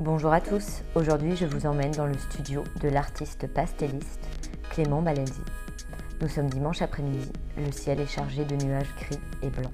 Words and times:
Bonjour 0.00 0.32
à 0.32 0.40
tous, 0.40 0.82
aujourd'hui 0.94 1.34
je 1.34 1.44
vous 1.44 1.66
emmène 1.66 1.90
dans 1.90 2.06
le 2.06 2.16
studio 2.16 2.62
de 2.80 2.88
l'artiste 2.88 3.48
pastelliste 3.48 4.28
Clément 4.70 5.02
Balenzi. 5.02 5.40
Nous 6.20 6.28
sommes 6.28 6.48
dimanche 6.48 6.82
après-midi, 6.82 7.32
le 7.56 7.72
ciel 7.72 7.98
est 7.98 8.06
chargé 8.06 8.44
de 8.44 8.54
nuages 8.64 8.94
gris 9.00 9.18
et 9.42 9.50
blancs. 9.50 9.72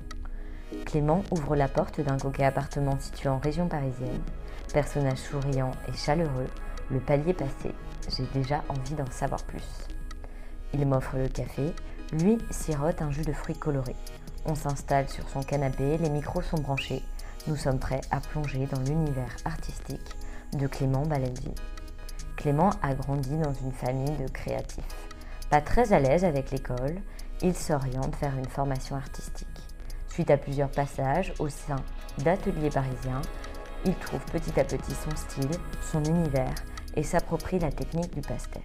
Clément 0.86 1.22
ouvre 1.30 1.56
la 1.56 1.68
porte 1.68 2.00
d'un 2.00 2.16
coquet 2.16 2.44
appartement 2.44 2.98
situé 2.98 3.28
en 3.28 3.38
région 3.38 3.68
parisienne. 3.68 4.22
Personnage 4.72 5.18
souriant 5.18 5.72
et 5.88 5.92
chaleureux, 5.92 6.48
le 6.90 7.00
palier 7.00 7.34
passé, 7.34 7.74
j'ai 8.08 8.24
déjà 8.32 8.64
envie 8.70 8.94
d'en 8.94 9.10
savoir 9.10 9.42
plus. 9.42 9.68
Il 10.72 10.86
m'offre 10.86 11.18
le 11.18 11.28
café, 11.28 11.74
lui 12.14 12.38
sirote 12.50 13.02
un 13.02 13.10
jus 13.10 13.26
de 13.26 13.32
fruits 13.34 13.58
colorés. 13.58 13.96
On 14.46 14.54
s'installe 14.54 15.10
sur 15.10 15.28
son 15.28 15.42
canapé, 15.42 15.98
les 15.98 16.08
micros 16.08 16.40
sont 16.40 16.62
branchés. 16.62 17.02
Nous 17.46 17.56
sommes 17.56 17.78
prêts 17.78 18.00
à 18.10 18.20
plonger 18.20 18.66
dans 18.66 18.80
l'univers 18.80 19.36
artistique 19.44 20.16
de 20.54 20.66
Clément 20.66 21.02
Balenzi. 21.02 21.52
Clément 22.36 22.70
a 22.80 22.94
grandi 22.94 23.36
dans 23.36 23.52
une 23.52 23.72
famille 23.72 24.16
de 24.16 24.28
créatifs. 24.28 24.82
Pas 25.50 25.60
très 25.60 25.92
à 25.92 26.00
l'aise 26.00 26.24
avec 26.24 26.50
l'école, 26.50 27.02
il 27.42 27.54
s'oriente 27.54 28.16
vers 28.18 28.34
une 28.38 28.48
formation 28.48 28.96
artistique. 28.96 29.46
Suite 30.08 30.30
à 30.30 30.38
plusieurs 30.38 30.70
passages 30.70 31.34
au 31.38 31.50
sein 31.50 31.76
d'ateliers 32.24 32.70
parisiens, 32.70 33.20
il 33.84 33.94
trouve 33.96 34.24
petit 34.32 34.58
à 34.58 34.64
petit 34.64 34.94
son 34.94 35.14
style, 35.14 35.60
son 35.82 36.02
univers 36.04 36.54
et 36.96 37.02
s'approprie 37.02 37.58
la 37.58 37.70
technique 37.70 38.14
du 38.14 38.22
pastel. 38.22 38.62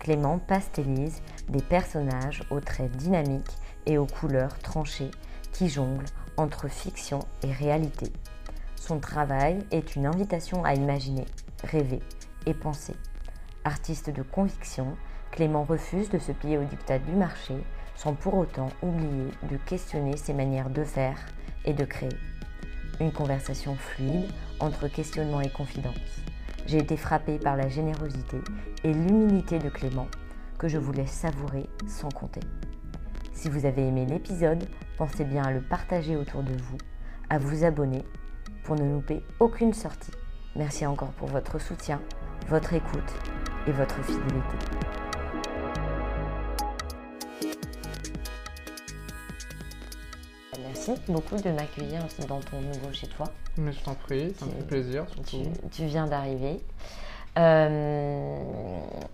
Clément 0.00 0.40
pastellise 0.40 1.22
des 1.48 1.62
personnages 1.62 2.42
aux 2.50 2.60
traits 2.60 2.90
dynamiques 2.96 3.56
et 3.86 3.98
aux 3.98 4.06
couleurs 4.06 4.58
tranchées 4.58 5.12
qui 5.52 5.68
jonglent 5.68 6.04
entre 6.36 6.68
fiction 6.68 7.20
et 7.42 7.52
réalité. 7.52 8.12
Son 8.76 8.98
travail 8.98 9.64
est 9.70 9.96
une 9.96 10.06
invitation 10.06 10.64
à 10.64 10.74
imaginer, 10.74 11.24
rêver 11.64 12.00
et 12.46 12.54
penser. 12.54 12.94
Artiste 13.64 14.10
de 14.10 14.22
conviction, 14.22 14.96
Clément 15.32 15.64
refuse 15.64 16.08
de 16.08 16.18
se 16.18 16.32
plier 16.32 16.56
au 16.56 16.64
dictat 16.64 16.98
du 16.98 17.12
marché 17.12 17.54
sans 17.96 18.14
pour 18.14 18.34
autant 18.34 18.68
oublier 18.82 19.30
de 19.50 19.56
questionner 19.56 20.16
ses 20.16 20.34
manières 20.34 20.70
de 20.70 20.84
faire 20.84 21.18
et 21.64 21.72
de 21.72 21.84
créer. 21.84 22.16
Une 23.00 23.12
conversation 23.12 23.74
fluide 23.74 24.30
entre 24.60 24.88
questionnement 24.88 25.40
et 25.40 25.50
confidence. 25.50 25.94
J'ai 26.66 26.78
été 26.78 26.96
frappée 26.96 27.38
par 27.38 27.56
la 27.56 27.68
générosité 27.68 28.38
et 28.84 28.92
l'humilité 28.92 29.58
de 29.58 29.68
Clément 29.68 30.08
que 30.58 30.68
je 30.68 30.78
vous 30.78 30.92
laisse 30.92 31.12
savourer 31.12 31.68
sans 31.86 32.08
compter. 32.08 32.40
Si 33.36 33.50
vous 33.50 33.66
avez 33.66 33.86
aimé 33.86 34.06
l'épisode, 34.06 34.66
pensez 34.96 35.22
bien 35.22 35.44
à 35.44 35.52
le 35.52 35.60
partager 35.60 36.16
autour 36.16 36.42
de 36.42 36.54
vous, 36.54 36.78
à 37.28 37.38
vous 37.38 37.64
abonner 37.64 38.02
pour 38.64 38.76
ne 38.76 38.90
louper 38.90 39.22
aucune 39.40 39.74
sortie. 39.74 40.10
Merci 40.56 40.86
encore 40.86 41.10
pour 41.10 41.28
votre 41.28 41.60
soutien, 41.60 42.00
votre 42.48 42.72
écoute 42.72 43.12
et 43.66 43.72
votre 43.72 44.02
fidélité. 44.02 44.56
Merci 50.62 50.94
beaucoup 51.06 51.36
de 51.36 51.50
m'accueillir 51.50 52.06
dans 52.26 52.40
ton 52.40 52.62
nouveau 52.62 52.90
chez 52.90 53.06
toi. 53.06 53.26
Mais 53.58 53.72
je 53.72 53.80
t'en 53.84 53.94
prie, 53.94 54.32
ça 54.38 54.46
me 54.46 54.52
fait 54.52 54.66
plaisir 54.66 55.04
surtout. 55.10 55.42
Tu, 55.44 55.68
tu 55.70 55.84
viens 55.84 56.06
d'arriver. 56.06 56.62
Euh, 57.38 58.38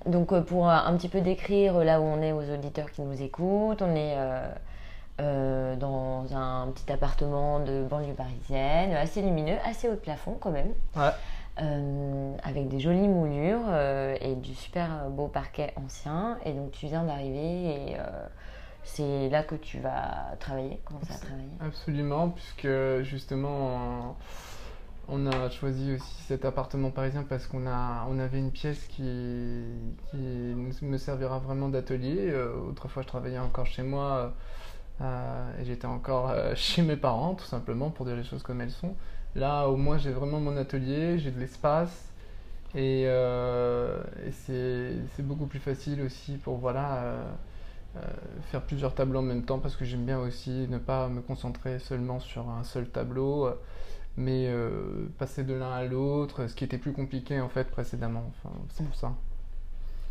donc 0.07 0.39
pour 0.45 0.69
un 0.69 0.97
petit 0.97 1.09
peu 1.09 1.21
décrire 1.21 1.79
là 1.85 2.01
où 2.01 2.05
on 2.05 2.23
est 2.23 2.33
aux 2.33 2.49
auditeurs 2.53 2.91
qui 2.91 3.03
nous 3.03 3.21
écoutent, 3.21 3.83
on 3.83 3.95
est 3.95 4.15
euh, 4.17 4.49
euh, 5.21 5.77
dans 5.77 6.27
un 6.35 6.69
petit 6.69 6.91
appartement 6.93 7.61
de 7.61 7.85
banlieue 7.85 8.15
parisienne, 8.15 8.95
assez 8.95 9.23
lumineux, 9.23 9.57
assez 9.65 9.89
haut 9.89 9.95
de 9.95 9.97
plafond 9.97 10.37
quand 10.41 10.51
même. 10.51 10.73
Ouais. 10.97 11.11
Euh, 11.61 12.35
avec 12.45 12.69
des 12.69 12.81
jolies 12.81 13.09
moulures 13.09 13.61
euh, 13.69 14.17
et 14.23 14.35
du 14.37 14.55
super 14.55 15.11
beau 15.11 15.29
parquet 15.29 15.75
ancien. 15.77 16.39
Et 16.47 16.53
donc 16.53 16.71
tu 16.71 16.87
viens 16.87 17.05
d'arriver 17.05 17.91
et 17.91 17.97
euh, 17.99 18.27
c'est 18.85 19.29
là 19.29 19.43
que 19.43 19.55
tu 19.55 19.79
vas 19.79 20.35
travailler, 20.41 20.81
commencer 20.85 21.13
à 21.13 21.19
travailler. 21.19 21.51
Absolument, 21.61 22.31
puisque 22.31 23.03
justement 23.03 24.17
on 25.09 25.27
a 25.27 25.51
choisi 25.51 25.95
aussi 25.95 26.23
cet 26.23 26.45
appartement 26.45 26.91
parisien 26.91 27.25
parce 27.29 27.47
qu'on 27.47 27.67
a, 27.67 28.07
on 28.09 28.19
avait 28.19 28.39
une 28.39 28.53
pièce 28.53 28.87
qui, 28.87 29.65
qui 30.11 30.17
me 30.17 30.99
servira 30.99 31.39
vraiment 31.39 31.69
d'atelier. 31.69 32.31
Euh, 32.31 32.55
autrefois 32.71 33.03
je 33.03 33.09
travaillais 33.09 33.39
encore 33.39 33.67
chez 33.67 33.83
moi 33.83 34.35
euh, 35.01 35.61
et 35.61 35.65
j'étais 35.65 35.87
encore 35.87 36.31
euh, 36.31 36.55
chez 36.57 36.83
mes 36.83 36.97
parents 36.97 37.35
tout 37.35 37.45
simplement 37.45 37.91
pour 37.91 38.07
dire 38.07 38.17
les 38.17 38.25
choses 38.25 38.43
comme 38.43 38.61
elles 38.61 38.71
sont. 38.71 38.95
Là 39.35 39.67
au 39.69 39.77
moins 39.77 39.99
j'ai 39.99 40.13
vraiment 40.13 40.41
mon 40.41 40.57
atelier, 40.57 41.19
j'ai 41.19 41.31
de 41.31 41.41
l'espace 41.41 42.13
et, 42.75 43.05
euh, 43.07 44.03
et 44.27 44.33
c'est, 44.33 45.23
beaucoup 45.23 45.47
plus 45.47 45.59
facile 45.59 46.01
aussi 46.03 46.37
pour 46.39 46.57
voilà, 46.57 46.97
euh, 46.97 47.25
euh, 47.97 48.01
faire 48.51 48.63
plusieurs 48.63 48.95
tableaux 48.95 49.19
en 49.19 49.23
même 49.23 49.45
temps 49.45 49.59
parce 49.59 49.77
que 49.77 49.85
j'aime 49.85 50.07
bien 50.07 50.19
aussi 50.19 50.67
ne 50.71 50.79
pas 50.79 51.09
me 51.09 51.21
concentrer 51.21 51.79
seulement 51.79 52.21
sur 52.21 52.49
un 52.49 52.65
seul 52.65 52.89
tableau 52.89 53.47
euh, 53.47 53.55
mais 54.17 54.47
euh, 54.49 55.07
passer 55.19 55.45
de 55.45 55.55
l'un 55.55 55.73
à 55.73 55.85
l'autre, 55.85 56.47
ce 56.47 56.55
qui 56.55 56.65
était 56.65 56.79
plus 56.79 56.93
compliqué 56.93 57.41
en 57.41 57.49
fait 57.49 57.65
précédemment. 57.71 58.25
Enfin, 58.31 58.55
c'est 58.71 58.85
pour 58.85 58.95
ça. 58.95 59.13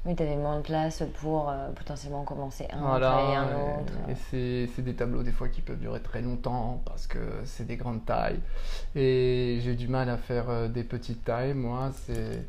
Oui, 0.03 0.15
tu 0.15 0.23
avais 0.23 0.35
moins 0.35 0.57
de 0.57 0.63
place 0.63 1.03
pour 1.19 1.49
euh, 1.49 1.69
potentiellement 1.73 2.23
commencer 2.23 2.65
un, 2.71 2.79
Voilà, 2.79 3.11
travailler 3.11 3.35
un 3.35 3.79
autre. 3.81 3.93
et, 4.07 4.13
et 4.13 4.67
c'est, 4.67 4.81
des 4.81 4.95
tableaux 4.95 5.21
des 5.21 5.31
fois 5.31 5.47
qui 5.47 5.61
peuvent 5.61 5.79
durer 5.79 6.01
très 6.01 6.21
longtemps 6.23 6.81
parce 6.85 7.05
que 7.05 7.19
c'est 7.45 7.67
des 7.67 7.77
grandes 7.77 8.03
tailles. 8.05 8.39
Et 8.95 9.59
j'ai 9.63 9.75
du 9.75 9.87
mal 9.87 10.09
à 10.09 10.17
faire 10.17 10.49
euh, 10.49 10.67
des 10.67 10.83
petites 10.83 11.23
tailles. 11.23 11.53
Moi, 11.53 11.91
c'est, 12.05 12.43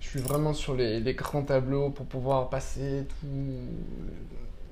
je 0.00 0.08
suis 0.08 0.20
vraiment 0.20 0.52
sur 0.54 0.74
les, 0.74 0.98
les 0.98 1.14
grands 1.14 1.42
tableaux 1.44 1.90
pour 1.90 2.06
pouvoir 2.06 2.50
passer 2.50 3.06
tout, 3.08 3.26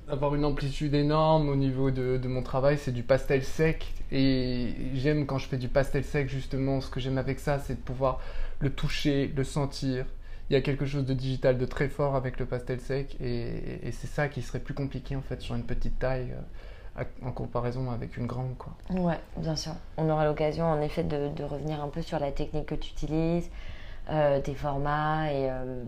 avoir 0.09 0.35
une 0.35 0.45
amplitude 0.45 0.93
énorme 0.93 1.49
au 1.49 1.55
niveau 1.55 1.91
de, 1.91 2.27
mon 2.27 2.41
travail. 2.41 2.77
C'est 2.77 2.91
du 2.91 3.03
pastel 3.03 3.43
sec 3.43 3.93
et 4.11 4.73
j'aime 4.93 5.25
quand 5.25 5.37
je 5.37 5.47
fais 5.47 5.57
du 5.57 5.67
pastel 5.67 6.03
sec 6.03 6.29
justement. 6.29 6.81
Ce 6.81 6.89
que 6.89 6.99
j'aime 6.99 7.17
avec 7.17 7.39
ça, 7.39 7.59
c'est 7.59 7.75
de 7.75 7.81
pouvoir 7.81 8.19
le 8.59 8.69
toucher, 8.69 9.31
le 9.35 9.43
sentir. 9.43 10.05
Il 10.49 10.53
y 10.53 10.55
a 10.55 10.61
quelque 10.61 10.85
chose 10.85 11.05
de 11.05 11.13
digital 11.13 11.57
de 11.57 11.65
très 11.65 11.89
fort 11.89 12.15
avec 12.15 12.39
le 12.39 12.45
pastel 12.45 12.79
sec 12.79 13.17
et, 13.21 13.91
c'est 13.91 14.07
ça 14.07 14.29
qui 14.29 14.41
serait 14.41 14.59
plus 14.59 14.73
compliqué 14.73 15.15
en 15.15 15.21
fait 15.21 15.41
sur 15.41 15.55
une 15.55 15.63
petite 15.63 15.99
taille 15.99 16.33
euh, 16.97 17.03
en 17.21 17.31
comparaison 17.31 17.91
avec 17.91 18.15
une 18.15 18.27
grande 18.27 18.57
quoi. 18.57 18.73
Ouais, 18.89 19.19
bien 19.35 19.57
sûr. 19.57 19.73
On 19.97 20.09
aura 20.09 20.25
l'occasion 20.25 20.65
en 20.65 20.81
effet 20.81 21.03
de, 21.03 21.27
de 21.29 21.43
revenir 21.43 21.83
un 21.83 21.89
peu 21.89 22.01
sur 22.01 22.19
la 22.19 22.31
technique 22.31 22.67
que 22.67 22.75
tu 22.75 22.91
utilises, 22.91 23.49
euh, 24.09 24.39
tes 24.39 24.55
formats 24.55 25.29
et 25.33 25.49
euh, 25.51 25.83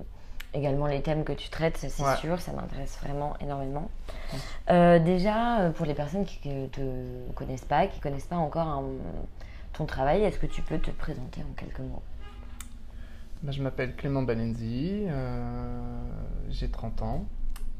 également 0.53 0.87
les 0.87 1.01
thèmes 1.01 1.23
que 1.23 1.33
tu 1.33 1.49
traites, 1.49 1.77
ça, 1.77 1.89
c'est 1.89 2.03
Ouais. 2.03 2.15
sûr, 2.17 2.39
ça 2.39 2.51
m'intéresse 2.53 2.97
vraiment 3.03 3.35
énormément. 3.39 3.89
Euh, 4.69 4.99
déjà, 4.99 5.59
euh, 5.61 5.71
pour 5.71 5.85
les 5.85 5.93
personnes 5.93 6.25
qui 6.25 6.49
ne 6.49 6.67
te 6.67 6.81
connaissent 7.35 7.65
pas, 7.65 7.87
qui 7.87 7.99
connaissent 7.99 8.25
pas 8.27 8.37
encore 8.37 8.83
ton 9.73 9.85
travail, 9.85 10.23
est-ce 10.23 10.39
que 10.39 10.47
tu 10.47 10.61
peux 10.61 10.79
te 10.79 10.91
présenter 10.91 11.41
en 11.41 11.53
quelques 11.55 11.79
mots? 11.79 12.01
Bah, 13.41 13.51
je 13.51 13.61
m'appelle 13.61 13.95
Clément 13.95 14.23
Balenzi, 14.23 15.05
euh, 15.07 15.81
j'ai 16.49 16.67
30 16.69 17.01
ans 17.03 17.25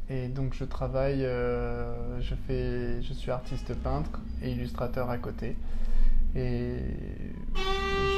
et 0.10 0.28
donc 0.30 0.54
je 0.54 0.64
travaille, 0.64 1.26
euh, 1.26 2.22
je, 2.22 2.34
fais, 2.48 3.02
je 3.02 3.14
suis 3.14 3.30
artiste 3.30 3.74
peintre 3.76 4.22
et 4.42 4.52
illustrateur 4.52 5.10
à 5.10 5.18
côté 5.18 5.58
et 6.36 6.78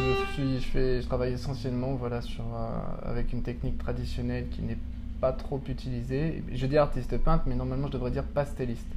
je, 0.02 0.34
suis, 0.34 0.60
je, 0.60 0.68
fais, 0.68 1.02
je 1.02 1.08
travaille 1.08 1.34
essentiellement 1.34 1.96
voilà, 1.96 2.22
sur, 2.22 2.44
euh, 2.44 3.10
avec 3.10 3.34
une 3.34 3.42
technique 3.42 3.78
traditionnelle 3.78 4.48
qui 4.50 4.62
n'est 4.62 4.78
pas 5.20 5.32
trop 5.32 5.62
utilisée. 5.68 6.44
Je 6.52 6.66
dis 6.66 6.78
artiste 6.78 7.18
peintre, 7.18 7.44
mais 7.48 7.56
normalement 7.56 7.88
je 7.88 7.94
devrais 7.94 8.12
dire 8.12 8.24
pastelliste. 8.24 8.88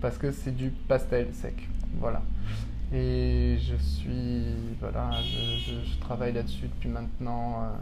Parce 0.00 0.18
que 0.18 0.30
c'est 0.30 0.54
du 0.54 0.70
pastel 0.70 1.32
sec. 1.32 1.68
Voilà. 1.98 2.22
Et 2.92 3.56
je 3.58 3.76
suis. 3.76 4.44
Voilà, 4.78 5.10
je, 5.22 6.00
travaille 6.00 6.32
là-dessus 6.32 6.68
depuis 6.68 6.88
maintenant 6.88 7.72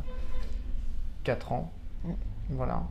4 1.25 1.53
ans. 1.53 1.73
Mm. 2.05 2.11
Voilà. 2.51 2.83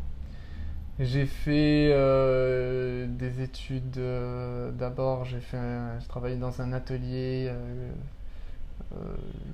J'ai 0.99 1.25
fait 1.25 1.89
euh, 1.93 3.07
des 3.07 3.41
études. 3.41 3.97
Euh, 3.97 4.71
d'abord, 4.71 5.25
j'ai 5.25 5.39
fait, 5.39 5.57
j'ai 5.99 6.07
travaillé 6.07 6.35
dans 6.35 6.61
un 6.61 6.73
atelier 6.73 7.47
euh, 7.49 7.91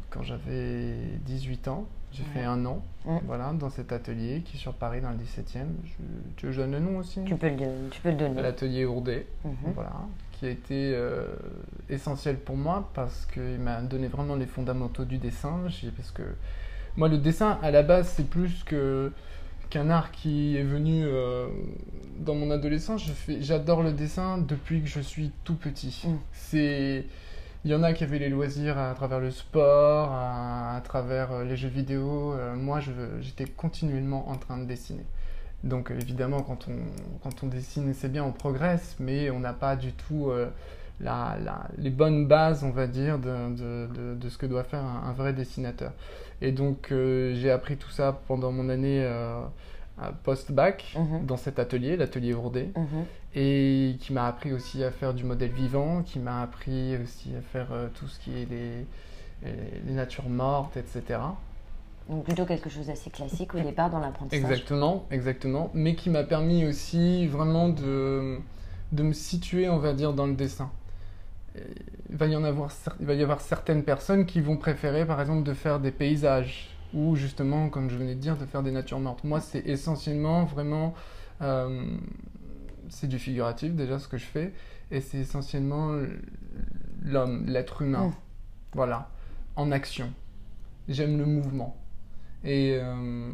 quand 0.10 0.24
j'avais 0.24 0.96
18 1.26 1.68
ans. 1.68 1.88
J'ai 2.14 2.24
fait 2.24 2.44
un 2.44 2.66
an, 2.66 2.82
voilà, 3.26 3.52
dans 3.52 3.70
cet 3.70 3.92
atelier 3.92 4.42
qui 4.44 4.56
est 4.56 4.60
sur 4.60 4.74
Paris 4.74 5.02
dans 5.02 5.12
le 5.12 5.18
17e. 5.18 5.66
Je, 5.84 5.92
tu 6.38 6.46
veux 6.46 6.52
que 6.52 6.52
je 6.52 6.62
donne 6.62 6.72
le 6.72 6.80
nom 6.80 6.98
aussi? 6.98 7.20
Tu 7.26 7.36
peux 7.36 7.50
le, 7.50 7.90
tu 7.92 8.02
peux 8.02 8.10
le 8.10 8.16
donner. 8.16 8.42
L'atelier 8.42 8.86
Ourdé, 8.86 9.28
mhm. 9.44 9.74
voilà, 9.76 9.92
qui 10.32 10.46
a 10.46 10.50
été 10.50 10.98
essentiel 11.90 12.38
pour 12.38 12.56
moi 12.56 12.90
parce 12.94 13.26
qu'il 13.26 13.60
m'a 13.60 13.82
donné 13.82 14.08
vraiment 14.08 14.36
les 14.36 14.46
fondamentaux 14.46 15.04
du 15.04 15.18
dessin. 15.18 15.60
Parce 15.98 16.12
que 16.12 16.24
moi, 16.96 17.10
le 17.10 17.20
dessin, 17.20 17.60
à 17.62 17.70
la 17.70 17.84
base, 17.84 18.08
c'est 18.16 18.28
plus 18.28 18.64
que 18.64 19.12
qu'un 19.70 19.90
art 19.90 20.12
qui 20.12 20.56
est 20.58 20.64
venu 20.64 21.04
euh, 21.04 21.48
dans 22.20 22.36
mon 22.36 22.52
adolescence. 22.52 23.04
j'adore 23.42 23.84
le 23.84 23.92
dessin 23.92 24.38
depuis 24.38 24.82
que 24.82 24.88
je 24.88 25.02
suis 25.02 25.32
tout 25.44 25.56
petit. 25.56 26.06
Mm. 26.06 26.18
C'est, 26.32 27.06
il 27.68 27.72
y 27.72 27.76
en 27.76 27.84
a 27.84 27.92
qui 27.92 28.06
avaient 28.06 28.18
les 28.18 28.30
loisirs 28.30 28.78
à, 28.78 28.94
travers 28.94 29.20
le 29.20 29.30
sport, 29.30 30.10
à, 30.14 30.80
travers 30.86 31.34
euh, 31.34 31.44
les 31.44 31.58
jeux 31.58 31.68
vidéo. 31.68 32.32
Euh, 32.32 32.56
moi, 32.56 32.80
j'étais 33.20 33.44
continuellement 33.44 34.30
en 34.30 34.38
train 34.38 34.58
de 34.58 34.64
dessiner. 34.64 35.04
Donc 35.66 35.92
évidemment, 35.92 36.44
quand 36.44 36.70
on, 37.44 37.48
dessine, 37.48 37.94
c'est 37.94 38.10
bien, 38.10 38.24
on 38.24 38.32
progresse, 38.32 38.96
mais 39.00 39.30
on 39.32 39.42
n'a 39.42 39.52
pas 39.52 39.76
du 39.76 39.92
tout 39.92 40.32
les 41.78 41.90
bonnes 41.90 42.26
bases, 42.28 42.64
on 42.64 42.70
va 42.70 42.88
dire, 42.88 43.20
de, 43.20 44.30
ce 44.30 44.38
que 44.38 44.46
doit 44.46 44.64
faire 44.64 44.84
un 44.84 45.12
vrai 45.14 45.34
dessinateur. 45.34 45.92
Et 46.42 46.52
donc, 46.52 46.92
euh, 46.92 47.34
j'ai 47.36 47.52
appris 47.52 47.78
tout 47.78 47.90
ça 47.90 48.20
pendant 48.28 48.52
mon 48.52 48.70
année 48.70 49.02
euh, 49.04 49.42
post-bac 50.24 50.96
mhm. 50.96 51.26
dans 51.26 51.38
cet 51.38 51.60
atelier, 51.60 51.98
l'atelier 51.98 52.34
Ourdé, 52.34 52.72
mhm. 52.76 53.06
et 53.36 53.96
qui 54.00 54.14
m'a 54.14 54.28
appris 54.28 54.54
aussi 54.54 54.84
à 54.84 54.92
faire 54.92 55.14
du 55.14 55.24
modèle 55.24 55.52
vivant, 55.52 56.04
qui 56.04 56.20
m'a 56.20 56.42
appris 56.42 56.98
aussi 56.98 57.36
à 57.36 57.42
faire 57.42 57.68
euh, 57.72 57.88
tout 57.94 58.08
ce 58.08 58.20
qui 58.20 58.32
est 58.32 58.46
les, 58.50 58.86
les, 59.86 59.94
natures 59.94 60.30
mortes, 60.30 60.78
etc. 60.78 61.20
Donc 62.10 62.24
plutôt 62.24 62.46
quelque 62.46 62.70
chose 62.70 62.88
d'assez 62.88 63.10
classique 63.10 63.54
au 63.54 63.60
départ 63.60 63.90
dans 63.90 64.00
l'apprentissage. 64.00 64.40
Exactement, 64.40 65.06
exactement, 65.12 65.72
mais 65.74 65.96
qui 65.96 66.10
m'a 66.10 66.24
permis 66.24 66.66
aussi 66.66 67.28
vraiment 67.28 67.70
de, 67.70 68.38
de 68.92 69.04
me 69.04 69.14
situer, 69.14 69.68
on 69.68 69.78
va 69.78 69.94
dire, 69.94 70.14
dans 70.14 70.28
le 70.28 70.36
dessin 70.36 70.72
il 72.10 72.16
va, 72.16 72.28
y 72.28 72.36
en 72.36 72.44
avoir, 72.44 72.72
il 73.00 73.06
va 73.06 73.14
y 73.14 73.24
avoir 73.24 73.42
certaines 73.42 73.84
personnes 73.84 74.26
qui 74.26 74.42
vont 74.42 74.58
préférer, 74.58 75.06
par 75.06 75.20
exemple, 75.20 75.44
de 75.44 75.54
faire 75.54 75.80
des 75.80 75.92
paysages 75.92 76.70
ou 76.94 77.16
justement, 77.16 77.70
comme 77.70 77.90
je 77.90 77.98
venais 77.98 78.16
de 78.16 78.20
dire, 78.20 78.38
de 78.38 78.46
faire 78.46 78.64
des 78.64 78.72
natures 78.72 79.00
mortes. 79.00 79.24
Moi, 79.24 79.40
c'est 79.40 79.66
essentiellement 79.68 80.46
vraiment, 80.46 80.94
euh, 81.42 81.98
c'est 82.90 83.08
du 83.08 83.20
figuratif 83.20 83.74
déjà 83.74 84.00
ce 84.00 84.08
que 84.08 84.18
je 84.18 84.26
fais, 84.26 84.54
et 84.92 85.02
c'est 85.02 85.18
essentiellement 85.18 85.96
l'homme, 87.04 87.46
l'être 87.46 87.82
humain, 87.82 88.08
mmh. 88.08 88.14
voilà, 88.74 89.10
en 89.56 89.72
action. 89.72 90.14
J'aime 90.88 91.18
le 91.18 91.26
mouvement. 91.26 91.76
Et 92.44 92.78
euh, 92.82 93.32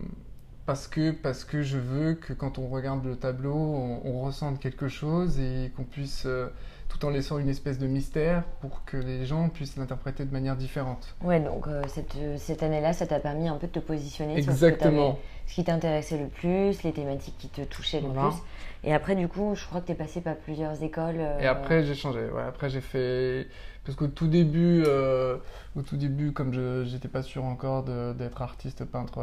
parce 0.66 0.88
que, 0.88 1.12
parce 1.12 1.44
que 1.44 1.62
je 1.62 1.78
veux 1.78 2.16
que 2.16 2.34
quand 2.34 2.58
on 2.58 2.68
regarde 2.68 3.06
le 3.06 3.16
tableau, 3.16 3.54
on, 3.54 4.22
ressente 4.22 4.60
quelque 4.60 4.88
chose 4.88 5.40
et 5.40 5.72
qu'on 5.76 5.84
puisse... 5.84 6.24
Euh, 6.26 6.48
tout 6.94 7.06
en 7.07 7.10
laissant 7.10 7.40
une 7.40 7.50
espèce 7.50 7.80
de 7.80 7.88
mystère 7.88 8.44
pour 8.62 8.86
que 8.86 8.98
les 8.98 9.25
gens 9.25 9.50
puissent 9.50 9.78
l'interpréter 9.78 10.25
de 10.25 10.31
manière 10.31 10.56
différente. 10.56 11.16
Ouais, 11.24 11.40
donc 11.40 11.68
euh, 11.68 11.81
cette, 11.88 12.16
cette 12.38 12.62
année-là, 12.62 12.94
ça 12.94 13.07
t'a 13.07 13.19
permis 13.19 13.48
un 13.48 13.57
peu 13.57 13.66
de 13.66 13.72
te 13.72 13.80
positionner 13.80 14.38
Exactement. 14.38 15.13
sur 15.13 15.19
ce, 15.48 15.56
qui 15.56 15.63
t'intéressait 15.63 16.19
le 16.19 16.28
plus, 16.28 16.84
les 16.84 16.94
thématiques 16.94 17.36
qui 17.40 17.50
te 17.50 17.62
touchaient 17.62 18.01
le 18.01 18.10
plus. 18.10 18.38
Et 18.84 18.94
après, 18.94 19.16
du 19.16 19.28
coup, 19.28 19.56
je 19.56 19.66
crois 19.66 19.81
que 19.81 19.88
tu 19.88 19.94
es 19.94 19.95
passé 19.95 20.22
par 20.22 20.36
plusieurs 20.36 20.84
écoles. 20.84 21.18
Euh, 21.18 21.40
Et 21.40 21.48
après, 21.48 21.84
j'ai 21.84 21.95
changé. 21.95 22.30
Ouais, 22.30 22.44
après, 22.44 22.69
j'ai 22.69 22.81
fait. 22.81 23.48
Parce 23.86 23.98
qu'au 23.98 24.07
tout 24.07 24.28
début, 24.28 24.84
euh, 24.86 25.38
au 25.75 25.81
tout 25.81 25.98
début, 25.98 26.31
comme 26.31 26.54
je 26.54 26.84
n'étais 26.94 27.07
pas 27.07 27.24
sûr 27.24 27.44
encore 27.44 27.84
d'être 28.13 28.42
artiste 28.42 28.86
peintre 28.86 29.19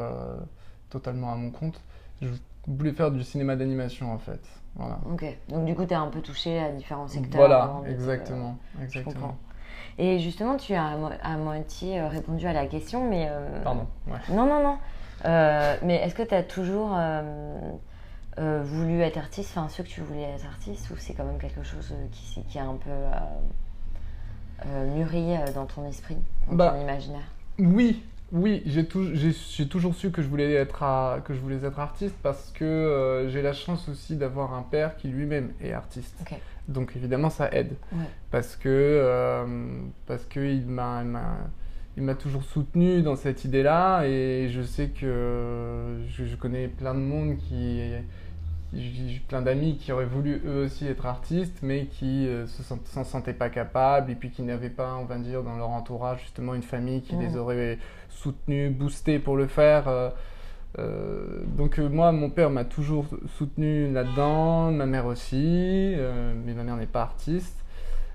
totalement 0.91 1.33
à 1.33 1.37
mon 1.37 1.51
compte, 1.51 1.81
je 2.21 2.29
voulais 2.67 2.93
faire 2.93 3.11
du 3.11 3.23
cinéma 3.23 3.57
d'animation 3.57 4.13
en 4.13 4.19
fait. 4.19 4.41
Voilà. 4.77 4.99
Ok, 5.11 5.25
donc 5.49 5.65
du 5.65 5.75
coup, 5.75 5.85
tu 5.85 5.95
as 5.95 6.01
un 6.01 6.09
peu 6.09 6.21
touché 6.21 6.59
à 6.59 6.71
différents 6.71 7.09
secteurs. 7.09 7.41
Voilà, 7.41 7.81
exactement. 7.89 8.57
exactement. 8.81 9.37
Et 9.99 10.19
justement, 10.19 10.57
tu 10.57 10.75
as 10.75 10.97
à 11.23 11.37
moitié 11.37 12.01
euh, 12.01 12.09
répondu 12.09 12.47
à 12.47 12.53
la 12.53 12.67
question, 12.67 13.09
mais. 13.09 13.29
Euh, 13.29 13.63
Pardon. 13.63 13.87
Ouais. 14.07 14.19
Non, 14.31 14.47
non, 14.47 14.63
non. 14.63 14.79
Euh, 15.27 15.77
mais 15.83 15.97
est-ce 15.97 16.15
que 16.15 16.23
tu 16.23 16.35
as 16.35 16.43
toujours 16.43 16.97
voulu 18.39 19.03
être 19.03 19.19
artiste, 19.19 19.51
enfin, 19.55 19.69
ceux 19.69 19.83
que 19.83 19.89
tu 19.89 20.01
voulais 20.01 20.23
être 20.23 20.47
artiste, 20.47 20.89
ou 20.91 20.95
c'est 20.97 21.13
quand 21.13 21.25
même 21.25 21.39
quelque 21.39 21.63
chose 21.63 21.95
qui, 22.11 22.43
qui 22.45 22.59
a 22.59 22.65
un 22.65 22.77
peu 22.77 22.91
mûri 24.95 25.35
dans 25.55 25.67
ton 25.67 25.87
esprit, 25.87 26.17
dans 26.49 26.57
bah, 26.57 26.71
ton 26.71 26.81
imaginaire? 26.81 27.29
Oui, 27.59 28.03
oui, 28.33 28.63
j'ai 28.67 28.87
toujours 28.87 29.95
su 29.95 30.11
que 30.11 30.23
je 30.23 30.29
voulais 30.29 30.53
être, 30.53 31.21
que 31.25 31.35
je 31.35 31.41
voulais 31.41 31.65
être 31.65 31.81
artiste 31.81 32.15
parce 32.23 32.53
que 32.53 32.65
euh, 32.65 33.29
j'ai 33.29 33.43
la 33.43 33.53
chance 33.53 33.89
aussi 33.89 34.17
d'avoir 34.17 34.55
un 34.55 34.63
père 34.63 34.97
qui 34.97 35.09
lui-même 35.09 35.51
est 35.61 35.73
artiste. 35.73 36.17
Donc 36.69 36.93
évidemment, 36.95 37.31
ça 37.31 37.53
aide. 37.53 37.75
Parce 38.31 38.55
que, 38.55 38.69
euh, 38.69 39.45
parce 40.07 40.25
que 40.27 40.41
il 40.41 40.67
m'a, 40.67 41.03
il 41.97 42.05
m'a 42.05 42.15
toujours 42.15 42.45
soutenu 42.45 43.03
dans 43.03 43.17
cette 43.17 43.45
idée-là 43.45 44.05
et 44.05 44.49
je 44.49 44.63
sais 44.63 44.89
que 44.89 45.99
je, 46.09 46.37
connais 46.37 46.69
plein 46.69 46.95
de 46.95 47.01
monde 47.01 47.37
qui 47.37 47.81
j'ai 48.73 49.21
plein 49.27 49.43
d'amis 49.43 49.77
qui 49.77 49.91
auraient 49.91 50.05
voulu 50.05 50.41
eux 50.47 50.65
aussi 50.65 50.87
être 50.87 51.07
artistes, 51.07 51.59
mais 51.63 51.87
qui 51.87 52.25
ne 52.25 52.45
euh, 52.45 52.47
s'en 52.47 53.05
sentaient 53.05 53.33
pas 53.33 53.51
capables, 53.51 54.11
et 54.13 54.15
puis 54.15 54.31
qui 54.31 54.43
n'avaient 54.43 54.71
pas, 54.71 54.95
on 54.95 55.05
va 55.05 55.19
dire, 55.19 55.43
dans 55.43 55.57
leur 55.57 55.71
entourage, 55.71 56.21
justement, 56.21 56.55
une 56.55 56.63
famille 56.63 57.03
qui 57.03 57.17
les 57.17 57.37
aurait 57.37 57.79
soutenus, 58.09 58.73
boostés 58.73 59.19
pour 59.19 59.37
le 59.37 59.47
faire. 59.47 59.89
Euh, 59.89 60.11
euh, 60.79 61.41
donc 61.57 61.79
moi, 61.79 62.13
mon 62.13 62.31
père 62.31 62.51
m'a 62.51 62.65
toujours 62.65 63.07
soutenu 63.37 63.93
là-dedans, 63.93 64.71
ma 64.71 64.87
mère 64.87 65.07
aussi, 65.07 65.97
mais 66.45 66.55
ma 66.55 66.63
mère 66.63 66.77
n'est 66.77 66.87
pas 66.87 67.03
artiste. 67.03 67.57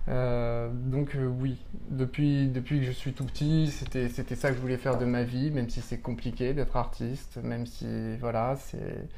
donc 0.07 1.17
oui, 1.41 1.57
depuis, 1.89 2.47
depuis 2.47 2.79
que 2.79 2.85
je 2.85 2.91
suis 2.91 3.11
tout 3.11 3.25
petit, 3.25 3.67
c'était 3.67 4.35
ça 4.35 4.49
que 4.51 4.55
je 4.55 4.61
voulais 4.61 4.77
faire 4.77 4.97
de 4.97 5.05
ma 5.05 5.23
vie, 5.23 5.51
même 5.51 5.69
si 5.69 5.81
c'est 5.81 5.99
compliqué 5.99 6.53
d'être 6.53 6.77
artiste, 6.77 7.39
même 7.43 7.65
si, 7.65 8.15
voilà, 8.21 8.55
c'est 8.55 9.09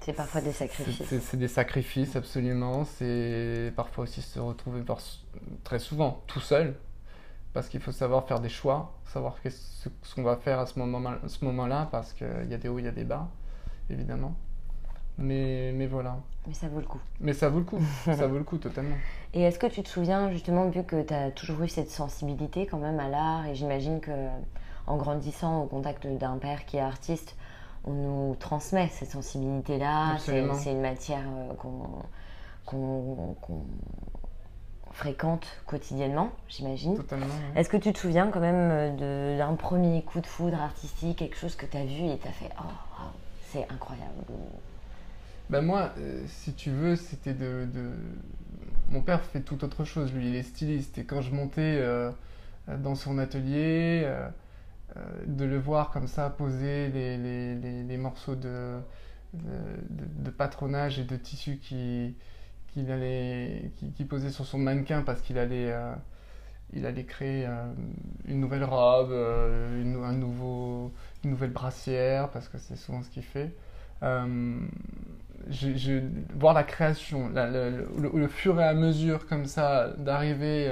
c'est 0.00 0.12
parfois 0.12 0.40
des 0.40 0.52
sacrifices. 0.52 1.20
C'est 1.20 1.36
des 1.36 1.48
sacrifices, 1.48 2.16
absolument. 2.16 2.84
C'est 2.84 3.72
parfois 3.76 4.04
aussi 4.04 4.22
se 4.22 4.38
retrouver 4.38 4.82
très 5.64 5.78
souvent 5.78 6.22
tout 6.26 6.40
seul, 6.40 6.74
parce 7.52 7.68
qu'il 7.68 7.80
faut 7.80 7.92
savoir 7.92 8.26
faire 8.26 8.40
des 8.40 8.48
choix, 8.48 8.94
savoir 9.06 9.36
ce 9.44 10.14
qu'on 10.14 10.22
va 10.22 10.36
faire 10.36 10.58
à 10.58 10.66
ce 10.66 10.78
moment-là, 10.78 11.18
moment 11.42 11.86
parce 11.90 12.12
qu'il 12.12 12.46
y 12.48 12.54
a 12.54 12.58
des 12.58 12.68
hauts, 12.68 12.78
il 12.78 12.84
y 12.84 12.88
a 12.88 12.92
des 12.92 13.04
bas, 13.04 13.28
évidemment. 13.90 14.34
Mais, 15.18 15.72
mais 15.74 15.86
voilà. 15.86 16.16
Mais 16.46 16.54
ça 16.54 16.68
vaut 16.68 16.80
le 16.80 16.86
coup. 16.86 17.00
Mais 17.20 17.34
ça 17.34 17.50
vaut 17.50 17.58
le 17.58 17.64
coup, 17.64 17.82
ça 18.04 18.26
vaut 18.26 18.38
le 18.38 18.44
coup 18.44 18.56
totalement. 18.56 18.96
Et 19.34 19.42
est-ce 19.42 19.58
que 19.58 19.66
tu 19.66 19.82
te 19.82 19.88
souviens, 19.88 20.30
justement, 20.30 20.70
vu 20.70 20.82
que 20.82 21.02
tu 21.02 21.12
as 21.12 21.30
toujours 21.30 21.62
eu 21.62 21.68
cette 21.68 21.90
sensibilité 21.90 22.66
quand 22.66 22.78
même 22.78 22.98
à 22.98 23.08
l'art, 23.08 23.46
et 23.46 23.54
j'imagine 23.54 24.00
que 24.00 24.28
en 24.86 24.96
grandissant 24.96 25.62
au 25.62 25.66
contact 25.66 26.06
d'un 26.06 26.38
père 26.38 26.64
qui 26.64 26.78
est 26.78 26.80
artiste, 26.80 27.36
on 27.84 27.92
nous 27.92 28.36
transmet 28.36 28.88
cette 28.88 29.10
sensibilité-là. 29.10 30.16
C'est 30.18 30.72
une 30.72 30.80
matière 30.80 31.24
euh, 31.26 31.54
qu'on 32.64 33.64
fréquente 34.92 35.46
quotidiennement, 35.66 36.32
j'imagine. 36.48 36.98
Est-ce 37.56 37.68
que 37.68 37.76
tu 37.76 37.92
te 37.92 37.98
souviens 37.98 38.28
quand 38.28 38.40
même 38.40 38.70
euh, 39.00 39.38
d'un 39.38 39.54
premier 39.54 40.02
coup 40.02 40.20
de 40.20 40.26
foudre 40.26 40.60
artistique, 40.60 41.18
quelque 41.18 41.36
chose 41.36 41.54
que 41.54 41.64
tu 41.64 41.76
as 41.76 41.84
vu 41.84 42.06
et 42.06 42.18
tu 42.18 42.28
as 42.28 42.32
fait 42.32 42.50
Oh, 42.60 43.04
c'est 43.50 43.66
incroyable 43.70 44.12
ben 45.48 45.62
moi, 45.62 45.90
euh, 45.98 46.22
si 46.28 46.52
tu 46.52 46.70
veux, 46.70 46.94
c'était 46.94 47.34
de, 47.34 47.66
Mon 48.90 49.00
père 49.00 49.20
fait 49.20 49.40
tout 49.40 49.64
autre 49.64 49.82
chose, 49.84 50.12
lui, 50.12 50.28
il 50.28 50.36
est 50.36 50.44
styliste. 50.44 50.96
Et 50.98 51.04
quand 51.04 51.22
je 51.22 51.34
montais 51.34 51.82
dans 52.78 52.94
son 52.94 53.18
atelier, 53.18 54.02
euh, 54.04 54.28
de 55.26 55.44
le 55.44 55.58
voir 55.58 55.90
comme 55.90 56.06
ça 56.06 56.30
poser 56.30 56.88
les, 56.88 57.16
les, 57.16 57.84
les, 57.84 57.96
morceaux 57.96 58.34
de, 58.34 58.78
de, 59.34 60.30
patronage 60.30 60.98
et 60.98 61.04
de 61.04 61.16
tissu 61.16 61.58
qu'il 61.58 62.14
qui, 62.68 62.90
allait, 62.90 63.70
qui, 63.96 64.04
posait 64.04 64.30
sur 64.30 64.46
son 64.46 64.58
mannequin 64.58 65.02
parce 65.02 65.20
qu'il 65.20 65.38
allait, 65.38 65.72
euh, 65.72 65.92
il 66.72 66.86
allait 66.86 67.04
créer 67.04 67.46
euh, 67.46 67.72
une 68.26 68.40
nouvelle 68.40 68.64
robe, 68.64 69.10
euh, 69.10 69.82
une, 69.82 70.02
un 70.02 70.12
nouveau, 70.12 70.92
une 71.24 71.30
nouvelle 71.30 71.50
brassière, 71.50 72.30
parce 72.30 72.48
que 72.48 72.58
c'est 72.58 72.76
souvent 72.76 73.02
ce 73.02 73.10
qu'il 73.10 73.24
fait. 73.24 73.52
Euh, 74.02 74.60
voir 76.34 76.54
la 76.54 76.64
création, 76.64 77.30
le 77.30 78.28
fur 78.28 78.60
et 78.60 78.64
à 78.64 78.74
mesure 78.74 79.26
comme 79.26 79.46
ça, 79.46 79.88
d'arriver 79.98 80.70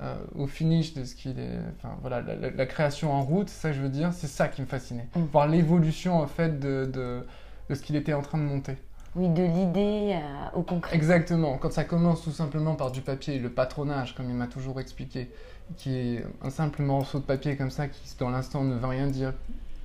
euh, 0.00 0.04
euh, 0.04 0.42
au 0.42 0.46
finish 0.46 0.94
de 0.94 1.04
ce 1.04 1.14
qu'il 1.14 1.38
est, 1.38 1.58
enfin 1.78 1.96
voilà, 2.00 2.20
la, 2.20 2.34
la- 2.36 2.50
la 2.50 2.66
création 2.66 3.12
en 3.12 3.22
route, 3.22 3.48
ça 3.48 3.72
je 3.72 3.80
veux 3.80 3.88
dire, 3.88 4.12
c'est 4.12 4.26
ça 4.26 4.48
qui 4.48 4.60
me 4.62 4.66
fascinait. 4.66 5.08
Mm. 5.16 5.22
Voir 5.32 5.46
l'évolution 5.48 6.20
en 6.20 6.26
fait 6.26 6.58
de, 6.60 6.84
de, 6.92 7.24
de 7.70 7.74
ce 7.74 7.82
qu'il 7.82 7.96
était 7.96 8.12
en 8.14 8.22
train 8.22 8.38
de 8.38 8.42
monter. 8.44 8.76
Oui, 9.16 9.28
de 9.28 9.42
l'idée 9.44 10.14
à- 10.14 10.56
au 10.56 10.62
concret. 10.62 10.96
Exactement, 10.96 11.56
quand 11.58 11.72
ça 11.72 11.84
commence 11.84 12.22
tout 12.22 12.32
simplement 12.32 12.74
par 12.74 12.90
du 12.90 13.00
papier, 13.00 13.38
le 13.38 13.48
patronage, 13.50 14.14
comme 14.16 14.28
il 14.28 14.34
m'a 14.34 14.48
toujours 14.48 14.80
expliqué, 14.80 15.30
qui 15.76 15.94
est 15.96 16.24
un 16.42 16.50
simple 16.50 16.82
morceau 16.82 17.20
de 17.20 17.24
papier 17.24 17.56
comme 17.56 17.70
ça, 17.70 17.86
qui 17.88 18.00
dans 18.18 18.30
l'instant 18.30 18.64
ne 18.64 18.74
veut 18.74 18.86
rien 18.88 19.06
dire, 19.06 19.32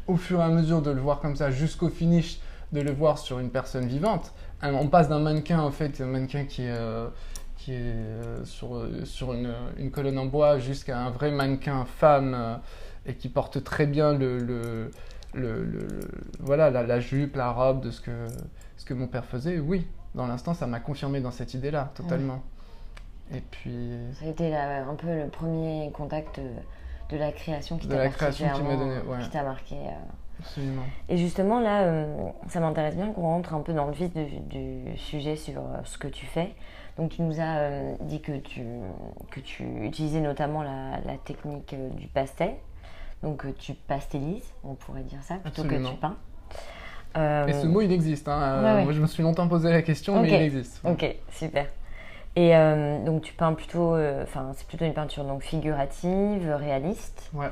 au 0.08 0.18
fur 0.18 0.40
et 0.40 0.44
à 0.44 0.50
mesure 0.50 0.82
de 0.82 0.90
le 0.90 1.00
voir 1.00 1.20
comme 1.20 1.36
ça, 1.36 1.52
jusqu'au 1.52 1.90
finish, 1.90 2.40
de 2.72 2.82
le 2.82 2.92
voir 2.92 3.18
sur 3.20 3.40
une 3.40 3.50
personne 3.52 3.86
vivante, 3.86 4.34
hein, 4.62 4.74
on 4.74 4.88
passe 4.88 5.08
d'un 5.10 5.20
mannequin, 5.20 5.60
en 5.60 5.72
fait, 5.72 6.02
un 6.02 6.06
mannequin 6.08 6.46
qui 6.46 6.64
est, 6.64 6.72
euh, 6.72 7.08
qui 7.60 7.74
est 7.74 7.78
euh, 7.82 8.44
sur, 8.46 8.76
euh, 8.76 9.04
sur 9.04 9.34
une, 9.34 9.54
une 9.78 9.92
colonne 9.92 10.18
en 10.18 10.26
bois, 10.26 10.60
jusqu'à 10.60 10.98
un 10.98 11.10
vrai 11.10 11.30
mannequin 11.32 11.84
femme, 11.86 12.34
euh, 12.34 12.56
et 13.06 13.16
qui 13.16 13.28
porte 13.28 13.64
très 13.64 13.86
bien 13.86 14.14
le, 14.14 14.38
le, 14.40 14.92
le- 15.34 15.64
voilà, 16.40 16.70
la, 16.70 16.84
la 16.84 17.00
jupe, 17.02 17.36
la 17.36 17.52
robe 17.52 17.82
de 17.82 17.92
ce 17.92 18.00
que, 18.02 18.28
ce 18.78 18.86
que 18.86 18.94
mon 18.94 19.08
père 19.08 19.26
faisait, 19.26 19.60
oui, 19.60 19.86
dans 20.16 20.26
l'instant, 20.26 20.54
ça 20.54 20.68
m'a 20.68 20.80
confirmé 20.80 21.20
dans 21.22 21.32
cette 21.32 21.54
idée-là, 21.54 21.92
totalement. 21.96 22.42
Et 23.34 23.42
puis, 23.52 23.92
Ça 24.20 24.26
a 24.26 24.30
été 24.30 24.56
un 24.56 24.96
peu 24.96 25.08
le 25.08 25.28
premier 25.28 25.92
contact 25.94 26.40
euh, 26.40 26.50
de 27.10 27.18
la 27.18 27.32
création 27.32 27.78
qui 27.78 27.88
t'a 27.88 27.98
la 27.98 28.10
création 28.10 28.48
qui 28.48 28.62
m'a 28.64 28.70
particulièrement- 28.70 29.02
donné, 29.04 29.08
ouais. 29.18 29.24
qui 29.24 29.30
t'a 29.30 29.44
marqué. 29.44 29.76
euh. 29.76 30.40
absolument. 30.40 30.84
Et 31.10 31.18
justement, 31.18 31.60
là, 31.60 31.82
euh, 31.84 32.30
ça 32.48 32.60
m'intéresse 32.60 32.96
bien 32.96 33.12
qu'on 33.12 33.22
rentre 33.24 33.54
un 33.54 33.60
peu 33.62 33.74
dans 33.74 33.86
le 33.86 33.94
vif 33.94 34.12
du, 34.14 34.40
du 34.50 34.98
sujet 34.98 35.36
sur 35.36 35.60
euh, 35.60 35.78
ce 35.84 35.98
que 35.98 36.08
tu 36.08 36.26
fais. 36.26 36.56
Donc, 37.00 37.12
tu 37.12 37.22
nous 37.22 37.40
as 37.40 37.60
euh, 37.60 37.96
dit 38.02 38.20
que 38.20 38.34
tu, 38.34 38.62
que 39.32 39.40
tu 39.40 39.64
utilisais 39.86 40.20
notamment 40.20 40.64
la, 40.64 41.00
la 41.06 41.16
technique 41.24 41.74
euh, 41.74 41.90
du 41.92 42.08
pastel. 42.08 42.56
Donc, 43.24 43.46
euh, 43.46 43.56
tu 43.58 43.74
pastellises, 43.74 44.54
on 44.66 44.74
pourrait 44.74 45.04
dire 45.04 45.24
ça, 45.24 45.36
plutôt 45.36 45.62
Absolument. 45.62 45.90
que 45.92 45.94
tu 45.96 46.00
peins. 46.02 47.48
Et 47.48 47.54
ce 47.54 47.68
mot, 47.68 47.80
il 47.80 47.94
existe. 47.94 48.28
hein. 48.28 48.62
Ouais, 48.62 48.74
ouais. 48.74 48.84
Moi, 48.84 48.92
je 48.92 49.00
me 49.00 49.08
suis 49.08 49.24
longtemps 49.24 49.48
posé 49.48 49.72
la 49.72 49.82
question, 49.82 50.22
mais 50.22 50.28
il 50.28 50.42
existe. 50.42 50.82
Ok, 50.84 51.06
super. 51.32 51.68
Et 52.36 52.52
donc, 53.06 53.22
tu 53.22 53.34
peins 53.34 53.54
plutôt, 53.54 53.96
enfin, 54.22 54.52
c'est 54.54 54.68
plutôt 54.68 54.86
une 54.86 54.94
peinture 54.94 55.24
donc 55.24 55.42
figurative, 55.42 56.52
réaliste. 56.52 57.32
Ouais. 57.34 57.50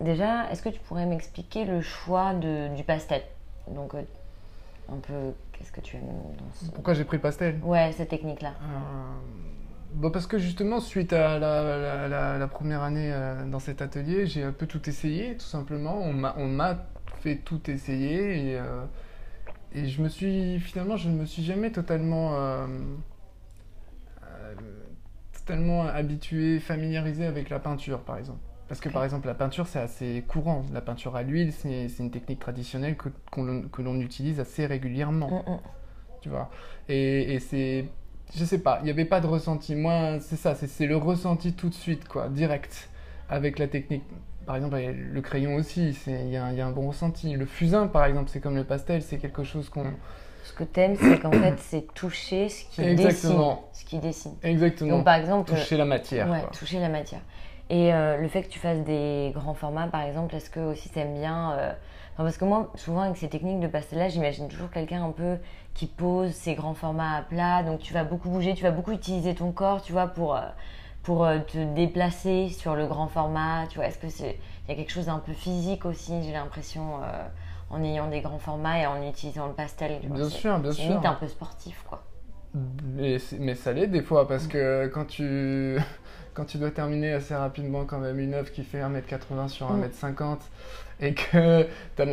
Déjà, 0.00 0.50
est-ce 0.50 0.62
que 0.62 0.68
tu 0.68 0.80
pourrais 0.80 1.06
m'expliquer 1.06 1.64
le 1.64 1.80
choix 1.80 2.34
de, 2.34 2.68
du 2.76 2.84
pastel? 2.84 3.22
Donc, 3.68 3.94
un 3.94 4.96
peu, 5.02 5.32
qu'est-ce 5.58 5.72
que 5.72 5.80
tu 5.80 5.96
aimes 5.96 6.06
dans 6.06 6.52
ce... 6.52 6.70
Pourquoi 6.70 6.94
j'ai 6.94 7.04
pris 7.04 7.16
le 7.16 7.22
pastel 7.22 7.58
Ouais, 7.62 7.92
cette 7.92 8.08
technique-là. 8.10 8.54
Euh, 8.60 9.18
bon, 9.94 10.10
Parce 10.10 10.26
que 10.26 10.38
justement, 10.38 10.80
suite 10.80 11.12
à 11.12 11.38
la, 11.38 11.62
la- 11.62 12.08
la- 12.08 12.38
la 12.38 12.48
première 12.48 12.82
année 12.82 13.10
euh, 13.12 13.44
dans 13.46 13.58
cet 13.60 13.82
atelier, 13.82 14.26
j'ai 14.26 14.42
un 14.42 14.52
peu 14.52 14.66
tout 14.66 14.88
essayé, 14.88 15.36
tout 15.36 15.46
simplement. 15.46 15.98
On 15.98 16.12
m'a 16.12 16.86
fait 17.20 17.36
tout 17.36 17.70
essayer 17.70 18.50
et, 18.52 18.58
euh, 18.58 18.84
et 19.72 19.86
je 19.88 20.02
me 20.02 20.08
suis, 20.08 20.60
finalement, 20.60 20.96
je 20.96 21.08
ne 21.08 21.14
me 21.16 21.24
suis 21.24 21.42
jamais 21.42 21.70
totalement, 21.72 22.34
euh, 22.34 22.66
totalement 25.32 25.82
habitué, 25.86 26.60
familiarisé 26.60 27.24
avec 27.26 27.50
la 27.50 27.58
peinture, 27.58 28.00
par 28.00 28.18
exemple. 28.18 28.40
Parce 28.68 28.80
que, 28.80 28.88
par 28.88 29.04
exemple, 29.04 29.28
la 29.28 29.34
peinture, 29.34 29.66
c'est 29.68 29.78
assez 29.78 30.24
courant. 30.26 30.64
La 30.72 30.80
peinture 30.80 31.14
à 31.16 31.22
l'huile, 31.22 31.52
c'est 31.52 31.88
une 31.98 32.10
technique 32.10 32.40
traditionnelle 32.40 32.96
que, 32.96 33.80
l'on 33.82 34.00
utilise 34.00 34.40
assez 34.40 34.66
régulièrement 34.66 35.28
Mm, 35.28 35.50
mm. 35.52 35.58
tu 36.20 36.28
vois. 36.28 36.50
Et, 36.88 37.34
et 37.34 37.38
c'est, 37.40 37.86
je 38.36 38.44
sais 38.44 38.58
pas, 38.58 38.78
il 38.80 38.84
n'y 38.84 38.90
avait 38.90 39.04
pas 39.04 39.20
de 39.20 39.26
ressenti. 39.28 39.74
Moi, 39.76 40.18
c'est 40.20 40.36
ça, 40.36 40.54
c'est 40.56 40.86
le 40.86 40.96
ressenti 40.96 41.52
tout 41.52 41.68
de 41.68 41.74
suite, 41.74 42.08
quoi, 42.08 42.28
direct, 42.28 42.88
avec 43.28 43.58
la 43.58 43.68
technique. 43.68 44.02
Par 44.46 44.56
exemple, 44.56 44.76
le 44.78 45.20
crayon 45.22 45.54
aussi, 45.56 45.96
il 46.06 46.28
y, 46.30 46.36
a 46.36 46.44
un- 46.46 46.52
il 46.52 46.58
y 46.58 46.60
a 46.60 46.66
un 46.66 46.70
bon 46.72 46.88
ressenti. 46.88 47.32
Le 47.34 47.46
fusain, 47.46 47.86
par 47.88 48.04
exemple, 48.04 48.30
c'est 48.32 48.40
comme 48.40 48.54
le 48.56 48.64
pastel, 48.64 49.02
c'est 49.02 49.18
quelque 49.18 49.42
chose 49.44 49.68
qu'on... 49.68 49.84
Ce 50.44 50.52
que 50.52 50.62
t'aimes, 50.62 50.96
c'est 51.00 51.18
qu'en 51.18 51.32
fait, 51.32 51.56
c'est 51.58 51.92
toucher 51.94 52.48
ce 52.48 52.64
qui 52.70 52.80
dessine. 52.82 53.06
Exactement. 53.06 53.68
Ce 53.72 53.84
qui 53.84 53.98
dessine. 53.98 54.34
Exactement. 54.44 54.90
Donc, 54.98 55.04
par 55.04 55.16
exemple, 55.16 55.50
Toucher 55.50 55.76
la 55.76 55.84
matière, 55.84 56.30
ouais, 56.30 56.40
quoi. 56.40 56.50
toucher 56.50 56.78
la 56.78 56.88
matière. 56.88 57.20
Et 57.68 57.92
euh, 57.92 58.16
le 58.18 58.28
fait 58.28 58.42
que 58.42 58.48
tu 58.48 58.58
fasses 58.58 58.82
des 58.84 59.32
grands 59.34 59.54
formats, 59.54 59.88
par 59.88 60.02
exemple, 60.02 60.34
est-ce 60.34 60.50
que 60.50 60.60
aussi 60.60 60.88
t'aimes 60.88 61.14
bien 61.14 61.52
euh, 61.52 61.72
enfin, 62.14 62.24
Parce 62.24 62.36
que 62.36 62.44
moi, 62.44 62.70
souvent 62.76 63.00
avec 63.00 63.16
ces 63.16 63.28
techniques 63.28 63.60
de 63.60 63.66
pastel-là, 63.66 64.08
j'imagine 64.08 64.48
toujours 64.48 64.70
quelqu'un 64.70 65.04
un 65.04 65.10
peu 65.10 65.36
qui 65.74 65.86
pose 65.86 66.30
ses 66.32 66.54
grands 66.54 66.74
formats 66.74 67.16
à 67.16 67.22
plat. 67.22 67.62
Donc 67.62 67.80
tu 67.80 67.92
vas 67.92 68.04
beaucoup 68.04 68.28
bouger, 68.30 68.54
tu 68.54 68.62
vas 68.62 68.70
beaucoup 68.70 68.92
utiliser 68.92 69.34
ton 69.34 69.50
corps, 69.50 69.82
tu 69.82 69.92
vois, 69.92 70.06
pour, 70.06 70.36
euh, 70.36 70.42
pour 71.02 71.26
te 71.48 71.74
déplacer 71.74 72.50
sur 72.50 72.76
le 72.76 72.86
grand 72.86 73.08
format. 73.08 73.66
Tu 73.68 73.76
vois, 73.78 73.86
est-ce 73.86 73.98
que 73.98 74.08
c'est 74.08 74.38
il 74.66 74.70
y 74.70 74.74
a 74.74 74.76
quelque 74.76 74.92
chose 74.92 75.06
d'un 75.06 75.18
peu 75.18 75.32
physique 75.32 75.86
aussi 75.86 76.22
J'ai 76.24 76.32
l'impression 76.32 76.96
euh, 77.02 77.26
en 77.70 77.82
ayant 77.84 78.08
des 78.08 78.20
grands 78.20 78.38
formats 78.38 78.80
et 78.80 78.86
en 78.86 79.00
utilisant 79.02 79.46
le 79.46 79.52
pastel. 79.52 79.98
tu 80.00 80.08
vois, 80.08 80.16
Bien 80.16 80.28
sûr, 80.28 80.58
bien 80.58 80.72
sûr. 80.72 80.88
limite 80.88 81.06
un 81.06 81.14
peu 81.14 81.28
sportif, 81.28 81.84
quoi. 81.88 82.02
Mais, 82.94 83.18
mais 83.38 83.54
ça 83.54 83.72
l'est 83.72 83.86
des 83.86 84.02
fois, 84.02 84.26
parce 84.26 84.46
que 84.46 84.86
quand 84.86 85.04
tu, 85.04 85.78
quand 86.36 86.44
tu 86.44 86.58
dois 86.58 86.70
terminer 86.70 87.12
assez 87.14 87.34
rapidement 87.34 87.84
quand 87.86 87.98
même 87.98 88.20
une 88.20 88.34
œuvre 88.34 88.52
qui 88.52 88.62
fait 88.62 88.80
1m80 88.80 89.48
sur 89.48 89.70
Mm. 89.72 89.84
1m50, 89.84 90.36
et 91.00 91.14
que 91.14 91.66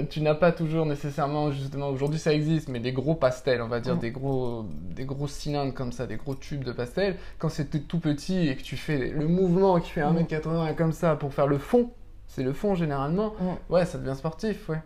tu 0.10 0.22
n'as 0.22 0.36
pas 0.36 0.52
toujours 0.52 0.86
nécessairement, 0.86 1.52
justement, 1.52 1.90
aujourd'hui 1.90 2.20
ça 2.20 2.34
existe, 2.34 2.70
mais 2.70 2.80
des 2.80 2.92
gros 2.94 3.16
pastels, 3.16 3.62
on 3.62 3.68
va 3.68 3.80
dire, 3.80 3.96
Mm. 3.96 4.00
des, 4.00 4.12
gros, 4.12 4.66
des 4.96 5.06
gros 5.06 5.28
cylindres 5.28 5.74
comme 5.74 5.92
ça, 5.92 6.08
des 6.08 6.16
gros 6.16 6.36
tubes 6.36 6.64
de 6.64 6.72
pastel, 6.72 7.18
quand 7.38 7.50
c'était 7.50 7.80
tout 7.82 8.00
petit 8.00 8.48
et 8.48 8.56
que 8.56 8.64
tu 8.64 8.78
fais 8.78 9.10
le 9.10 9.28
mouvement 9.28 9.80
qui 9.80 9.92
fait 9.92 10.02
1m80 10.02 10.74
comme 10.76 10.94
ça 10.94 11.16
pour 11.16 11.34
faire 11.34 11.48
le 11.48 11.58
fond, 11.58 11.92
c'est 12.28 12.44
le 12.44 12.54
fond 12.54 12.76
généralement, 12.76 13.34
Mm. 13.40 13.74
ouais, 13.74 13.86
ça 13.86 13.98
devient 13.98 14.16
sportif, 14.18 14.70
ouais. 14.70 14.82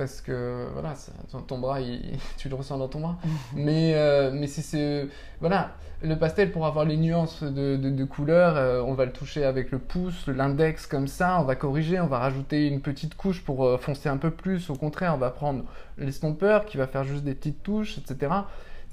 Parce 0.00 0.22
que 0.22 0.66
voilà, 0.72 0.94
ça- 0.94 1.12
ton, 1.46 1.58
bras, 1.58 1.78
il- 1.82 2.18
tu 2.38 2.48
le 2.48 2.54
ressens 2.54 2.78
dans 2.78 2.88
ton 2.88 3.00
bras. 3.00 3.18
Mais, 3.54 3.92
euh, 3.94 4.30
mais 4.32 4.46
c'est 4.46 4.62
ce. 4.62 5.06
Voilà, 5.40 5.72
le 6.02 6.16
pastel, 6.18 6.52
pour 6.52 6.64
avoir 6.64 6.86
les 6.86 6.96
nuances 6.96 7.42
de, 7.42 7.76
de, 7.76 7.90
de 7.90 8.04
couleurs, 8.06 8.56
euh, 8.56 8.80
on 8.82 8.94
va 8.94 9.04
le 9.04 9.12
toucher 9.12 9.44
avec 9.44 9.70
le 9.70 9.78
pouce, 9.78 10.26
l'index 10.26 10.86
comme 10.86 11.06
ça, 11.06 11.38
on 11.38 11.44
va 11.44 11.54
corriger, 11.54 12.00
on 12.00 12.06
va 12.06 12.18
rajouter 12.18 12.66
une 12.66 12.80
petite 12.80 13.14
couche 13.14 13.42
pour 13.44 13.66
euh, 13.66 13.76
foncer 13.76 14.08
un 14.08 14.16
peu 14.16 14.30
plus. 14.30 14.70
Au 14.70 14.74
contraire, 14.74 15.14
on 15.14 15.18
va 15.18 15.28
prendre 15.30 15.64
l'estompeur 15.98 16.64
qui 16.64 16.78
va 16.78 16.86
faire 16.86 17.04
juste 17.04 17.24
des 17.24 17.34
petites 17.34 17.62
touches, 17.62 17.98
etc. 17.98 18.32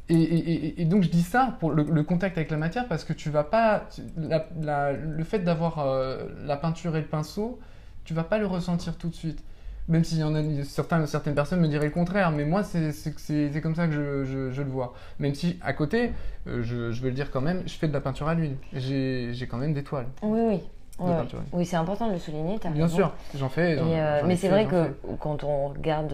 Et, 0.10 0.16
et- 0.22 0.54
et- 0.66 0.82
et 0.82 0.86
donc 0.86 1.04
je 1.04 1.10
dis 1.10 1.22
ça 1.24 1.56
pour 1.62 1.72
le, 1.72 1.84
le 1.84 2.04
contact 2.04 2.38
avec 2.38 2.52
la 2.52 2.58
matière 2.58 2.86
parce 2.90 3.06
que 3.06 3.14
tu 3.14 3.30
vas 3.30 3.46
pas. 3.46 3.86
tu- 3.96 4.02
la- 4.18 4.46
la- 4.62 4.92
le 4.94 5.24
fait 5.24 5.40
d'avoir 5.40 5.80
euh, 5.80 6.26
la 6.46 6.58
peinture 6.58 6.98
et 6.98 7.02
le 7.02 7.08
pinceau, 7.08 7.60
tu 8.04 8.14
vas 8.14 8.24
pas 8.26 8.38
le 8.40 8.46
ressentir 8.46 8.98
tout 8.98 9.08
de 9.08 9.16
suite. 9.16 9.42
Même 9.90 10.04
s'il 10.04 10.18
y 10.20 10.24
en 10.24 10.36
a 10.36 10.42
certains, 10.66 11.06
certaines 11.06 11.36
personnes 11.36 11.62
me 11.62 11.68
diraient 11.68 11.86
le 11.86 11.92
contraire, 11.92 12.32
mais 12.32 12.44
moi 12.44 12.62
c'est 12.64 13.62
comme 13.62 13.76
ça 13.76 13.88
que 13.88 13.94
je, 13.94 14.26
je- 14.26 14.52
je 14.52 14.62
le 14.62 14.70
vois. 14.70 14.94
Même 15.20 15.34
si 15.34 15.58
à 15.64 15.72
côté, 15.74 16.12
euh, 16.48 16.62
je, 16.62 16.92
je 16.92 17.02
veux 17.02 17.08
le 17.10 17.16
dire 17.16 17.32
quand 17.32 17.40
même, 17.42 17.64
je 17.66 17.74
fais 17.74 17.88
de 17.88 17.94
la 17.94 18.02
peinture 18.02 18.28
à 18.28 18.34
l'huile. 18.34 18.58
J'ai 18.74 19.48
quand 19.50 19.58
même 19.58 19.74
des 19.74 19.84
toiles. 19.84 20.08
Oui, 20.22 20.40
oui. 20.42 20.64
Ouais, 21.00 21.12
ouais. 21.12 21.24
Oui, 21.54 21.66
c'est 21.66 21.76
important 21.76 22.08
de 22.08 22.14
le 22.14 22.20
souligner. 22.20 22.58
t'as 22.60 22.70
Bien 22.70 22.84
raison. 22.86 22.96
sûr, 22.98 23.14
j'en 23.36 23.50
fais. 23.50 23.76
Et, 23.76 23.80
euh, 23.80 24.22
mais 24.26 24.36
c'est 24.36 24.50
vrai 24.50 24.66
que 24.66 24.84
fais. 24.86 24.94
quand 25.20 25.44
on 25.44 25.70
regarde 25.70 26.12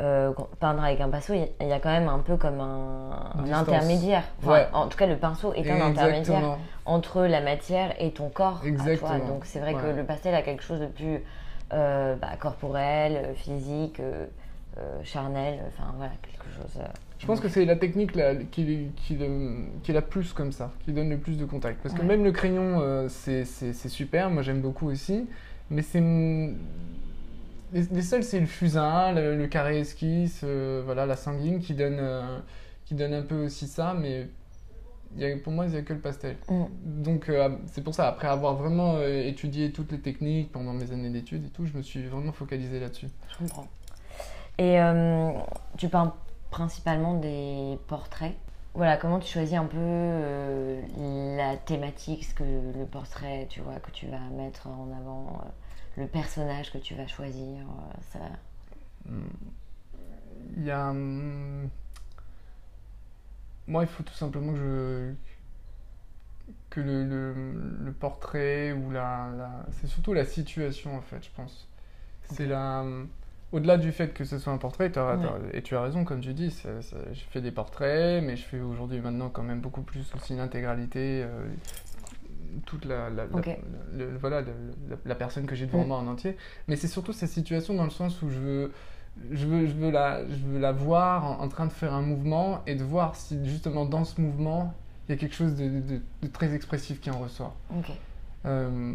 euh, 0.00 0.32
peindre 0.60 0.82
avec 0.82 1.00
un 1.00 1.08
pinceau, 1.10 1.34
il 1.34 1.66
y 1.66 1.72
a- 1.72 1.78
quand 1.80 1.90
même 1.90 2.08
un 2.08 2.20
peu 2.20 2.36
comme 2.36 2.60
un, 2.60 3.10
intermédiaire. 3.52 4.22
Enfin, 4.40 4.52
Ouais. 4.52 4.68
En 4.72 4.86
tout 4.88 4.96
cas, 4.96 5.06
le 5.06 5.16
pinceau 5.16 5.52
est 5.54 5.68
un 5.70 5.80
intermédiaire 5.80 6.56
entre 6.86 7.22
la 7.22 7.40
matière 7.40 7.94
et 8.00 8.12
ton 8.12 8.28
corps. 8.30 8.56
à 8.56 8.60
toi. 8.60 8.68
Exactement. 8.68 9.18
Donc 9.28 9.44
c'est 9.44 9.60
vrai 9.60 9.74
que 9.74 9.94
le 9.96 10.04
pastel 10.04 10.34
a 10.34 10.42
quelque 10.42 10.62
chose 10.62 10.80
de 10.80 10.86
plus 10.86 11.20
euh, 11.72 12.16
bah, 12.16 12.36
corporel, 12.38 13.16
euh, 13.16 13.34
physique, 13.34 14.00
euh, 14.00 14.26
euh, 14.78 15.00
charnel. 15.04 15.60
Enfin 15.68 15.92
voilà, 15.96 16.12
quelque 16.22 16.44
chose. 16.56 16.80
euh, 16.80 16.86
Je 17.18 17.26
pense 17.26 17.40
que 17.40 17.48
c'est 17.48 17.64
la 17.64 17.76
technique 17.76 18.12
qui, 18.50 18.88
qui, 18.96 19.14
le- 19.16 19.66
qui 19.82 19.90
est 19.90 19.94
la 19.94 20.02
plus 20.02 20.32
comme 20.32 20.52
ça, 20.52 20.72
qui 20.84 20.92
donne 20.92 21.08
le 21.10 21.18
plus 21.18 21.36
de 21.38 21.44
contact. 21.44 21.80
Parce 21.82 21.94
que 21.94 22.00
Ouais. 22.00 22.06
même 22.06 22.24
le 22.24 22.32
crayon, 22.32 22.80
euh, 22.80 23.08
c'est 23.08 23.44
super, 23.88 24.30
moi 24.30 24.42
j'aime 24.42 24.60
beaucoup 24.60 24.88
aussi. 24.88 25.26
Mais 25.70 25.82
c'est. 25.82 26.00
Les, 27.72 27.82
les 27.90 28.02
seuls, 28.02 28.22
c'est 28.22 28.40
le 28.40 28.44
fusain, 28.46 29.12
le, 29.12 29.34
le 29.36 29.46
carré 29.46 29.78
esquisse, 29.80 30.42
euh, 30.44 30.82
voilà, 30.84 31.06
la 31.06 31.16
sanguine 31.16 31.58
qui 31.60 31.72
donne, 31.72 31.96
euh, 31.98 32.38
qui 32.84 32.94
donne 32.94 33.14
un 33.14 33.22
peu 33.22 33.46
aussi 33.46 33.66
ça. 33.66 33.94
Mais 33.98 34.26
y 35.16 35.24
a- 35.24 35.36
pour 35.38 35.52
moi, 35.52 35.66
il 35.66 35.70
n'y 35.72 35.76
a 35.76 35.82
que 35.82 35.92
le 35.92 36.00
pastel. 36.00 36.36
Mm. 36.48 36.64
Donc 37.02 37.28
euh, 37.28 37.50
c'est 37.66 37.82
pour 37.82 37.94
ça, 37.94 38.08
après 38.08 38.28
avoir 38.28 38.54
vraiment 38.54 38.94
euh, 38.96 39.26
étudié 39.26 39.72
toutes 39.72 39.92
les 39.92 40.00
techniques 40.00 40.52
pendant 40.52 40.72
mes 40.72 40.92
années 40.92 41.10
d'études 41.10 41.44
et 41.46 41.50
tout, 41.50 41.66
je 41.66 41.76
me 41.76 41.82
suis 41.82 42.04
vraiment 42.06 42.32
focalisé 42.32 42.80
là-dessus. 42.80 43.08
Je 43.30 43.38
comprends. 43.38 43.66
Et 44.58 44.80
euh, 44.80 45.32
tu 45.78 45.88
peins 45.88 46.14
principalement 46.50 47.14
des 47.18 47.78
portraits. 47.88 48.34
Voilà, 48.74 48.96
comment 48.96 49.18
tu 49.18 49.30
choisis 49.30 49.54
un 49.54 49.66
peu 49.66 50.76
la 51.36 51.56
thématique, 51.58 52.24
ce 52.24 52.34
que 52.34 52.44
le 52.44 52.86
portrait, 52.86 53.46
tu 53.50 53.60
vois, 53.60 53.74
que 53.80 53.90
tu 53.90 54.06
vas 54.06 54.18
mettre 54.34 54.66
en 54.66 54.88
avant, 54.98 55.42
le 55.98 56.06
personnage 56.06 56.72
que 56.72 56.78
tu 56.78 56.94
vas 56.94 57.06
choisir, 57.06 57.66
ça. 58.12 58.20
Il 60.56 60.64
y 60.64 60.70
a. 60.70 60.88
hum, 60.90 61.68
Moi, 63.66 63.82
il 63.84 63.88
faut 63.88 64.02
tout 64.02 64.14
simplement 64.14 64.52
que 64.52 64.58
je. 64.58 65.12
que 66.70 66.80
le, 66.80 67.04
le- 67.04 67.34
le 67.84 67.92
portrait 67.92 68.72
ou 68.72 68.90
la. 68.90 69.28
la- 69.36 69.66
C'est 69.72 69.86
surtout 69.86 70.12
la 70.14 70.24
situation, 70.24 70.96
en 70.96 71.00
fait, 71.02 71.22
je 71.22 71.30
pense. 71.36 71.68
C'est 72.24 72.46
la. 72.46 72.84
Au-delà 73.52 73.76
du 73.76 73.92
fait 73.92 74.14
que 74.14 74.24
ce 74.24 74.38
soit 74.38 74.52
un 74.52 74.56
portrait, 74.58 74.90
Ouais. 74.96 75.16
et 75.52 75.60
tu 75.62 75.76
as 75.76 75.82
raison, 75.82 76.04
comme 76.06 76.20
tu 76.20 76.32
dis, 76.32 76.50
c'est- 76.50 76.80
c'est- 76.80 77.12
je 77.14 77.20
fais 77.30 77.42
des 77.42 77.50
portraits, 77.50 78.22
mais 78.24 78.34
je 78.36 78.42
fais 78.44 78.60
aujourd'hui 78.60 79.00
maintenant 79.00 79.28
quand 79.28 79.42
même 79.42 79.60
beaucoup 79.60 79.82
plus 79.82 80.10
aussi 80.14 80.34
l'intégralité, 80.34 81.22
euh, 81.22 81.46
toute 82.64 82.86
la, 82.86 83.10
la- 83.10 83.26
la- 83.26 83.36
Ok. 83.36 83.46
le- 83.94 84.10
le- 84.10 84.16
voilà, 84.16 84.42
la 85.04 85.14
personne 85.14 85.44
que 85.46 85.54
j'ai 85.54 85.66
devant 85.66 85.84
Mm. 85.84 85.88
moi 85.88 85.98
en 85.98 86.06
entier. 86.06 86.38
Mais 86.66 86.76
c'est 86.76 86.88
surtout 86.88 87.12
cette 87.12 87.28
situation 87.28 87.74
dans 87.74 87.84
le 87.84 87.90
sens 87.90 88.22
où 88.22 88.30
je 88.30 88.38
veux, 88.38 88.72
je 89.30 89.46
veux, 89.46 89.66
je 89.66 89.72
veux, 89.72 89.90
la, 89.90 90.20
je 90.28 90.34
veux 90.46 90.58
la 90.58 90.72
voir 90.72 91.24
en, 91.40 91.44
en 91.44 91.48
train 91.48 91.66
de 91.66 91.72
faire 91.72 91.92
un 91.94 92.02
mouvement 92.02 92.60
et 92.66 92.74
de 92.74 92.82
voir 92.84 93.14
si 93.16 93.38
justement 93.44 93.84
dans 93.84 94.04
ce 94.04 94.20
mouvement, 94.20 94.72
il 95.08 95.12
y 95.12 95.14
a 95.14 95.18
quelque 95.18 95.34
chose 95.34 95.54
de, 95.56 95.68
de- 95.68 96.00
de 96.22 96.26
très 96.32 96.54
expressif 96.54 97.00
qui 97.00 97.10
en 97.10 97.18
ressort. 97.18 97.54
Ok. 97.76 97.90
Euh, 98.46 98.94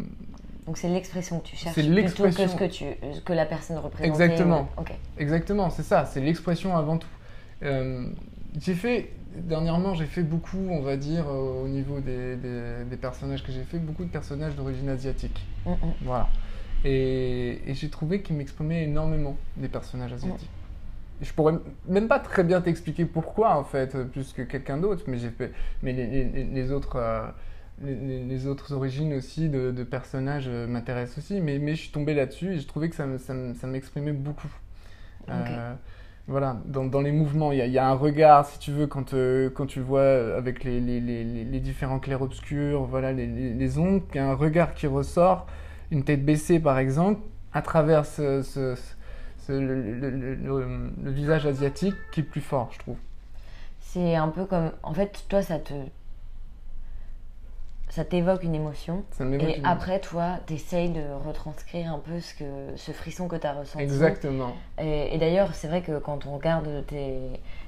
Donc 0.66 0.76
c'est 0.76 0.88
l'expression 0.88 1.38
que 1.40 1.46
tu 1.46 1.56
cherches 1.56 1.74
plutôt 1.74 1.88
que 1.90 1.94
l'expression. 1.94 2.48
ce 2.48 2.56
que, 2.56 2.64
tu, 2.64 2.84
que 3.24 3.32
la 3.32 3.46
personne 3.46 3.78
représente. 3.78 4.06
Exactement. 4.20 4.68
Ok. 4.76 4.92
Exactement, 5.18 5.70
c'est 5.70 5.82
ça, 5.82 6.04
c'est 6.04 6.20
l'expression 6.20 6.76
avant 6.76 6.98
tout. 6.98 7.08
Euh, 7.62 8.06
j'ai 8.60 8.74
fait, 8.74 9.10
dernièrement, 9.36 9.94
j'ai 9.94 10.06
fait 10.06 10.22
beaucoup, 10.22 10.66
on 10.70 10.80
va 10.82 10.96
dire, 10.96 11.24
euh, 11.28 11.64
au 11.64 11.68
niveau 11.68 12.00
des, 12.00 12.36
des- 12.36 12.84
des 12.88 12.96
personnages 12.96 13.42
que 13.42 13.52
j'ai 13.52 13.64
fait, 13.64 13.78
beaucoup 13.78 14.04
de 14.04 14.10
personnages 14.10 14.54
d'origine 14.56 14.88
asiatique. 14.88 15.40
Mm, 15.64 15.70
mm. 15.70 15.76
Voilà. 16.02 16.28
Et, 16.84 17.60
et 17.70 17.74
j'ai 17.74 17.90
trouvé 17.90 18.22
qu'ils 18.22 18.36
m'exprimaient 18.36 18.84
énormément, 18.84 19.36
des 19.56 19.68
personnages 19.68 20.12
asiatiques. 20.12 20.50
Et 21.20 21.24
Je 21.24 21.32
pourrais 21.34 21.54
même 21.88 22.08
pas 22.08 22.20
très 22.20 22.44
bien 22.44 22.60
t'expliquer 22.60 23.04
pourquoi, 23.04 23.56
en 23.56 23.64
fait, 23.64 23.94
euh, 23.94 24.04
plus 24.04 24.32
que 24.32 24.42
quelqu'un 24.42 24.76
d'autre, 24.78 25.04
mais 25.08 25.18
j'ai 25.18 25.30
fait. 25.30 25.52
Mais 25.82 25.92
les, 25.92 26.06
les- 26.06 26.44
les 26.44 26.72
autres. 26.72 26.96
euh, 26.96 27.26
les, 27.82 27.94
les- 27.94 28.24
les 28.24 28.46
autres 28.48 28.72
origines 28.72 29.14
aussi 29.14 29.48
de, 29.48 29.70
de 29.70 29.84
personnages 29.84 30.46
euh, 30.48 30.66
m'intéressent 30.66 31.18
aussi, 31.18 31.40
mais, 31.40 31.58
mais 31.60 31.76
je 31.76 31.82
suis 31.82 31.90
tombé 31.92 32.12
là-dessus 32.14 32.54
et 32.54 32.58
je 32.60 32.66
trouvais 32.66 32.88
que 32.88 32.96
ça 32.96 33.06
me- 33.06 33.18
ça 33.18 33.34
me- 33.34 33.54
ça 33.54 33.66
m'exprimait 33.68 34.12
beaucoup. 34.12 34.48
Euh, 35.30 35.74
voilà, 36.26 36.60
dans, 36.66 36.84
dans 36.84 37.00
les 37.00 37.12
mouvements, 37.12 37.52
il 37.52 37.58
y, 37.58 37.62
a- 37.62 37.66
il 37.66 37.72
y 37.72 37.78
a 37.78 37.88
un 37.88 37.94
regard, 37.94 38.46
si 38.46 38.58
tu 38.58 38.70
veux, 38.72 38.86
quand, 38.86 39.14
euh, 39.14 39.48
quand 39.50 39.66
tu 39.66 39.80
vois 39.80 40.36
avec 40.36 40.64
les, 40.64 40.80
différents 41.60 41.98
clairs-obscurs, 42.00 42.82
voilà, 42.84 43.12
les, 43.12 43.26
ombres, 43.78 44.04
il 44.14 44.16
y 44.16 44.20
a 44.20 44.28
un 44.28 44.34
regard 44.34 44.74
qui 44.74 44.86
ressort, 44.86 45.46
une 45.90 46.04
tête 46.04 46.24
baissée 46.24 46.60
par 46.60 46.78
exemple, 46.78 47.20
à 47.52 47.62
travers 47.62 48.04
ce, 48.06 48.42
ce- 48.42 48.74
ce- 49.46 49.52
le, 49.52 49.80
le- 49.92 50.10
le- 50.10 50.34
le- 50.34 50.90
le 51.02 51.10
visage 51.10 51.46
asiatique 51.46 51.94
qui 52.12 52.20
est 52.20 52.24
plus 52.24 52.40
fort, 52.42 52.68
je 52.72 52.78
trouve. 52.78 52.96
C'est 53.80 54.14
un 54.16 54.28
peu 54.28 54.44
comme. 54.44 54.70
En 54.82 54.92
fait, 54.92 55.24
toi, 55.28 55.40
ça 55.42 55.58
te. 55.58 55.72
Ça 57.90 58.04
t'évoque 58.04 58.42
une 58.42 58.54
émotion. 58.54 59.02
Ça 59.12 59.24
Et 59.24 59.58
une- 59.58 59.64
après, 59.66 59.98
toi, 59.98 60.36
t'essayes 60.44 60.90
de 60.90 61.00
retranscrire 61.26 61.90
un 61.92 61.98
peu 61.98 62.20
ce, 62.20 62.34
que, 62.34 62.44
ce 62.76 62.92
frisson 62.92 63.28
que 63.28 63.36
t'as 63.36 63.54
ressenti. 63.54 63.82
Exactement. 63.82 64.54
Et, 64.78 65.14
et 65.14 65.18
d'ailleurs, 65.18 65.54
c'est 65.54 65.68
vrai 65.68 65.80
que 65.80 65.98
quand 65.98 66.26
on 66.26 66.36
regarde 66.36 66.84
tes, 66.86 67.16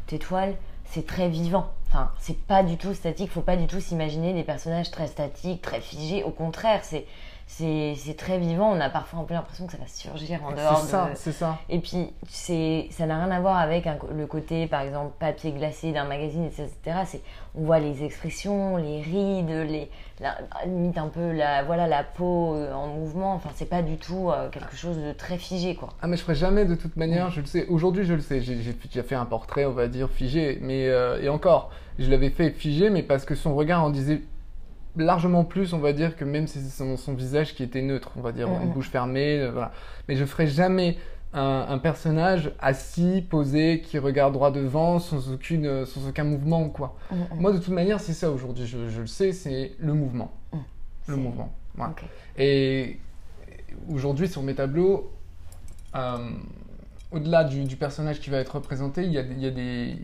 tes 0.07 0.19
toiles, 0.19 0.55
c'est 0.85 1.07
très 1.07 1.31
vivant. 1.31 1.73
Enfin, 1.89 2.11
c'est 2.21 2.37
pas 2.39 2.63
du 2.63 2.77
tout 2.77 2.93
statique. 2.93 3.31
Faut 3.31 3.41
pas 3.41 3.57
du 3.57 3.67
tout 3.67 3.81
s'imaginer 3.81 4.35
des 4.35 4.45
personnages 4.45 4.91
très 4.91 5.07
statiques, 5.07 5.63
très 5.63 5.81
figés. 5.81 6.23
Au 6.23 6.31
contraire, 6.31 6.81
c'est 6.85 7.07
c'est 7.51 8.17
très 8.17 8.39
vivant. 8.39 8.71
On 8.73 8.81
a 8.81 8.89
parfois 8.89 9.21
un 9.21 9.25
peu 9.25 9.35
l'impression 9.35 9.67
que 9.67 9.73
ça 9.73 9.79
va 9.79 9.87
surgir 9.87 10.41
en 10.45 10.53
dehors 10.53 10.79
C'est 10.79 10.91
ça, 10.91 11.11
de. 11.11 11.17
c'est 11.17 11.33
ça. 11.33 11.59
Et 11.69 11.81
puis, 11.81 12.11
ça 12.29 13.07
n'a 13.07 13.25
rien 13.25 13.31
à 13.31 13.41
voir 13.41 13.59
avec 13.59 13.87
un 13.87 13.99
le 14.15 14.27
côté, 14.27 14.67
par 14.67 14.83
exemple, 14.83 15.13
papier 15.19 15.53
glacé 15.53 15.93
d'un 15.93 16.05
magazine, 16.05 16.45
etc. 16.45 16.71
On 17.55 17.65
voit 17.65 17.81
les 17.81 18.05
expressions, 18.05 18.77
les 18.77 19.01
rides, 19.01 19.49
les, 19.49 19.91
la, 20.21 20.39
limite 20.65 20.97
un 20.97 21.09
peu 21.09 21.33
la, 21.33 21.65
voilà, 21.65 21.87
la 21.89 22.05
peau 22.05 22.55
euh, 22.55 22.73
en 22.73 22.87
mouvement. 22.87 23.35
Enfin, 23.35 23.51
c'est 23.55 23.69
pas 23.69 23.83
du 23.83 23.97
tout 23.97 24.31
euh, 24.31 24.49
quelque 24.51 24.77
chose 24.77 24.97
de 24.97 25.13
très 25.13 25.37
figé, 25.37 25.75
quoi. 25.75 25.89
Ah 26.01 26.07
mais 26.07 26.17
je 26.17 26.23
ferai 26.23 26.37
jamais 26.37 26.65
de 26.65 26.77
toute 26.77 26.97
manière, 26.97 27.31
je 27.31 27.41
le 27.41 27.47
sais. 27.47 27.67
Aujourd'hui 27.67 28.05
je 28.05 28.15
le 28.15 28.21
sais, 28.21 28.41
j'ai 28.41 28.63
j'ai 28.63 28.73
déjà 28.73 29.03
fait 29.03 29.17
un 29.17 29.27
portrait, 29.27 29.65
on 29.65 29.73
va 29.73 29.89
dire, 29.89 30.09
figé. 30.09 30.59
Mais, 30.63 30.89
euh, 30.89 31.21
et 31.21 31.29
encore, 31.29 31.71
je 31.99 32.09
l'avais 32.11 32.31
fait 32.31 32.51
figé, 32.51 32.91
mais 32.91 33.03
parce 33.03 33.25
que 33.25 33.35
son 33.35 33.55
regard 33.55 33.83
en 33.83 33.91
disait 33.91 34.23
largement 34.97 35.45
plus, 35.45 35.73
on 35.73 35.79
va 35.79 35.93
dire, 35.93 36.17
que 36.17 36.25
même 36.25 36.47
si 36.47 36.61
c'est 36.61 36.71
son, 36.71 36.97
son 36.97 37.15
visage 37.15 37.55
qui 37.55 37.63
était 37.63 37.83
neutre, 37.83 38.13
on 38.17 38.21
va 38.21 38.33
dire, 38.33 38.49
une 38.63 38.73
bouche 38.73 38.91
fermée, 38.91 39.41
euh, 39.41 39.51
voilà. 39.53 39.73
Mais 40.09 40.17
je 40.17 40.25
ferai 40.25 40.47
jamais 40.47 40.99
un, 41.33 41.67
un 41.69 41.79
personnage 41.79 42.53
assis, 42.59 43.25
posé, 43.29 43.83
qui 43.83 43.99
regarde 43.99 44.33
droit 44.33 44.51
devant, 44.51 44.99
sans, 44.99 45.33
aucune, 45.33 45.67
euh, 45.67 45.87
sans 45.87 46.09
aucun 46.09 46.25
mouvement 46.25 46.63
ou 46.65 46.69
quoi. 46.69 46.97
Moi 47.37 47.53
de 47.53 47.59
toute 47.59 47.75
manière, 47.75 48.01
c'est 48.01 48.13
ça 48.13 48.31
aujourd'hui, 48.31 48.67
je, 48.67 48.89
je 48.89 49.01
le 49.03 49.07
sais, 49.07 49.33
c'est 49.33 49.73
le 49.79 49.95
mouvement. 49.95 50.33
Le 51.07 51.17
mouvement. 51.17 51.53
Ok. 51.79 52.03
Et 52.39 52.99
aujourd'hui, 53.89 54.29
sur 54.29 54.43
mes 54.43 54.55
tableaux, 54.55 55.13
euh, 55.95 56.31
au-delà 57.13 57.45
du, 57.45 57.65
du 57.65 57.77
personnage 57.77 58.21
qui 58.21 58.31
va 58.31 58.39
être 58.39 58.55
représenté, 58.57 59.05
il 59.05 59.13
y 59.13 59.19
a, 59.19 59.23
il 59.23 59.41
y 59.41 59.47
a 59.47 59.51
des, 59.51 59.97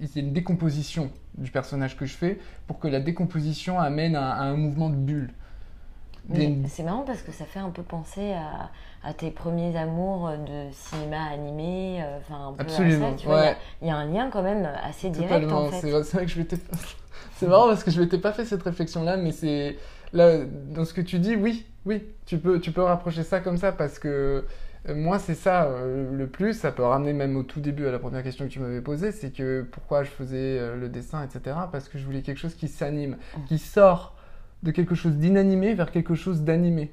il 0.00 0.06
y 0.14 0.18
a 0.18 0.22
une 0.22 0.32
décomposition 0.32 1.10
du 1.38 1.50
personnage 1.50 1.96
que 1.96 2.04
je 2.06 2.14
fais 2.14 2.38
pour 2.66 2.78
que 2.78 2.88
la 2.88 3.00
décomposition 3.00 3.78
amène 3.80 4.14
à, 4.16 4.32
à 4.34 4.42
un 4.42 4.56
mouvement 4.56 4.90
de 4.90 4.96
bulle. 4.96 5.30
C'est 6.68 6.82
marrant 6.82 7.02
parce 7.02 7.20
que 7.20 7.32
ça 7.32 7.44
fait 7.44 7.58
un 7.58 7.68
peu 7.68 7.82
penser 7.82 8.32
à, 8.32 8.70
à 9.06 9.12
tes 9.12 9.30
premiers 9.30 9.76
amours 9.76 10.30
de 10.30 10.70
cinéma 10.72 11.22
animé, 11.30 12.02
euh, 12.02 12.18
un 12.30 12.52
peu 12.54 12.62
Absolument, 12.62 13.14
il 13.18 13.28
y 13.28 13.30
a- 13.30 13.34
ouais. 13.34 13.56
il 13.82 13.88
y, 13.88 13.90
a 13.90 13.96
un 13.96 14.06
lien 14.06 14.30
quand 14.30 14.42
même 14.42 14.66
assez 14.82 15.10
direct 15.10 15.32
Totalement. 15.32 15.66
en 15.66 15.70
fait. 15.70 15.80
C'est 15.82 15.90
vrai, 16.16 16.24
que 16.24 16.30
je 16.30 16.38
m'étais. 16.38 16.56
c'est 17.36 17.46
marrant 17.46 17.68
parce 17.68 17.84
que 17.84 17.90
je 17.90 18.00
m'étais 18.00 18.16
pas 18.16 18.32
fait 18.32 18.46
cette 18.46 18.62
réflexion-là, 18.62 19.18
mais 19.18 19.32
c'est 19.32 19.76
là 20.14 20.38
dans 20.70 20.86
ce 20.86 20.94
que 20.94 21.02
tu 21.02 21.18
dis, 21.18 21.36
oui, 21.36 21.66
oui, 21.84 22.02
tu 22.24 22.38
peux, 22.38 22.58
tu 22.58 22.72
peux 22.72 22.82
rapprocher 22.82 23.22
ça 23.22 23.40
comme 23.40 23.58
ça 23.58 23.72
parce 23.72 23.98
que 23.98 24.46
moi 24.92 25.18
c'est 25.18 25.34
ça 25.34 25.64
euh, 25.64 26.12
le 26.12 26.26
plus. 26.26 26.54
Ça 26.54 26.72
peut 26.72 26.82
ramener 26.82 27.12
même 27.12 27.36
au 27.36 27.42
tout 27.42 27.60
début 27.60 27.86
à 27.86 27.92
la 27.92 27.98
première 27.98 28.22
question 28.22 28.46
que 28.46 28.50
tu 28.50 28.60
m'avais 28.60 28.80
posée, 28.80 29.12
c'est 29.12 29.30
que 29.30 29.62
pourquoi 29.70 30.02
je 30.02 30.10
faisais 30.10 30.58
euh, 30.58 30.76
le 30.76 30.88
dessin, 30.88 31.24
etc. 31.24 31.56
Parce 31.72 31.88
que 31.88 31.98
je 31.98 32.04
voulais 32.04 32.22
quelque 32.22 32.38
chose 32.38 32.54
qui 32.54 32.68
s'anime, 32.68 33.16
qui 33.46 33.58
sort 33.58 34.16
de 34.62 34.70
quelque 34.70 34.94
chose 34.94 35.16
d'inanimé 35.16 35.74
vers 35.74 35.90
quelque 35.90 36.14
chose 36.14 36.42
d'animé. 36.42 36.92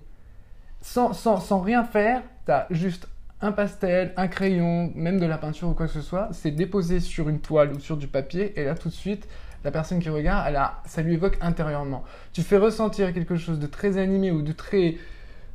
Sans, 0.82 1.14
sans, 1.14 1.38
sans 1.38 1.60
rien 1.60 1.84
faire, 1.84 2.22
t'as 2.46 2.66
juste 2.70 3.08
un 3.42 3.52
pastel, 3.52 4.14
un 4.18 4.28
crayon, 4.28 4.92
même 4.96 5.20
de 5.20 5.26
la 5.26 5.38
peinture 5.38 5.70
ou 5.70 5.74
quoi 5.74 5.88
que 5.88 5.94
ce 5.94 6.02
soit, 6.02 6.30
c'est 6.32 6.52
déposé 6.52 7.00
sur 7.00 7.28
une 7.28 7.40
toile 7.40 7.74
ou 7.74 7.80
sur 7.80 7.98
du 7.98 8.08
papier, 8.08 8.60
et 8.60 8.66
là 8.66 8.76
tout 8.76 8.90
de 8.90 8.94
suite, 8.94 9.28
la 9.64 9.72
personne 9.72 10.00
qui 10.00 10.10
regarde, 10.10 10.46
elle 10.48 10.56
a, 10.56 10.82
ça 10.86 11.02
lui 11.02 11.14
évoque 11.14 11.38
intérieurement. 11.42 12.04
Tu 12.34 12.42
fais 12.42 12.58
ressentir 12.58 13.14
quelque 13.14 13.36
chose 13.36 13.60
de 13.60 13.68
très 13.68 13.98
animé 13.98 14.32
ou 14.32 14.42
de 14.42 14.52
très, 14.52 14.98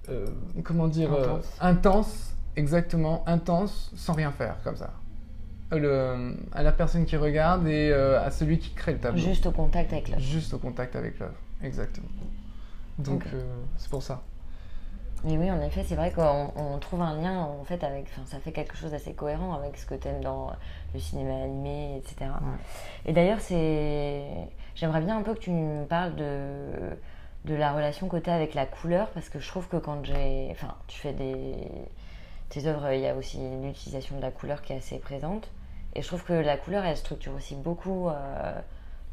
euh, 0.09 0.27
comment 0.65 0.89
dire, 0.89 1.13
euh, 1.13 1.39
Intense. 1.61 2.35
exactement, 2.57 3.23
intense, 3.27 3.91
sans 3.97 4.13
rien 4.13 4.31
faire, 4.33 4.57
comme 4.65 4.77
ça. 4.77 4.91
Le- 5.73 6.37
à 6.53 6.63
la 6.63 6.71
personne 6.73 7.05
qui 7.07 7.17
regarde 7.17 7.67
et 7.67 7.91
euh, 7.91 8.23
à 8.25 8.31
celui 8.31 8.59
qui 8.59 8.71
crée 8.73 8.93
le 8.93 8.99
tableau. 9.01 9.21
Juste 9.21 9.47
au 9.47 9.51
contact 9.51 9.93
avec 9.93 10.09
l'œuvre. 10.09 10.23
Juste 10.23 10.55
au 10.55 10.59
contact 10.59 10.95
avec 10.95 11.19
l'œuvre, 11.19 11.35
exactement. 11.63 12.07
Donc 12.99 13.25
euh, 13.35 13.43
c'est 13.77 13.91
pour 13.91 14.03
ça. 14.03 14.23
Mais 15.25 15.37
oui, 15.39 15.51
en 15.51 15.61
effet, 15.63 15.83
c'est 15.85 15.97
vrai 15.97 16.13
qu'on 16.13 16.53
on 16.57 16.79
trouve 16.79 17.01
un 17.03 17.17
lien 17.21 17.41
en 17.41 17.65
fait 17.65 17.83
avec. 17.83 18.07
Enfin, 18.13 18.23
ça 18.27 18.39
fait 18.39 18.53
quelque 18.53 18.77
chose 18.77 18.93
d'assez 18.93 19.13
cohérent 19.13 19.55
avec 19.55 19.77
ce 19.77 19.87
que 19.87 19.95
tu 19.95 20.07
aimes 20.07 20.21
dans 20.23 20.53
le 20.95 21.01
cinéma 21.01 21.43
animé, 21.43 21.97
etc. 21.97 22.31
Et 23.07 23.13
d'ailleurs, 23.13 23.41
c'est. 23.41 24.25
J'aimerais 24.77 25.01
bien 25.01 25.17
un 25.19 25.23
peu 25.23 25.35
que 25.35 25.41
tu 25.41 25.51
me 25.51 25.85
parles 25.87 26.15
de 26.15 26.97
de 27.47 27.55
la 27.55 27.73
relation 27.73 28.09
que 28.09 28.17
tu 28.17 28.29
as 28.29 28.35
avec 28.35 28.55
la 28.55 28.67
couleur 28.67 29.09
parce 29.11 29.29
que 29.29 29.39
je 29.39 29.49
trouve 29.49 29.69
que 29.69 29.77
quand 29.77 30.05
j'ai. 30.05 30.49
Enfin, 30.51 30.75
tu 30.89 30.99
fais 30.99 31.13
des. 31.13 31.55
Tes 32.49 32.67
œuvres, 32.67 32.93
il 32.93 33.01
y 33.01 33.09
a 33.09 33.17
aussi 33.17 33.39
l'utilisation 33.63 34.17
de 34.17 34.23
la 34.23 34.31
couleur 34.31 34.63
qui 34.63 34.73
est 34.73 34.77
assez 34.77 34.99
présente. 34.99 35.49
Et 35.95 36.03
je 36.03 36.07
trouve 36.07 36.23
que 36.23 36.33
la 36.33 36.57
couleur, 36.57 36.85
elle 36.85 36.97
structure 36.97 37.35
aussi 37.35 37.57
beaucoup 37.57 38.09
euh, 38.09 38.61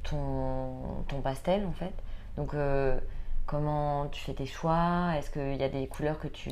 ton, 0.04 1.04
ton 1.08 1.22
pastel, 1.22 1.65
en 1.65 1.72
fait. 1.72 1.93
Donc, 2.38 2.54
euh, 2.54 3.00
comment 3.48 4.08
tu 4.08 4.22
fais 4.22 4.34
tes 4.34 4.46
choix? 4.46 5.13
Est-ce 5.17 5.32
qu'il 5.32 5.56
y 5.56 5.63
a 5.63 5.69
des 5.69 5.88
couleurs 5.88 6.19
que 6.19 6.28
tu 6.28 6.52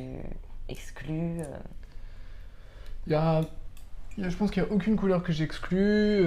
exclus 0.69 1.41
euh? 1.41 1.45
Il 3.05 3.13
y 3.13 3.15
a, 3.15 3.41
je 4.17 4.35
pense 4.35 4.49
qu'il 4.51 4.63
n'y 4.63 4.69
a 4.69 4.71
aucune 4.71 4.95
couleur 4.95 5.21
que 5.21 5.31
j'exclus, 5.31 6.25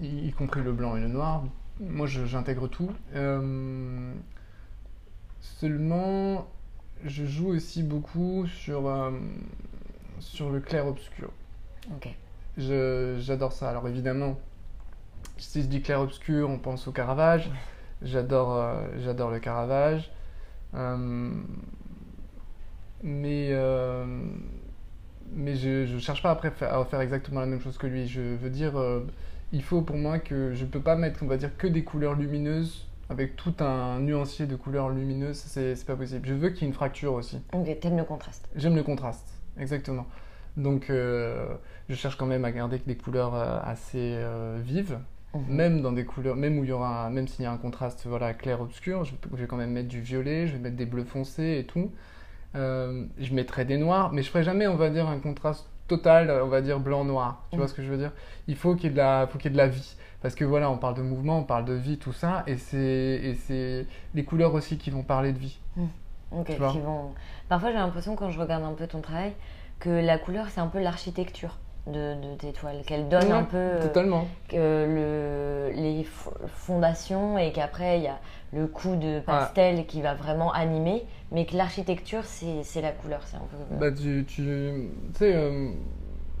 y 0.00 0.32
compris 0.32 0.62
le 0.62 0.72
blanc 0.72 0.96
et 0.96 1.00
le 1.00 1.08
noir. 1.08 1.44
Moi, 1.80 2.06
j'intègre 2.06 2.68
tout. 2.68 2.90
Euh, 3.14 4.12
seulement, 5.40 6.48
je 7.04 7.26
joue 7.26 7.48
aussi 7.48 7.82
beaucoup 7.82 8.46
sur, 8.46 8.86
euh, 8.86 9.10
sur 10.20 10.50
le 10.50 10.60
clair-obscur. 10.60 11.30
Ok. 11.94 12.08
J'adore 12.56 13.52
ça. 13.52 13.68
Alors 13.68 13.86
évidemment, 13.88 14.38
si 15.36 15.62
je 15.62 15.66
dis 15.66 15.82
clair-obscur, 15.82 16.48
on 16.48 16.58
pense 16.58 16.88
au 16.88 16.92
Caravage. 16.92 17.50
J'adore 18.02 18.54
euh, 18.54 18.86
j'adore 18.98 19.30
le 19.30 19.38
Caravage. 19.38 20.10
Mais 23.02 23.52
mais 25.32 25.56
je 25.56 25.92
ne 25.92 25.98
cherche 25.98 26.22
pas 26.22 26.30
après 26.30 26.52
à 26.62 26.84
faire 26.86 27.00
exactement 27.00 27.40
la 27.40 27.46
même 27.46 27.60
chose 27.60 27.76
que 27.76 27.86
lui. 27.86 28.08
Je 28.08 28.20
veux 28.20 28.48
dire, 28.48 28.72
il 29.52 29.62
faut 29.62 29.82
pour 29.82 29.96
moi 29.96 30.18
que 30.18 30.52
je 30.54 30.64
peux 30.64 30.80
pas 30.80 30.96
mettre, 30.96 31.22
on 31.22 31.26
va 31.26 31.36
dire, 31.36 31.56
que 31.56 31.66
des 31.66 31.84
couleurs 31.84 32.14
lumineuses 32.14 32.86
avec 33.08 33.36
tout 33.36 33.54
un 33.60 34.00
nuancier 34.00 34.46
de 34.46 34.56
couleurs 34.56 34.88
lumineuses. 34.90 35.36
C'est 35.36 35.86
pas 35.86 35.94
possible. 35.96 36.26
Je 36.26 36.34
veux 36.34 36.50
qu'il 36.50 36.62
y 36.62 36.64
ait 36.64 36.68
une 36.68 36.74
fracture 36.74 37.12
aussi. 37.14 37.40
Ok, 37.52 37.78
t'aimes 37.80 37.96
le 37.96 38.04
contraste. 38.04 38.48
J'aime 38.56 38.74
le 38.76 38.82
contraste, 38.82 39.28
exactement. 39.58 40.06
Donc, 40.56 40.90
euh, 40.90 41.46
je 41.88 41.94
cherche 41.94 42.16
quand 42.16 42.26
même 42.26 42.44
à 42.44 42.50
garder 42.50 42.80
des 42.86 42.96
couleurs 42.96 43.34
euh, 43.34 43.58
assez 43.62 44.14
euh, 44.16 44.58
vives, 44.62 44.98
Mhm. 45.34 45.54
même 45.54 45.82
dans 45.82 45.92
des 45.92 46.04
couleurs, 46.06 46.34
même 46.34 46.58
où 46.58 46.64
il 46.64 46.70
y 46.70 46.72
aura, 46.72 47.10
même 47.10 47.28
s'il 47.28 47.42
y 47.42 47.46
a 47.46 47.52
un 47.52 47.58
contraste, 47.58 48.06
voilà, 48.06 48.32
clair-obscur. 48.32 49.04
Je, 49.04 49.12
je 49.32 49.36
vais 49.36 49.46
quand 49.46 49.56
même 49.58 49.72
mettre 49.72 49.88
du 49.88 50.00
violet, 50.00 50.46
je 50.46 50.52
vais 50.54 50.58
mettre 50.58 50.76
des 50.76 50.86
bleus 50.86 51.04
foncés 51.04 51.58
et 51.60 51.66
tout. 51.66 51.90
Euh, 52.54 53.04
je 53.18 53.34
mettrai 53.34 53.66
des 53.66 53.76
noirs, 53.76 54.12
mais 54.12 54.22
je 54.22 54.30
ferai 54.30 54.42
jamais, 54.44 54.66
on 54.66 54.76
va 54.76 54.88
dire, 54.88 55.06
un 55.06 55.18
contraste 55.18 55.68
total, 55.88 56.30
on 56.42 56.48
va 56.48 56.60
dire 56.60 56.80
blanc-noir. 56.80 57.42
Tu 57.50 57.56
Mhm. 57.56 57.60
vois 57.60 57.68
ce 57.68 57.74
que 57.74 57.82
je 57.82 57.88
veux 57.88 57.98
dire? 57.98 58.12
Il 58.48 58.56
faut 58.56 58.74
qu'il 58.74 58.84
y 58.84 58.86
ait 58.88 58.90
de 58.90 58.96
la, 58.96 59.26
faut 59.26 59.38
qu'il 59.38 59.50
y 59.50 59.52
ait 59.52 59.56
de 59.56 59.56
la 59.58 59.68
vie. 59.68 59.96
Parce 60.22 60.34
que 60.34 60.44
voilà, 60.44 60.70
on 60.70 60.78
parle 60.78 60.94
de 60.94 61.02
mouvement, 61.02 61.38
on 61.38 61.44
parle 61.44 61.64
de 61.66 61.74
vie, 61.74 61.98
tout 61.98 62.12
ça, 62.12 62.42
et 62.46 62.56
c'est, 62.56 62.78
et 62.78 63.34
c'est 63.34 63.86
les 64.14 64.24
couleurs 64.24 64.54
aussi 64.54 64.78
qui 64.78 64.90
vont 64.90 65.02
parler 65.02 65.32
de 65.32 65.38
vie. 65.38 65.58
Qui 66.72 66.80
vont... 66.80 67.12
Parfois, 67.48 67.70
j'ai 67.70 67.76
l'impression, 67.76 68.16
quand 68.16 68.30
je 68.30 68.40
regarde 68.40 68.64
un 68.64 68.72
peu 68.72 68.86
ton 68.86 69.00
travail, 69.00 69.32
que 69.78 69.90
la 69.90 70.18
couleur, 70.18 70.46
c'est 70.48 70.60
un 70.60 70.66
peu 70.66 70.80
l'architecture 70.80 71.58
de, 71.86 72.14
de 72.14 72.34
tes 72.36 72.52
toiles, 72.52 72.82
qu'elle 72.86 73.08
donne 73.08 73.30
un 73.32 73.44
peu 73.44 73.56
euh, 73.56 73.82
Totalement. 73.82 74.26
que 74.48 74.56
le, 74.56 75.72
les 75.80 76.02
fo- 76.02 76.34
fondations 76.48 77.38
et 77.38 77.52
qu'après, 77.52 77.98
il 77.98 78.04
y 78.04 78.08
a 78.08 78.18
le 78.52 78.66
coup 78.66 78.96
de 78.96 79.20
pastel 79.20 79.86
qui 79.86 80.02
va 80.02 80.14
vraiment 80.14 80.52
animer, 80.52 81.04
mais 81.30 81.46
que 81.46 81.56
l'architecture, 81.56 82.24
c'est 82.24 82.80
la 82.82 82.92
couleur. 82.92 83.20
C'est 83.26 83.36
un 83.36 83.40
peu... 83.40 83.56
Bah, 83.78 83.92
tu, 83.92 84.24
tu, 84.26 84.42
tu 84.42 84.90
sais, 85.14 85.32
euh, 85.34 85.68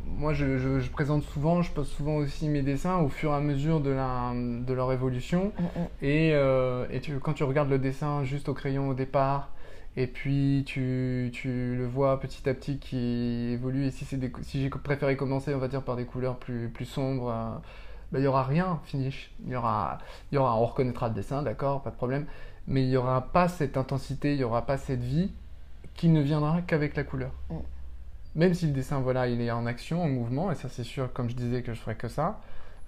moi 0.04 0.32
je, 0.32 0.58
je- 0.58 0.80
je 0.80 0.90
présente 0.90 1.22
souvent, 1.24 1.62
je 1.62 1.70
pose 1.72 1.88
souvent 1.88 2.16
aussi 2.16 2.48
mes 2.48 2.62
dessins 2.62 2.98
au 2.98 3.08
fur 3.08 3.32
et 3.32 3.34
à 3.36 3.40
mesure 3.40 3.80
de, 3.80 3.90
la, 3.90 4.32
de 4.34 4.72
leur 4.72 4.92
évolution. 4.92 5.52
Mm, 5.58 5.62
mm. 5.62 5.86
Et, 6.02 6.30
euh, 6.34 6.86
et 6.90 7.00
tu, 7.00 7.18
quand 7.18 7.32
tu 7.34 7.44
regardes 7.44 7.70
le 7.70 7.78
dessin 7.78 8.24
juste 8.24 8.48
au 8.48 8.54
crayon 8.54 8.88
au 8.88 8.94
départ, 8.94 9.50
et 9.96 10.06
puis 10.06 10.62
tu, 10.66 11.30
tu 11.32 11.74
le 11.76 11.86
vois 11.86 12.20
petit 12.20 12.46
à 12.48 12.54
petit 12.54 12.78
qui 12.78 13.50
évolue, 13.52 13.86
et 13.86 13.90
si, 13.90 14.04
c'est 14.04 14.18
des 14.18 14.30
si 14.42 14.60
j'ai 14.60 14.68
préféré 14.68 15.16
commencer, 15.16 15.54
on 15.54 15.58
va 15.58 15.68
dire, 15.68 15.82
par 15.82 15.96
des 15.96 16.04
couleurs 16.04 16.36
plus, 16.36 16.68
plus 16.68 16.84
sombres, 16.84 17.30
euh, 17.30 17.56
bah, 18.12 18.18
il 18.18 18.22
n'y 18.22 18.26
aura 18.26 18.44
rien 18.44 18.80
finish. 18.84 19.32
Il 19.44 19.52
y 19.52 19.56
aura, 19.56 19.98
y 20.32 20.36
aura, 20.36 20.56
on 20.56 20.66
reconnaîtra 20.66 21.08
le 21.08 21.14
dessin, 21.14 21.42
d'accord, 21.42 21.82
pas 21.82 21.90
de 21.90 21.96
problème, 21.96 22.26
mais 22.66 22.82
il 22.82 22.88
n'y 22.88 22.96
aura 22.96 23.32
pas 23.32 23.48
cette 23.48 23.78
intensité, 23.78 24.32
il 24.32 24.38
n'y 24.38 24.44
aura 24.44 24.66
pas 24.66 24.76
cette 24.76 25.02
vie 25.02 25.32
qui 25.94 26.08
ne 26.10 26.20
viendra 26.20 26.60
qu'avec 26.60 26.94
la 26.94 27.04
couleur. 27.04 27.32
Mm. 27.48 27.56
Même 28.34 28.52
si 28.52 28.66
le 28.66 28.72
dessin, 28.72 29.00
voilà, 29.00 29.28
il 29.28 29.40
est 29.40 29.50
en 29.50 29.64
action, 29.64 30.02
en 30.02 30.08
mouvement, 30.08 30.52
et 30.52 30.54
ça 30.56 30.68
c'est 30.68 30.84
sûr, 30.84 31.10
comme 31.14 31.30
je 31.30 31.36
disais, 31.36 31.62
que 31.62 31.72
je 31.72 31.80
ferai 31.80 31.96
que 31.96 32.08
ça, 32.08 32.40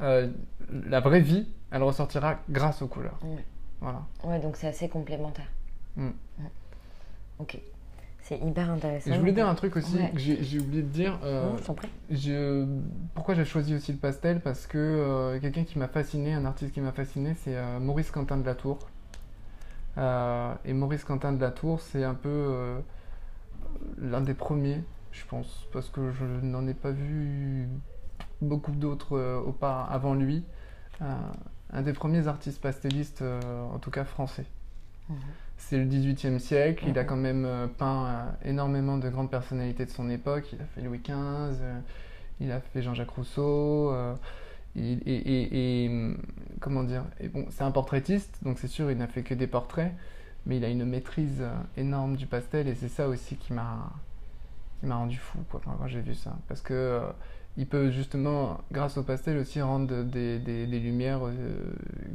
euh, 0.03 0.29
la 0.71 1.01
vraie 1.01 1.21
vie, 1.21 1.49
elle 1.71 1.83
ressortira 1.83 2.37
grâce 2.51 2.83
aux 2.83 2.89
couleurs. 2.89 3.19
Mm. 3.23 3.37
Voilà. 3.81 4.03
Ouais, 4.25 4.39
donc 4.41 4.57
c'est 4.57 4.69
assez 4.69 4.91
complémentaire. 4.91 5.51
Mm. 5.97 6.11
Ok. 7.39 7.59
C'est 8.23 8.39
hyper 8.39 8.71
intéressant. 8.71 9.11
Et 9.11 9.15
je 9.15 9.19
voulais 9.21 9.33
dire 9.33 9.49
un 9.49 9.55
truc 9.55 9.77
aussi 9.77 9.97
Ouais. 9.97 10.11
que 10.11 10.19
j'ai 10.19 10.59
oublié 10.61 10.83
de 10.83 10.89
dire. 10.89 11.19
euh, 11.25 11.51
Non, 11.51 11.57
je 12.11 12.67
Pourquoi 13.15 13.35
j'ai 13.35 13.47
choisi 13.47 13.75
aussi 13.75 13.93
le 13.93 13.97
pastel? 13.99 14.41
Parce 14.41 14.67
que 14.67 14.77
euh, 14.77 15.41
quelqu'un 15.41 15.65
qui 15.65 15.79
m'a 15.79 15.89
fasciné, 15.89 16.35
un 16.35 16.45
artiste 16.45 16.73
qui 16.75 16.83
m'a 16.83 16.93
fasciné, 16.93 17.35
c'est 17.43 17.57
euh, 17.57 17.81
Maurice 17.81 18.11
Quentin 18.11 18.37
de 18.37 18.45
la 18.45 18.55
Tour. 18.55 18.79
Euh, 19.97 20.53
et 20.67 20.75
Maurice 20.75 21.05
Quentin 21.05 21.33
de 21.33 21.41
la 21.41 21.51
Tour, 21.51 21.81
c'est 21.81 22.05
un 22.05 22.15
peu 22.15 22.77
l'un 23.99 24.21
des 24.21 24.35
premiers, 24.35 24.83
je 25.11 25.25
pense, 25.25 25.67
parce 25.73 25.89
que 25.89 26.11
je 26.13 26.25
n'en 26.25 26.67
ai 26.67 26.75
pas 26.75 26.91
vu 26.91 27.67
beaucoup 28.43 28.73
d'autres 28.73 29.19
avant 29.63 30.15
lui. 30.15 30.45
Un 31.01 31.83
des 31.83 31.93
premiers 31.95 32.29
artistes 32.29 32.61
pastellistes, 32.61 33.23
en 33.23 33.79
tout 33.79 33.91
cas 33.91 34.05
français. 34.05 34.45
Mhm. 35.09 35.17
C'est 35.59 35.77
le 35.77 35.85
18e 35.85 36.39
siècle, 36.39 36.85
il 36.89 36.99
a 36.99 37.03
Mhm. 37.03 37.09
quand 37.09 37.17
même 37.17 37.45
euh, 37.45 37.67
peint 37.67 38.07
euh, 38.07 38.49
énormément 38.49 38.97
de 38.97 39.09
grandes 39.11 39.31
personnalités 39.31 39.85
de 39.85 39.91
son 39.91 40.09
époque. 40.09 40.49
Il 40.53 40.61
a 40.63 40.65
fait 40.65 40.81
Louis 40.81 41.01
XV, 41.01 41.13
euh, 41.61 41.79
il 42.41 42.51
a 42.53 42.61
fait 42.61 42.81
Jean-Jacques 42.83 43.11
Rousseau. 43.11 43.93
et, 44.77 44.93
et- 44.93 45.85
et, 45.85 45.89
hum, 45.89 46.17
comment 46.61 46.85
dire 46.85 47.05
et 47.21 47.29
bon, 47.29 47.47
C'est 47.51 47.65
un 47.65 47.71
portraitiste, 47.73 48.39
donc 48.45 48.59
c'est 48.61 48.69
sûr, 48.69 48.91
il 48.91 48.99
n'a 48.99 49.09
fait 49.09 49.23
que 49.23 49.35
des 49.35 49.49
portraits, 49.49 49.93
mais 50.47 50.59
il 50.59 50.65
a 50.65 50.69
une 50.69 50.85
maîtrise 50.85 51.43
énorme 51.77 52.15
du 52.17 52.27
pastel 52.27 52.69
et 52.69 52.75
c'est 52.77 52.89
ça 52.89 53.09
aussi 53.09 53.37
qui 53.37 53.53
m'a 53.53 53.91
qui 54.81 54.87
m'a 54.87 54.95
rendu 54.97 55.17
fou 55.17 55.39
quoi, 55.51 55.61
quand, 55.65 55.89
j'ai 55.89 56.01
vu 56.01 56.15
ça. 56.15 56.37
Parce 56.47 56.61
que 56.61 57.01
il 57.59 57.67
peut 57.67 57.91
justement, 57.91 58.59
grâce 58.73 58.97
au 58.99 59.03
pastel, 59.03 59.37
aussi 59.39 59.61
rendre 59.61 60.05
des, 60.05 60.39
des- 60.39 60.67
des 60.67 60.81
lumières 60.81 61.21
euh, 61.27 61.33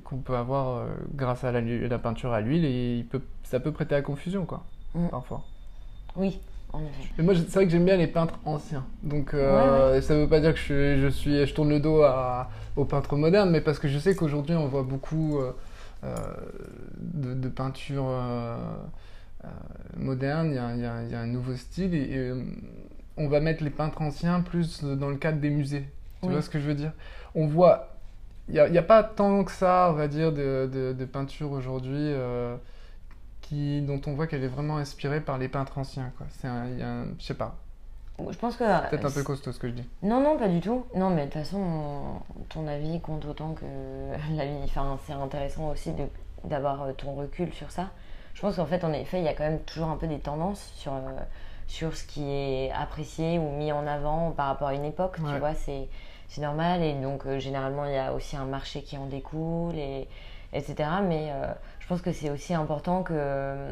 qu'on 0.06 0.17
peut 0.17 0.36
avoir 0.36 0.77
euh, 0.77 0.86
grâce 1.15 1.43
à 1.43 1.51
la, 1.51 1.62
peinture 1.99 2.34
à 2.34 2.41
l'huile 2.41 2.65
et 2.65 2.97
il 2.99 3.06
peut, 3.06 3.21
ça 3.43 3.60
peut 3.60 3.71
prêter 3.71 3.95
à 3.95 4.01
confusion 4.01 4.45
quoi, 4.45 4.63
Mm. 4.95 5.08
parfois. 5.10 5.43
Oui, 6.15 6.39
en 6.71 6.79
effet. 6.79 7.10
Mais 7.17 7.23
moi, 7.23 7.34
c'est 7.36 7.53
vrai 7.53 7.65
que 7.65 7.71
j'aime 7.71 7.86
bien 7.86 7.97
les 7.97 8.08
peintres 8.08 8.39
anciens. 8.45 8.86
Donc, 9.03 9.34
euh, 9.34 10.01
ça 10.01 10.15
veut 10.15 10.27
pas 10.29 10.39
dire 10.39 10.53
que 10.53 10.60
je, 10.60 10.97
je, 11.01 11.08
suis, 11.08 11.45
je 11.45 11.53
tourne 11.53 11.69
le 11.69 11.79
dos 11.79 12.01
à- 12.03 12.49
aux 12.75 12.86
peintres 12.86 13.15
modernes, 13.17 13.49
mais 13.51 13.62
parce 13.62 13.79
que 13.79 13.88
je 13.88 13.99
sais 13.99 14.15
qu'aujourd'hui, 14.15 14.56
on 14.56 14.67
voit 14.67 14.84
beaucoup 14.84 15.39
euh, 15.39 15.51
de, 16.99 17.34
de 17.34 17.49
peintures 17.49 18.10
modernes. 19.97 20.49
Il 20.51 20.56
y, 20.56 20.86
a, 20.86 21.03
y 21.06 21.12
y 21.12 21.15
un 21.15 21.27
nouveau 21.27 21.56
style 21.56 21.93
et, 21.93 22.01
et, 22.13 22.32
on 23.17 23.28
va 23.28 23.39
mettre 23.39 23.63
les 23.63 23.69
peintres 23.69 24.02
anciens 24.02 24.41
plus 24.41 24.84
dans 24.84 25.10
le 25.10 25.17
cadre 25.17 25.39
des 25.39 25.49
musées. 25.49 25.88
Tu 26.21 26.28
Oui. 26.28 26.34
vois 26.34 26.41
ce 26.41 26.49
que 26.49 26.60
je 26.60 26.65
veux 26.67 26.76
dire? 26.76 26.91
On 27.36 27.47
voit. 27.47 27.89
Il 28.49 28.54
n'y 28.56 28.60
a, 28.60 28.67
il 28.67 28.73
y 28.73 28.78
a 28.78 28.84
pas 28.84 29.04
tant 29.04 29.43
que 29.43 29.52
ça, 29.52 29.88
on 29.91 29.93
va 29.93 30.08
dire, 30.08 30.32
de, 30.34 30.69
de, 30.71 30.93
de 30.93 31.06
peinture 31.06 31.52
aujourd'hui. 31.52 31.95
euh, 31.99 32.56
qui, 33.41 33.82
dont 33.82 33.99
on 34.08 34.13
voit 34.13 34.26
qu'elle 34.28 34.43
est 34.43 34.47
vraiment 34.47 34.78
inspirée 34.78 35.19
par 35.19 35.38
les 35.38 35.49
peintres 35.49 35.78
anciens. 35.78 36.12
Quoi. 36.17 36.26
C'est 36.30 36.47
un, 36.47 37.06
je 37.19 37.23
sais 37.26 37.34
pas, 37.34 37.56
Je 38.17 38.38
pense 38.38 38.56
que. 38.56 38.89
peut-être 38.89 39.06
un 39.06 39.12
peu 39.12 39.23
costaud 39.23 39.52
ce 39.52 39.60
que 39.60 39.67
je 39.67 39.73
dis. 39.73 39.89
Non, 40.02 40.21
non, 40.21 40.38
pas 40.38 40.47
du 40.47 40.62
tout. 40.62 40.86
Non, 40.95 41.10
mais 41.10 41.26
de 41.26 41.32
toute 41.32 41.34
façon, 41.41 42.21
ton 42.49 42.67
avis 42.67 43.02
compte 43.02 43.26
autant 43.26 43.54
que 43.54 43.65
la 44.36 44.45
vie. 44.45 44.54
Enfin, 44.63 44.97
c'est 45.06 45.13
intéressant 45.13 45.69
aussi 45.69 45.91
de- 45.91 46.08
d'avoir 46.45 46.84
euh, 46.84 46.93
ton 46.93 47.13
recul 47.15 47.52
sur 47.54 47.69
ça. 47.69 47.89
Je 48.34 48.41
pense 48.41 48.56
qu'en 48.56 48.65
fait, 48.65 48.84
en 48.86 48.93
effet, 48.93 49.19
il 49.19 49.26
y 49.26 49.28
a 49.28 49.34
quand 49.34 49.43
même 49.43 49.60
toujours 49.60 49.89
un 49.89 49.97
peu 49.97 50.08
des 50.08 50.19
tendances 50.19 50.71
sur, 50.76 50.93
euh, 50.93 50.99
sur 51.67 51.95
ce 51.95 52.04
qui 52.06 52.30
est 52.30 52.71
apprécié 52.71 53.39
ou 53.39 53.49
mis 53.52 53.71
en 53.71 53.88
avant 53.88 54.32
par 54.32 54.47
rapport 54.47 54.69
à 54.69 54.73
une 54.73 54.86
époque. 54.86 55.17
Tu 55.17 55.39
vois, 55.39 55.54
c'est 55.56 55.88
c'est 56.28 56.41
normal. 56.41 56.82
Et 56.82 56.93
donc, 56.93 57.26
euh, 57.26 57.39
généralement, 57.39 57.86
il 57.86 57.93
y 57.93 57.97
a 57.97 58.13
aussi 58.13 58.36
un 58.36 58.45
marché 58.45 58.82
qui 58.82 58.97
en 58.97 59.06
découle, 59.06 59.76
et, 59.76 60.08
etc. 60.54 60.89
Mais 61.08 61.30
euh, 61.32 61.47
je 61.80 61.88
pense 61.88 62.02
que 62.02 62.12
c'est 62.12 62.30
aussi 62.30 62.54
important 62.54 63.04
que 63.04 63.71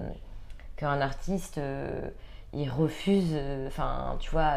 qu'un 0.77 1.01
artiste. 1.01 1.57
euh, 1.57 2.01
il 2.53 2.69
refuse, 2.69 3.33
enfin, 3.67 4.17
tu 4.19 4.29
vois, 4.29 4.55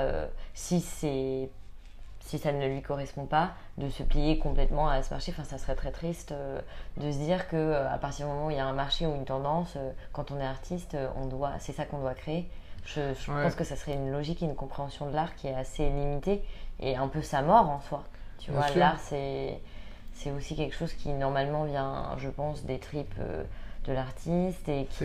si 0.53 0.81
c'est 0.81 1.49
si 2.25 2.39
ça 2.39 2.53
ne 2.53 2.67
lui 2.67 2.81
correspond 2.81 3.27
pas, 3.27 3.53
de 3.77 3.91
se 3.91 4.03
plier 4.03 4.39
complètement 4.39 4.89
à 4.89 5.03
ce 5.03 5.11
marché. 5.13 5.33
Enfin, 5.33 5.45
ça 5.45 5.59
serait 5.59 5.75
très 5.75 5.93
triste 5.93 6.33
euh, 6.33 6.61
de 6.97 7.11
se 7.11 7.19
dire 7.19 7.49
que 7.49 7.57
euh, 7.57 7.93
à 7.93 7.99
partir 7.99 8.27
du 8.27 8.33
moment 8.33 8.47
où 8.47 8.51
il 8.51 8.57
y 8.57 8.61
a 8.61 8.67
un 8.67 8.73
marché 8.73 9.07
ou 9.07 9.15
une 9.15 9.27
tendance, 9.27 9.75
euh, 9.77 9.93
quand 10.13 10.31
on 10.31 10.41
est 10.41 10.47
artiste, 10.47 10.97
on 11.17 11.27
doit, 11.27 11.53
c'est 11.59 11.73
ça 11.73 11.85
qu'on 11.85 11.99
doit 11.99 12.15
créer. 12.15 12.49
Je, 12.87 13.01
je 13.15 13.31
Ouais. 13.33 13.43
pense 13.43 13.55
que 13.55 13.65
ça 13.65 13.77
serait 13.77 13.95
une 13.95 14.11
logique 14.13 14.43
et 14.43 14.47
une 14.47 14.55
compréhension 14.55 15.09
de 15.09 15.15
l'art 15.15 15.35
qui 15.37 15.47
est 15.49 15.55
assez 15.55 15.89
limitée 15.89 16.43
et 16.81 16.97
un 16.97 17.09
peu 17.09 17.23
sa 17.23 17.43
mort 17.43 17.69
en 17.71 17.81
soi. 17.81 18.05
Tu 18.39 18.51
Bien 18.51 18.61
vois, 18.61 18.71
l'art 18.71 18.99
c'est 19.01 19.59
c'est 20.13 20.31
aussi 20.31 20.55
quelque 20.55 20.75
chose 20.77 20.93
qui 20.93 21.09
normalement 21.09 21.65
vient, 21.65 22.17
je 22.19 22.29
pense, 22.29 22.65
des 22.65 22.79
tripes 22.79 23.15
euh, 23.19 23.43
de 23.87 23.93
l'artiste 23.93 24.69
et 24.69 24.87
qui 24.87 25.05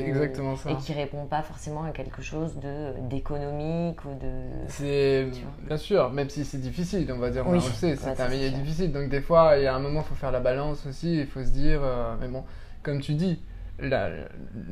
et 0.67 0.75
qui 0.77 0.93
répond 0.93 1.25
pas 1.25 1.41
forcément 1.41 1.83
à 1.83 1.91
quelque 1.91 2.21
chose 2.21 2.55
de 2.57 2.93
d'économique 3.09 4.03
ou 4.05 4.13
de 4.13 4.43
C'est 4.67 5.27
bien 5.67 5.77
sûr, 5.77 6.11
même 6.11 6.29
si 6.29 6.45
c'est 6.45 6.59
difficile, 6.59 7.11
on 7.11 7.17
va 7.17 7.29
dire, 7.31 7.47
Oui. 7.47 7.57
on 7.59 7.65
le 7.67 7.73
sait, 7.73 7.95
c'est 7.95 8.19
Ouais, 8.19 8.21
un 8.21 8.29
milieu 8.29 8.49
difficile. 8.51 8.91
Donc 8.91 9.09
des 9.09 9.21
fois, 9.21 9.57
il 9.57 9.63
y 9.63 9.67
a 9.67 9.75
un 9.75 9.79
moment, 9.79 10.01
il 10.01 10.05
faut 10.05 10.15
faire 10.15 10.31
la 10.31 10.39
balance 10.39 10.85
aussi, 10.85 11.17
il 11.19 11.27
faut 11.27 11.43
se 11.43 11.49
dire, 11.49 11.79
euh, 11.83 12.15
mais 12.21 12.27
bon, 12.27 12.43
comme 12.83 12.99
tu 13.01 13.13
dis, 13.15 13.39
la, 13.81 14.09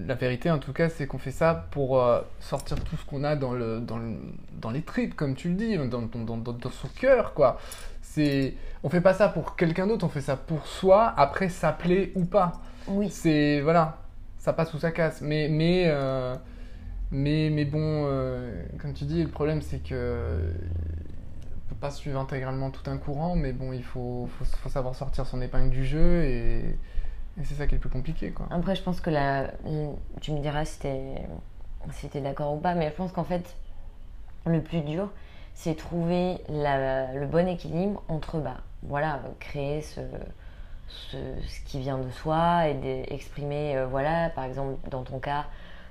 la 0.05 0.15
vérité 0.15 0.51
en 0.51 0.59
tout 0.59 0.73
cas, 0.73 0.89
c'est 0.89 1.07
qu'on 1.07 1.17
fait 1.17 1.31
ça 1.31 1.67
pour 1.71 2.01
euh, 2.01 2.21
sortir 2.39 2.77
tout 2.83 2.95
ce 2.97 3.05
qu'on 3.05 3.23
a 3.23 3.35
dans, 3.35 3.53
le, 3.53 3.79
dans, 3.79 3.97
le- 3.97 4.17
dans 4.59 4.69
les 4.71 4.81
tripes, 4.81 5.15
comme 5.15 5.35
tu 5.35 5.49
le 5.49 5.55
dis, 5.55 5.77
dans, 5.77 5.85
dans, 5.85 6.01
dans, 6.03 6.37
dans- 6.37 6.53
dans 6.53 6.69
son 6.71 6.87
cœur, 6.89 7.33
quoi. 7.33 7.59
C'est, 8.01 8.55
on 8.83 8.89
fait 8.89 9.01
pas 9.01 9.13
ça 9.13 9.29
pour 9.29 9.55
quelqu'un 9.55 9.87
d'autre, 9.87 10.05
on 10.05 10.09
fait 10.09 10.21
ça 10.21 10.37
pour 10.37 10.65
soi. 10.67 11.13
Après, 11.17 11.49
ça 11.49 11.71
plaît 11.71 12.11
ou 12.15 12.25
pas. 12.25 12.53
oui 12.87 13.09
C'est 13.09 13.61
voilà, 13.61 13.99
ça 14.37 14.53
passe 14.53 14.73
ou 14.73 14.79
ça 14.79 14.91
casse. 14.91 15.21
Mais 15.21 15.47
mais 15.49 15.83
euh, 15.87 16.35
mais 17.11 17.49
mais 17.51 17.65
bon, 17.65 18.05
euh, 18.07 18.63
comme 18.79 18.93
tu 18.93 19.05
dis, 19.05 19.23
le 19.23 19.29
problème 19.29 19.61
c'est 19.61 19.79
que 19.83 20.39
on 21.65 21.69
peut 21.69 21.79
pas 21.79 21.91
suivre 21.91 22.19
intégralement 22.19 22.71
tout 22.71 22.89
un 22.89 22.97
courant, 22.97 23.35
mais 23.35 23.53
bon, 23.53 23.73
il 23.73 23.83
faut 23.83 24.29
faut, 24.39 24.45
faut 24.45 24.69
savoir 24.69 24.95
sortir 24.95 25.25
son 25.25 25.41
épingle 25.41 25.69
du 25.69 25.85
jeu 25.85 26.23
et 26.23 26.77
Et 27.39 27.43
c'est 27.43 27.55
ça 27.55 27.67
qui 27.67 27.75
est 27.75 27.77
le 27.77 27.81
plus 27.81 27.89
compliqué, 27.89 28.31
quoi. 28.31 28.47
Après, 28.49 28.75
je 28.75 28.81
pense 28.81 28.99
que 28.99 29.09
la, 29.09 29.51
tu 30.21 30.31
me 30.31 30.39
diras 30.39 30.65
si 30.65 30.79
t'es 30.79 31.21
si 31.91 32.07
d'accord 32.21 32.53
ou 32.53 32.57
pas, 32.59 32.73
mais 32.73 32.89
je 32.89 32.95
pense 32.95 33.11
qu'en 33.11 33.23
fait, 33.23 33.55
le 34.45 34.61
plus 34.61 34.81
dur, 34.81 35.09
c'est 35.53 35.75
trouver 35.75 36.37
la- 36.49 37.13
le 37.13 37.25
bon 37.27 37.47
équilibre 37.47 38.03
entre, 38.09 38.39
bah, 38.39 38.57
voilà, 38.83 39.21
créer 39.39 39.81
ce, 39.81 40.01
ce, 40.87 41.17
ce 41.47 41.61
qui 41.65 41.79
vient 41.79 41.97
de 41.99 42.09
soi 42.09 42.67
et 42.67 42.73
d'exprimer, 42.73 43.77
euh, 43.77 43.87
voilà, 43.87 44.29
par 44.31 44.43
exemple, 44.45 44.75
dans 44.89 45.03
ton 45.03 45.19
cas, 45.19 45.45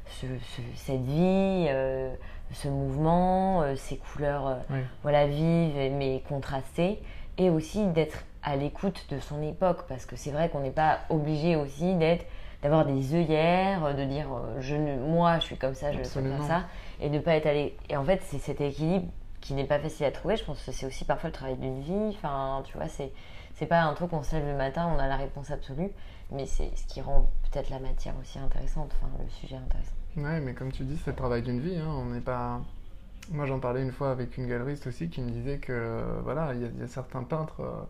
ce- 0.06 0.26
ce- 0.26 0.60
cette 0.76 1.02
vie, 1.02 1.66
euh, 1.68 2.12
ce 2.52 2.68
mouvement, 2.68 3.62
euh, 3.62 3.74
ces 3.76 3.96
couleurs, 3.96 4.46
euh, 4.46 4.54
Oui. 4.70 4.80
voilà, 5.02 5.26
vives 5.26 5.92
mais 5.94 6.22
contrastées, 6.28 7.00
et 7.38 7.50
aussi 7.50 7.86
d'être 7.88 8.24
à 8.46 8.56
l'écoute 8.56 9.04
de 9.10 9.18
son 9.18 9.42
époque, 9.42 9.84
parce 9.88 10.06
que 10.06 10.16
c'est 10.16 10.30
vrai 10.30 10.48
qu'on 10.48 10.60
n'est 10.60 10.70
pas 10.70 11.00
obligé 11.10 11.56
aussi 11.56 11.94
d'être 11.96 12.24
d'avoir 12.62 12.86
des 12.86 13.14
œillères, 13.14 13.94
de 13.94 14.04
dire 14.04 14.28
euh, 14.32 14.60
je 14.60 14.74
ne- 14.74 14.96
moi 14.98 15.38
je 15.40 15.44
suis 15.44 15.56
comme 15.58 15.74
ça, 15.74 15.92
je 15.92 15.98
veux 15.98 16.04
faire 16.22 16.22
ça, 16.46 16.62
et 17.00 17.10
de 17.10 17.18
pas 17.18 17.32
être 17.34 17.46
allé. 17.46 17.76
Et 17.90 17.96
en 17.96 18.04
fait, 18.04 18.20
c'est 18.24 18.38
cet 18.38 18.60
équilibre 18.62 19.06
qui 19.42 19.52
n'est 19.54 19.66
pas 19.66 19.78
facile 19.78 20.06
à 20.06 20.10
trouver. 20.10 20.36
Je 20.36 20.44
pense 20.44 20.64
que 20.64 20.72
c'est 20.72 20.86
aussi 20.86 21.04
parfois 21.04 21.28
le 21.28 21.34
travail 21.34 21.56
d'une 21.56 21.80
vie. 21.82 22.14
Enfin, 22.16 22.62
tu 22.64 22.76
vois, 22.78 22.88
c'est 22.88 23.12
c'est 23.54 23.66
pas 23.66 23.82
un 23.82 23.92
truc 23.94 24.12
on 24.12 24.22
se 24.22 24.34
lève 24.36 24.46
le 24.46 24.56
matin, 24.56 24.90
on 24.94 24.98
a 24.98 25.06
la 25.06 25.16
réponse 25.16 25.50
absolue, 25.50 25.90
mais 26.30 26.46
c'est 26.46 26.70
ce 26.76 26.86
qui 26.86 27.00
rend 27.00 27.28
peut-être 27.50 27.70
la 27.70 27.78
matière 27.78 28.14
aussi 28.20 28.38
intéressante, 28.38 28.90
enfin 29.00 29.10
le 29.22 29.28
sujet 29.30 29.56
intéressant. 29.56 29.92
Ouais, 30.16 30.40
mais 30.40 30.54
comme 30.54 30.72
tu 30.72 30.84
dis, 30.84 30.96
c'est 31.04 31.10
le 31.10 31.16
travail 31.16 31.42
d'une 31.42 31.60
vie. 31.60 31.76
hein. 31.76 31.88
On 31.88 32.06
n'est 32.06 32.20
pas. 32.20 32.60
Moi, 33.30 33.44
j'en 33.46 33.58
parlais 33.60 33.82
une 33.82 33.92
fois 33.92 34.10
avec 34.12 34.36
une 34.38 34.46
galeriste 34.46 34.86
aussi 34.86 35.08
qui 35.10 35.20
me 35.20 35.30
disait 35.30 35.58
que 35.58 36.02
voilà, 36.22 36.54
il 36.54 36.62
y, 36.62 36.64
a- 36.64 36.68
il 36.68 36.80
y 36.80 36.84
a 36.84 36.88
certains 36.88 37.22
peintres 37.22 37.60
euh, 37.60 37.82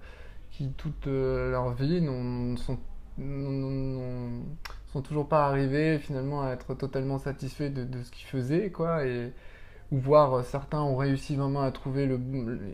qui 0.56 0.70
toute 0.72 1.06
euh, 1.06 1.50
leur 1.50 1.72
vie 1.74 2.00
n'ont- 2.00 2.56
sont, 2.56 2.78
toujours 5.04 5.28
pas 5.28 5.46
arrivés 5.46 5.98
finalement 5.98 6.42
à 6.42 6.50
être 6.52 6.74
totalement 6.74 7.18
satisfaits 7.18 7.68
de, 7.68 8.02
ce 8.02 8.10
qu'ils 8.10 8.26
faisaient, 8.26 8.70
quoi. 8.70 9.04
Et 9.04 9.32
ou 9.92 9.98
voir 9.98 10.34
euh, 10.34 10.42
certains 10.42 10.82
ont 10.82 10.96
réussi 10.96 11.36
vraiment 11.36 11.62
à 11.62 11.70
trouver 11.72 12.06
le, 12.06 12.20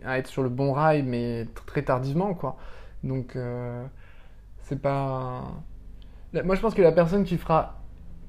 à 0.04 0.18
être 0.18 0.28
sur 0.28 0.42
le 0.42 0.48
bon 0.50 0.72
rail, 0.72 1.02
mais 1.02 1.46
très 1.66 1.82
tardivement, 1.82 2.34
quoi. 2.34 2.56
Donc, 3.04 3.36
euh, 3.36 3.84
c'est 4.62 4.80
pas. 4.80 5.44
Moi, 6.44 6.54
je 6.56 6.60
pense 6.60 6.74
que 6.74 6.82
la 6.82 6.92
personne 6.92 7.24
qui 7.24 7.36
fera 7.38 7.80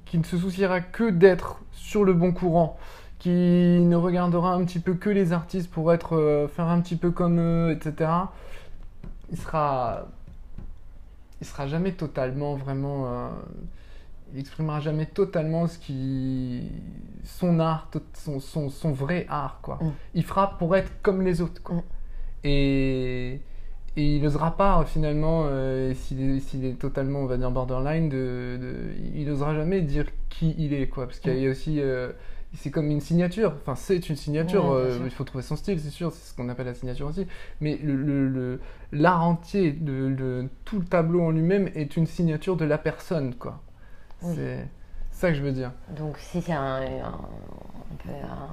qui 0.05 0.17
ne 0.19 0.23
se 0.23 0.37
souciera 0.37 0.81
que 0.81 1.09
d'être 1.09 1.61
sur 1.71 2.03
le 2.03 2.13
bon 2.13 2.33
courant, 2.33 2.77
qui 3.19 3.29
ne 3.29 3.95
regardera 3.95 4.53
un 4.53 4.63
petit 4.65 4.79
peu 4.79 4.93
que 4.95 5.09
les 5.09 5.33
artistes 5.33 5.71
pour 5.71 5.93
être 5.93 6.15
euh, 6.17 6.47
faire 6.47 6.67
un 6.67 6.81
petit 6.81 6.95
peu 6.97 7.11
comme 7.11 7.39
eux, 7.39 7.71
etc. 7.71 8.09
Il 9.31 9.37
sera, 9.37 10.07
il 11.41 11.47
sera 11.47 11.67
jamais 11.67 11.91
totalement 11.93 12.55
vraiment, 12.55 13.07
euh, 13.07 13.29
il 14.33 14.39
exprimera 14.39 14.79
jamais 14.79 15.05
totalement 15.05 15.67
ce 15.67 15.77
qui, 15.77 16.69
son 17.23 17.59
art, 17.59 17.89
son, 18.13 18.39
son, 18.39 18.69
son 18.69 18.91
vrai 18.91 19.25
art 19.29 19.59
quoi. 19.61 19.75
Mm. 19.81 19.91
Il 20.15 20.23
fera 20.23 20.57
pour 20.57 20.75
être 20.75 20.91
comme 21.01 21.21
les 21.21 21.41
autres 21.41 21.61
quoi. 21.63 21.75
Mm. 21.77 21.83
Et 22.45 23.41
et 23.95 24.15
il 24.15 24.23
n'osera 24.23 24.57
pas 24.57 24.79
euh, 24.81 24.85
finalement, 24.85 25.43
euh, 25.47 25.93
s'il 25.93 26.19
est, 26.21 26.39
s'il 26.39 26.65
est 26.65 26.79
totalement, 26.79 27.19
on 27.19 27.25
va 27.27 27.37
dire, 27.37 27.51
borderline, 27.51 28.09
de, 28.09 28.57
de- 28.59 28.91
il 29.15 29.27
n'osera 29.27 29.53
jamais 29.53 29.81
dire 29.81 30.05
qui 30.29 30.55
il 30.57 30.73
est, 30.73 30.87
quoi. 30.87 31.05
Parce 31.05 31.19
qu'il 31.19 31.37
y 31.37 31.47
a 31.47 31.51
aussi, 31.51 31.79
euh, 31.79 32.11
c'est 32.55 32.71
comme 32.71 32.89
une 32.91 33.01
signature. 33.01 33.53
Enfin, 33.61 33.75
c'est 33.75 34.09
une 34.09 34.15
signature. 34.15 34.65
Ouais, 34.65 34.75
euh, 34.75 34.99
il 35.03 35.11
faut 35.11 35.23
trouver 35.23 35.43
son 35.43 35.55
style, 35.55 35.79
c'est 35.79 35.89
sûr. 35.89 36.11
C'est 36.11 36.29
ce 36.31 36.35
qu'on 36.35 36.49
appelle 36.49 36.65
la 36.67 36.73
signature 36.75 37.07
aussi. 37.07 37.25
Mais 37.61 37.77
le, 37.83 37.95
le- 37.95 38.27
le- 38.29 38.61
l'art 38.91 39.23
entier, 39.23 39.71
de, 39.71 40.11
de- 40.11 40.49
tout 40.65 40.79
le 40.79 40.85
tableau 40.85 41.21
en 41.23 41.31
lui-même 41.31 41.69
est 41.75 41.97
une 41.97 42.05
signature 42.05 42.55
de 42.57 42.65
la 42.65 42.77
personne, 42.77 43.35
quoi. 43.35 43.61
Oui. 44.21 44.33
C'est 44.35 44.67
ça 45.11 45.29
que 45.29 45.35
je 45.35 45.41
veux 45.43 45.51
dire. 45.51 45.71
Donc 45.89 46.17
si 46.17 46.41
c'est 46.41 46.53
un, 46.53 46.81
un- 46.81 47.07
un 47.07 47.95
peu 48.03 48.09
un- 48.09 48.49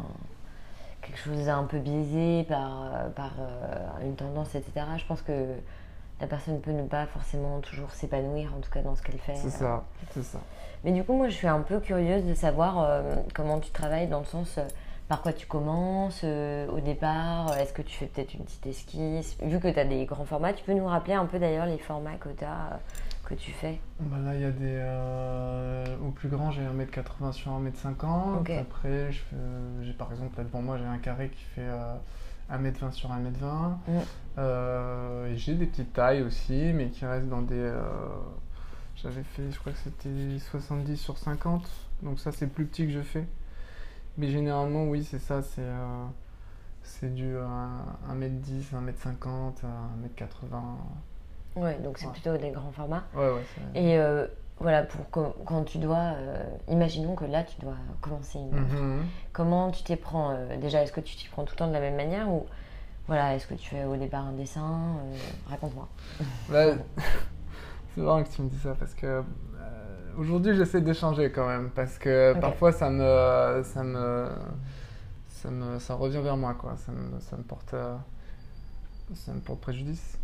quelque 1.03 1.19
chose 1.19 1.47
d'un 1.47 1.65
peu 1.65 1.79
biaisé 1.79 2.45
par, 2.45 2.85
euh, 2.95 3.09
par 3.11 3.33
euh, 3.41 4.07
une 4.07 4.17
tendance, 4.17 4.55
etc., 4.55 4.87
je 4.99 5.05
pense 5.07 5.23
que 5.23 5.33
la 6.21 6.27
personne 6.27 6.61
peut 6.61 6.73
ne 6.73 6.83
pas 6.87 7.07
forcément 7.07 7.61
toujours 7.61 7.91
s'épanouir, 7.93 8.53
en 8.55 8.61
tout 8.61 8.71
cas 8.71 8.83
dans 8.83 8.95
ce 8.95 9.03
qu'elle 9.03 9.19
fait. 9.19 9.37
C'est 9.37 9.51
ça, 9.51 9.85
c'est 10.13 10.23
ça. 10.23 10.41
Mais 10.85 10.93
du 10.93 11.05
coup, 11.05 11.15
moi, 11.15 11.29
je 11.29 11.35
suis 11.35 11.47
un 11.47 11.61
peu 11.61 11.81
curieuse 11.81 12.25
de 12.25 12.35
savoir 12.35 12.79
euh, 12.79 13.15
comment 13.35 13.61
tu 13.61 13.71
travailles 13.71 14.09
dans 14.09 14.21
le 14.21 14.25
sens 14.25 14.57
euh, 14.59 14.63
par 15.11 15.23
quoi 15.23 15.33
tu 15.33 15.47
commences 15.47 16.23
euh, 16.25 16.69
au 16.69 16.81
départ. 16.81 17.55
Est-ce 17.59 17.73
que 17.73 17.83
tu 17.83 17.97
fais 17.97 18.07
peut-être 18.07 18.33
une 18.33 18.45
petite 18.45 18.67
esquisse? 18.67 19.37
Vu 19.43 19.59
que 19.59 19.69
tu 19.69 19.79
as 19.79 19.85
des 19.85 20.07
grands 20.07 20.25
formats, 20.25 20.53
tu 20.53 20.65
peux 20.65 20.73
nous 20.73 20.87
rappeler 20.87 21.15
un 21.15 21.27
peu 21.27 21.39
d'ailleurs 21.39 21.67
les 21.67 21.79
formats 21.79 22.15
que, 22.15 22.29
t'as, 22.29 22.47
euh, 22.47 22.77
que 23.25 23.35
tu 23.35 23.51
fais? 23.51 23.81
Bah 23.99 24.17
là, 24.25 24.35
il 24.37 24.41
y 24.41 24.45
a 24.45 24.53
des. 24.53 25.97
au 26.07 26.13
plus 26.13 26.29
grand, 26.29 26.53
j'ai 26.53 26.63
1m80 26.63 27.33
sur 27.33 27.51
1m50. 27.51 28.41
Ok. 28.41 28.51
Après, 28.51 29.11
j'ai 29.83 29.93
par 29.93 30.11
exemple, 30.13 30.39
là 30.39 30.45
devant 30.45 30.63
moi, 30.63 30.79
j'ai 30.79 30.87
un 30.87 30.99
carré 30.99 31.29
qui 31.29 31.43
fait 31.57 31.61
euh, 31.69 31.95
1m20 32.53 32.93
sur 32.93 33.11
1m20. 33.11 33.73
Mm. 33.89 35.33
Et 35.33 35.37
j'ai 35.37 35.55
des 35.55 35.67
petites 35.67 35.93
tailles 35.93 36.23
aussi, 36.23 36.73
mais 36.73 36.89
qui 36.89 37.05
restent 37.05 37.29
dans 37.29 37.43
des. 37.43 37.71
J'avais 39.03 39.23
fait, 39.23 39.51
je 39.51 39.59
crois 39.59 39.73
que 39.73 39.79
c'était 39.79 40.39
70 40.51 40.97
sur 40.97 41.17
50. 41.19 41.63
Donc 42.03 42.19
ça, 42.21 42.33
c'est 42.33 42.47
plus 42.47 42.67
petit 42.67 42.87
que 42.87 42.93
je 42.93 43.01
fais. 43.01 43.25
Mais 44.19 44.29
généralement, 44.31 44.85
oui, 44.85 45.05
c'est 45.05 45.19
ça. 45.19 45.43
C'est 45.43 45.63
euh, 45.63 46.05
c'est 46.83 47.15
du 47.15 47.35
euh, 47.37 47.47
1m10, 48.11 48.75
1m50, 48.75 49.63
1m80. 49.63 51.57
Ouais, 51.57 51.79
donc 51.79 51.99
c'est 51.99 52.07
Ouais. 52.07 52.13
plutôt 52.13 52.37
des 52.37 52.51
grands 52.51 52.73
formats. 52.73 53.05
Ouais, 53.15 53.31
ouais. 53.31 53.45
Et 53.75 53.99
euh, 53.99 54.27
voilà, 54.59 54.83
pour 54.83 55.11
que- 55.11 55.43
quand 55.45 55.65
tu 55.65 55.79
dois, 55.79 55.97
euh, 56.17 56.43
imaginons 56.69 57.15
que 57.15 57.25
là 57.25 57.43
tu 57.45 57.59
dois 57.61 57.75
commencer 58.01 58.39
une. 58.39 58.51
Mhm. 58.51 59.05
Comment 59.33 59.71
tu 59.71 59.83
t'y 59.83 59.97
prends 59.97 60.37
Déjà, 60.61 60.83
est-ce 60.83 60.93
que 60.93 61.01
tu 61.01 61.17
t'y 61.17 61.29
prends 61.29 61.45
tout 61.45 61.55
le 61.55 61.59
temps 61.59 61.69
de 61.69 61.73
la 61.73 61.81
même 61.81 61.97
manière 61.97 62.29
ou 62.31 62.47
voilà, 63.07 63.35
est-ce 63.35 63.47
que 63.47 63.55
tu 63.55 63.71
fais 63.71 63.85
au 63.85 63.97
départ 63.97 64.27
un 64.27 64.33
dessin 64.33 64.97
Raconte-moi. 65.49 65.89
Bah, 66.49 66.75
c'est 67.95 68.01
marrant 68.01 68.23
que 68.23 68.29
tu 68.29 68.43
me 68.43 68.49
dis 68.49 68.59
ça 68.59 68.75
parce 68.79 68.95
que 68.95 69.07
euh, 69.07 69.23
aujourd'hui 70.19 70.55
j'essaie 70.57 70.81
de 70.81 70.93
changer 70.93 71.31
quand 71.31 71.47
même 71.47 71.71
parce 71.71 71.99
que 71.99 72.35
parfois 72.41 72.73
ça 72.73 72.91
me 72.91 73.63
ça 73.65 73.83
me 73.83 74.29
ça 75.29 75.51
me 75.51 75.79
ça 75.79 75.95
revient 75.95 76.21
vers 76.23 76.37
moi 76.37 76.55
quoi. 76.55 76.77
Ça 76.77 76.93
me, 76.93 77.19
ça 77.21 77.37
me 77.37 77.43
porte 77.43 77.75
euh, 77.75 77.97
ça 79.15 79.33
me 79.33 79.41
porte 79.41 79.61
préjudice. 79.61 80.19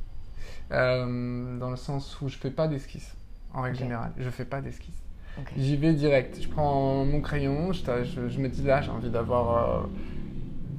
Euh, 0.72 1.58
dans 1.58 1.70
le 1.70 1.76
sens 1.76 2.20
où 2.20 2.28
je 2.28 2.36
fais 2.36 2.50
pas 2.50 2.68
d'esquisse 2.68 3.14
en 3.52 3.62
règle 3.62 3.78
générale. 3.78 4.12
Je 4.16 4.30
fais 4.30 4.44
pas 4.44 4.60
d'esquisse 4.60 5.02
j'y 5.56 5.76
vais 5.76 5.92
direct. 5.92 6.40
Je 6.40 6.48
prends 6.48 7.04
mon 7.04 7.20
crayon 7.20 7.72
je, 7.72 7.82
je, 8.04 8.28
je 8.28 8.38
me 8.40 8.48
dis 8.48 8.62
là 8.62 8.80
j'ai 8.80 8.90
envie 8.90 9.10
d'avoir 9.10 9.82
euh, 9.84 9.86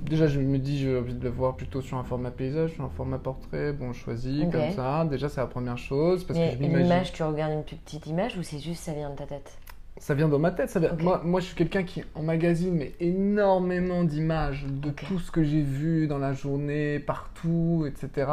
Déjà, 0.09 0.27
je 0.27 0.39
me 0.39 0.57
dis, 0.57 0.79
j'ai 0.79 0.97
envie 0.97 1.13
de 1.13 1.23
le 1.23 1.29
voir 1.29 1.55
plutôt 1.55 1.81
sur 1.81 1.97
un 1.97 2.03
format 2.03 2.31
paysage, 2.31 2.73
sur 2.73 2.83
un 2.83 2.89
format 2.89 3.17
portrait. 3.17 3.73
Bon, 3.73 3.91
je 3.91 3.99
choisis 3.99 4.45
comme 4.51 4.71
ça. 4.71 5.05
Déjà, 5.05 5.27
c'est 5.27 5.41
la 5.41 5.47
première 5.47 5.77
chose. 5.77 6.23
Parce 6.23 6.39
Mais 6.39 6.55
que 6.55 6.63
je 6.63 6.69
l'image, 6.69 7.11
tu 7.11 7.23
regardes 7.23 7.53
une 7.53 7.63
toute 7.63 7.81
petite 7.81 8.07
image 8.07 8.37
ou 8.37 8.43
c'est 8.43 8.59
juste 8.59 8.83
ça 8.83 8.93
vient 8.93 9.09
de 9.09 9.15
ta 9.15 9.25
tête? 9.25 9.57
Ça 9.97 10.13
vient 10.13 10.29
dans 10.29 10.39
ma 10.39 10.51
tête. 10.51 10.69
Ça 10.69 10.79
vient... 10.79 10.93
Moi, 10.93 11.21
moi, 11.25 11.41
je 11.41 11.47
suis 11.47 11.55
quelqu'un 11.55 11.83
qui 11.83 12.03
emmagasine 12.15 12.73
mais 12.73 12.93
énormément 12.99 14.03
d'images 14.03 14.65
de 14.65 14.91
tout 14.91 15.19
ce 15.19 15.29
que 15.29 15.43
j'ai 15.43 15.61
vu 15.61 16.07
dans 16.07 16.19
la 16.19 16.33
journée, 16.33 16.99
partout, 16.99 17.85
etc. 17.87 18.31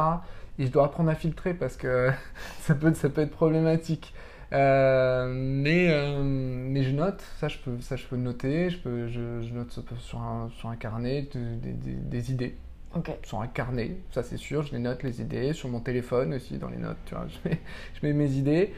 Et 0.59 0.67
je 0.67 0.71
dois 0.71 0.85
apprendre 0.85 1.11
à 1.11 1.17
filtrer 1.17 1.55
parce 1.55 1.77
que 1.77 2.11
ça 2.61 2.75
peut, 2.75 2.95
ça 2.95 3.09
peut 3.09 3.23
être 3.23 3.33
problématique. 3.33 4.15
Euh, 4.55 5.33
mais, 5.35 5.89
euh, 5.91 6.23
mais 6.23 6.85
je 6.85 6.91
note, 6.91 7.23
ça 7.41 7.49
je 7.49 7.59
peux, 7.59 7.81
ça 7.81 7.97
je 7.97 8.05
peux 8.07 8.17
noter, 8.17 8.71
je, 8.71 8.79
peux, 8.79 9.09
je, 9.09 9.43
je 9.43 9.53
note 9.53 9.71
sur 9.99 10.21
un, 10.21 10.49
sur 10.51 10.69
un 10.69 10.77
carnet 10.77 11.29
de- 11.35 11.57
des- 11.57 11.73
des- 11.73 11.95
des 11.97 12.31
idées. 12.33 12.55
Ok. 12.95 13.11
sur 13.25 13.41
un 13.41 13.49
carnet, 13.49 13.97
ça 14.13 14.23
c'est 14.23 14.37
sûr, 14.37 14.63
je 14.63 14.73
les 14.73 14.79
note 14.79 15.03
les 15.03 15.21
idées, 15.21 15.53
sur 15.53 15.69
mon 15.69 15.81
téléphone 15.81 16.35
aussi, 16.35 16.59
dans 16.59 16.69
les 16.69 16.77
notes, 16.77 16.99
tu 17.07 17.15
vois, 17.17 17.27
je 17.27 17.49
mets, 17.49 17.61
je 18.01 18.07
mets 18.07 18.13
mes 18.13 18.31
idées. 18.33 18.73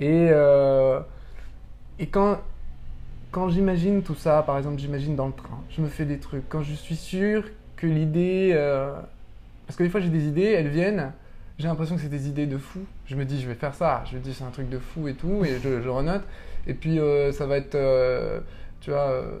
Et, 0.00 0.28
euh, 0.32 1.00
et 1.98 2.06
quand, 2.08 2.40
quand 3.32 3.50
j'imagine 3.50 4.02
tout 4.02 4.14
ça, 4.16 4.42
par 4.44 4.58
exemple, 4.58 4.78
j'imagine 4.80 5.16
dans 5.16 5.28
le 5.28 5.34
train, 5.34 5.62
je 5.70 5.82
me 5.82 5.88
fais 5.88 6.06
des 6.06 6.18
trucs, 6.18 6.48
quand 6.48 6.62
je 6.62 6.74
suis 6.74 6.96
sûr 6.96 7.44
que 7.76 7.86
l'idée. 7.86 8.54
parce 9.66 9.76
que 9.76 9.82
des 9.84 9.90
fois 9.90 10.00
j'ai 10.00 10.08
des 10.10 10.26
idées, 10.26 10.42
elles 10.44 10.68
viennent, 10.68 11.12
j'ai 11.60 11.68
l'impression 11.68 11.94
que 11.96 12.02
c'est 12.02 12.08
des 12.08 12.28
idées 12.28 12.46
de 12.46 12.58
fou. 12.58 12.80
Je 13.06 13.14
me 13.16 13.24
dis, 13.24 13.40
je 13.40 13.46
vais 13.48 13.54
faire 13.54 13.74
ça, 13.74 14.02
je 14.10 14.16
me 14.16 14.20
dis, 14.22 14.34
c'est 14.34 14.44
un 14.44 14.50
truc 14.50 14.68
de 14.68 14.78
fou 14.78 15.06
et 15.08 15.14
tout, 15.14 15.44
et 15.44 15.58
je, 15.62 15.80
je 15.80 15.88
renote. 15.88 16.22
Et 16.66 16.74
puis 16.74 16.98
euh, 16.98 17.32
ça 17.32 17.46
va 17.46 17.56
être, 17.58 17.74
euh, 17.74 18.40
tu 18.80 18.90
vois. 18.90 19.10
euh, 19.10 19.38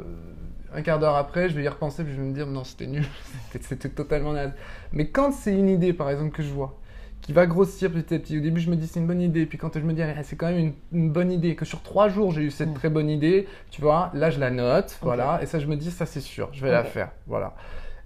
un 0.72 0.82
quart 0.82 1.00
d'heure 1.00 1.16
après, 1.16 1.48
je 1.48 1.56
vais 1.56 1.64
y 1.64 1.68
repenser, 1.68 2.04
puis 2.04 2.12
je 2.14 2.20
vais 2.20 2.26
me 2.26 2.32
dire 2.32 2.46
non, 2.46 2.62
c'était 2.62 2.86
nul, 2.86 3.04
c'était- 3.60 3.88
totalement 3.88 4.32
naze. 4.32 4.52
Mais 4.92 5.08
quand 5.08 5.32
c'est 5.32 5.52
une 5.52 5.68
idée, 5.68 5.92
par 5.92 6.08
exemple, 6.10 6.30
que 6.30 6.44
je 6.44 6.50
vois, 6.52 6.78
qui 7.22 7.32
va 7.32 7.46
grossir 7.46 7.90
petit 7.90 8.14
à 8.14 8.18
petit, 8.20 8.38
au 8.38 8.40
début 8.40 8.60
je 8.60 8.70
me 8.70 8.76
dis 8.76 8.86
c'est 8.86 9.00
une 9.00 9.06
bonne 9.08 9.20
idée, 9.20 9.46
puis 9.46 9.58
quand 9.58 9.74
je 9.74 9.80
me 9.80 9.92
dis 9.92 10.00
ah, 10.02 10.22
c'est 10.22 10.36
quand 10.36 10.46
même 10.46 10.58
une, 10.58 10.72
une 10.92 11.10
bonne 11.10 11.32
idée, 11.32 11.56
que 11.56 11.64
sur 11.64 11.82
trois 11.82 12.08
jours 12.08 12.30
j'ai 12.32 12.42
eu 12.42 12.50
cette 12.52 12.68
Mm. 12.70 12.74
très 12.74 12.88
bonne 12.88 13.10
idée, 13.10 13.48
tu 13.70 13.82
vois, 13.82 14.10
là 14.14 14.30
je 14.30 14.38
la 14.38 14.50
note, 14.50 14.96
voilà, 15.02 15.40
et 15.42 15.46
ça 15.46 15.58
je 15.58 15.66
me 15.66 15.76
dis 15.76 15.90
ça 15.90 16.06
c'est 16.06 16.20
sûr, 16.20 16.48
je 16.52 16.62
vais 16.64 16.70
la 16.70 16.84
faire, 16.84 17.10
voilà. 17.26 17.54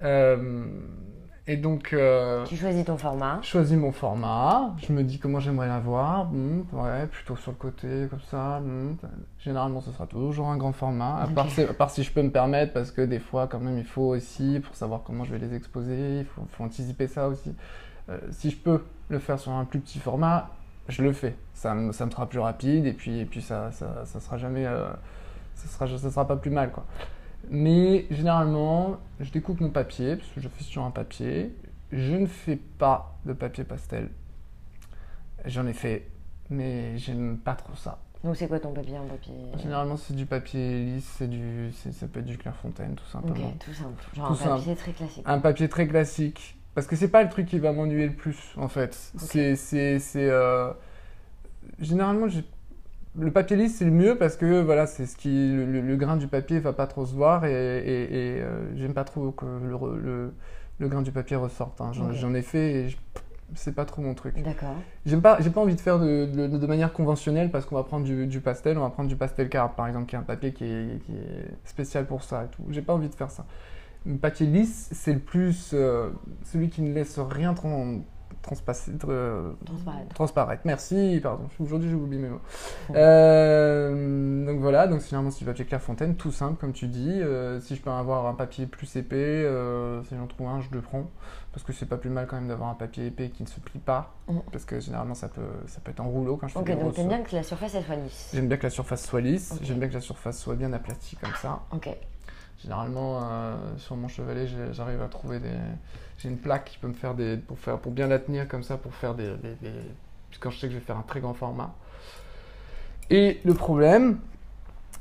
Euh, 0.02 0.64
Et 1.46 1.58
donc, 1.58 1.92
euh, 1.92 2.42
Tu 2.46 2.56
choisis 2.56 2.84
ton 2.86 2.96
format. 2.96 3.38
je 3.42 3.48
choisis 3.48 3.76
mon 3.76 3.92
format, 3.92 4.74
je 4.78 4.90
me 4.94 5.02
dis 5.02 5.18
comment 5.18 5.40
j'aimerais 5.40 5.68
l'avoir, 5.68 6.30
hmm, 6.32 6.62
ouais, 6.72 7.06
plutôt 7.06 7.36
sur 7.36 7.50
le 7.52 7.58
côté, 7.58 8.06
comme 8.08 8.22
ça. 8.30 8.60
hmm. 8.60 8.96
Généralement, 9.40 9.82
ce 9.82 9.90
sera 9.92 10.06
toujours 10.06 10.48
un 10.48 10.56
grand 10.56 10.72
format, 10.72 11.18
à, 11.20 11.26
part, 11.26 11.50
si- 11.50 11.60
à 11.60 11.74
part 11.74 11.90
si 11.90 12.02
je 12.02 12.10
peux 12.10 12.22
me 12.22 12.30
permettre, 12.30 12.72
parce 12.72 12.90
que 12.90 13.02
des 13.02 13.18
fois, 13.18 13.46
quand 13.46 13.60
même, 13.60 13.76
il 13.76 13.84
faut 13.84 14.14
aussi, 14.14 14.58
pour 14.64 14.74
savoir 14.74 15.02
comment 15.04 15.24
je 15.24 15.32
vais 15.32 15.38
les 15.38 15.54
exposer, 15.54 16.20
il 16.20 16.24
faut, 16.24 16.40
faut 16.48 16.64
anticiper 16.64 17.08
ça 17.08 17.28
aussi. 17.28 17.54
Euh, 18.08 18.18
si 18.30 18.50
je 18.50 18.56
peux 18.56 18.82
le 19.10 19.18
faire 19.18 19.38
sur 19.38 19.52
un 19.52 19.66
plus 19.66 19.80
petit 19.80 19.98
format, 19.98 20.48
je 20.88 21.02
le 21.02 21.12
fais. 21.12 21.36
Ça, 21.52 21.74
me- 21.74 21.92
ça 21.92 22.06
me 22.06 22.10
sera 22.10 22.26
plus 22.26 22.38
rapide, 22.38 22.86
et 22.86 22.94
puis, 22.94 23.20
et 23.20 23.26
puis 23.26 23.42
ça, 23.42 23.70
ça, 23.70 24.06
ça 24.06 24.18
sera 24.18 24.38
jamais... 24.38 24.64
euh, 24.64 24.88
ça 25.56 25.68
sera, 25.68 25.98
ça 25.98 26.10
sera 26.10 26.26
pas 26.26 26.36
plus 26.36 26.50
mal, 26.50 26.70
quoi. 26.72 26.84
Mais 27.50 28.06
généralement, 28.10 28.96
je 29.20 29.30
découpe 29.30 29.60
mon 29.60 29.70
papier, 29.70 30.16
parce 30.16 30.28
que 30.30 30.40
je 30.40 30.48
fais 30.48 30.64
sur 30.64 30.82
un 30.84 30.90
papier. 30.90 31.54
Je 31.92 32.14
ne 32.14 32.26
fais 32.26 32.56
pas 32.56 33.14
de 33.24 33.32
papier 33.32 33.64
pastel. 33.64 34.08
J'en 35.44 35.66
ai 35.66 35.72
fait, 35.74 36.06
mais 36.50 36.96
j'aime 36.98 37.38
pas 37.38 37.54
trop 37.54 37.74
ça. 37.76 37.98
Donc 38.24 38.36
c'est 38.36 38.48
quoi 38.48 38.58
ton 38.58 38.72
papier? 38.72 38.98
En 38.98 39.06
papier? 39.06 39.34
Généralement, 39.62 39.96
c'est 39.98 40.14
du 40.14 40.24
papier 40.24 40.84
lisse, 40.86 41.04
c'est 41.18 41.28
du, 41.28 41.70
ça 41.72 42.06
peut 42.08 42.20
être 42.20 42.26
du 42.26 42.38
Clairefontaine, 42.38 42.94
tout 42.94 43.04
Ok, 43.18 43.22
simplement. 43.26 43.52
tout 43.62 43.74
simple. 43.74 44.02
Genre 44.16 44.26
Tout 44.28 44.32
un 44.32 44.36
simple. 44.36 44.58
papier 44.60 44.76
très 44.76 44.92
classique. 44.92 45.22
Un 45.26 45.38
papier 45.40 45.68
très 45.68 45.86
classique. 45.86 46.56
Parce 46.74 46.86
que 46.86 46.96
c'est 46.96 47.08
pas 47.08 47.22
le 47.22 47.28
truc 47.28 47.46
qui 47.46 47.58
va 47.58 47.72
m'ennuyer 47.72 48.06
le 48.08 48.14
plus, 48.14 48.38
en 48.56 48.68
fait. 48.68 48.94
C'est. 49.16 49.54
c'est, 49.56 49.98
c'est, 50.00 50.28
euh, 50.30 50.72
Généralement, 51.80 52.28
j'ai- 52.28 52.44
le 53.18 53.30
papier 53.30 53.56
lisse, 53.56 53.76
c'est 53.76 53.84
le 53.84 53.90
mieux 53.90 54.16
parce 54.16 54.36
que 54.36 54.60
voilà, 54.62 54.86
c'est 54.86 55.06
ce 55.06 55.16
qui. 55.16 55.28
Le, 55.52 55.64
le- 55.66 55.80
le 55.80 55.96
grain 55.96 56.16
du 56.16 56.26
papier 56.26 56.58
va 56.60 56.72
pas 56.72 56.86
trop 56.86 57.06
se 57.06 57.14
voir 57.14 57.44
et, 57.44 57.50
et- 57.52 58.02
et, 58.36 58.40
euh, 58.42 58.76
j'aime 58.76 58.94
pas 58.94 59.04
trop 59.04 59.30
que 59.30 59.44
le, 59.44 60.00
le, 60.00 60.32
le 60.80 60.88
grain 60.88 61.02
du 61.02 61.12
papier 61.12 61.36
ressorte. 61.36 61.80
hein. 61.80 61.92
J'en, 61.92 62.34
ai 62.34 62.42
fait 62.42 62.72
et 62.72 62.88
je- 62.88 62.96
c'est 63.54 63.74
pas 63.74 63.84
trop 63.84 64.02
mon 64.02 64.14
truc. 64.14 64.34
D'accord. 64.42 64.74
J'aime 65.06 65.20
pas, 65.20 65.36
j'ai 65.40 65.50
pas 65.50 65.60
envie 65.60 65.76
de 65.76 65.80
faire 65.80 66.00
de, 66.00 66.26
de- 66.26 66.46
de 66.58 66.66
manière 66.66 66.92
conventionnelle 66.92 67.50
parce 67.50 67.66
qu'on 67.66 67.76
va 67.76 67.84
prendre 67.84 68.04
du, 68.04 68.26
du 68.26 68.40
pastel, 68.40 68.78
on 68.78 68.80
va 68.82 68.90
prendre 68.90 69.08
du 69.08 69.16
pastel 69.16 69.48
carte 69.48 69.76
par 69.76 69.86
exemple, 69.86 70.06
qui 70.06 70.16
est 70.16 70.18
un 70.18 70.22
papier 70.22 70.52
qui 70.52 70.64
est, 70.64 70.98
qui 71.04 71.12
est 71.12 71.50
spécial 71.64 72.06
pour 72.06 72.24
ça 72.24 72.44
et 72.44 72.48
tout. 72.48 72.62
J'ai 72.70 72.82
pas 72.82 72.94
envie 72.94 73.08
de 73.08 73.14
faire 73.14 73.30
ça. 73.30 73.44
Le 74.06 74.16
papier 74.16 74.46
lisse, 74.46 74.88
c'est 74.92 75.12
le 75.12 75.18
plus. 75.20 75.70
euh, 75.72 76.10
celui 76.42 76.68
qui 76.68 76.82
ne 76.82 76.92
laisse 76.92 77.18
rien 77.18 77.52
tran- 77.54 78.00
transpasser, 78.44 78.92
euh, 79.08 79.52
Transparaître. 79.64 80.14
transparaître. 80.14 80.62
Merci, 80.64 81.18
pardon, 81.22 81.48
aujourd'hui 81.58 81.88
j'ai 81.88 81.94
oublié 81.96 82.22
mes 82.22 82.28
mots. 82.28 82.40
Euh, 82.94 84.46
donc 84.46 84.60
voilà, 84.60 84.86
donc 84.86 85.00
finalement 85.00 85.30
c'est 85.30 85.40
du 85.40 85.44
papier 85.44 85.64
Clairefontaine, 85.64 86.14
tout 86.16 86.30
simple 86.30 86.56
comme 86.60 86.72
tu 86.72 86.86
dis. 86.86 87.20
Euh, 87.20 87.60
si 87.60 87.74
je 87.74 87.82
peux 87.82 87.90
avoir 87.90 88.26
un 88.26 88.34
papier 88.34 88.66
plus 88.66 88.94
épais, 88.96 89.16
euh, 89.16 90.02
si 90.04 90.14
j'en 90.16 90.26
trouve 90.26 90.48
un, 90.48 90.60
je 90.60 90.68
le 90.72 90.80
prends. 90.80 91.10
Parce 91.52 91.64
que 91.64 91.72
c'est 91.72 91.86
pas 91.86 91.96
plus 91.96 92.10
mal 92.10 92.26
quand 92.26 92.34
même 92.36 92.48
d'avoir 92.48 92.68
un 92.68 92.74
papier 92.74 93.06
épais 93.06 93.30
qui 93.30 93.44
ne 93.44 93.48
se 93.48 93.60
plie 93.60 93.78
pas. 93.78 94.14
Mhm. 94.28 94.42
Parce 94.52 94.64
que 94.64 94.80
généralement 94.80 95.14
ça 95.14 95.28
peut, 95.28 95.40
ça 95.66 95.80
peut 95.80 95.90
être 95.92 96.00
en 96.00 96.08
rouleau 96.08 96.36
quand 96.36 96.48
je 96.48 96.54
fais 96.54 96.58
Ok, 96.58 96.66
des 96.66 96.74
donc 96.74 96.94
t'aimes 96.94 97.08
bien 97.08 97.22
que 97.22 97.34
la 97.34 97.42
surface 97.44 97.74
elle 97.74 97.84
soit 97.84 97.96
lisse. 97.96 98.30
J'aime 98.34 98.48
bien 98.48 98.56
que 98.56 98.64
la 98.64 98.70
surface 98.70 99.04
soit 99.04 99.20
lisse, 99.20 99.52
Ok. 99.52 99.58
j'aime 99.62 99.78
bien 99.78 99.88
que 99.88 99.94
la 99.94 100.00
surface 100.00 100.38
soit 100.38 100.54
bien 100.56 100.72
aplatie 100.72 101.16
comme 101.16 101.34
ça. 101.40 101.60
Ok. 101.72 101.88
Généralement, 102.64 103.20
euh, 103.22 103.54
sur 103.76 103.94
mon 103.94 104.08
chevalet, 104.08 104.46
j'arrive 104.72 105.00
à 105.02 105.08
trouver 105.08 105.38
des. 105.38 105.48
J'ai 106.18 106.30
une 106.30 106.38
plaque 106.38 106.64
qui 106.64 106.78
peut 106.78 106.88
me 106.88 106.94
faire 106.94 107.14
des. 107.14 107.36
Pour, 107.36 107.58
faire, 107.58 107.78
pour 107.78 107.92
bien 107.92 108.06
la 108.06 108.18
tenir 108.18 108.48
comme 108.48 108.62
ça, 108.62 108.76
pour 108.78 108.94
faire 108.94 109.14
des. 109.14 109.28
des- 109.62 109.70
Quand 110.40 110.50
je 110.50 110.58
sais 110.58 110.66
que 110.68 110.72
je 110.72 110.78
vais 110.78 110.84
faire 110.84 110.96
un 110.96 111.02
très 111.06 111.20
grand 111.20 111.34
format. 111.34 111.74
Et 113.10 113.38
le 113.44 113.52
problème, 113.54 114.18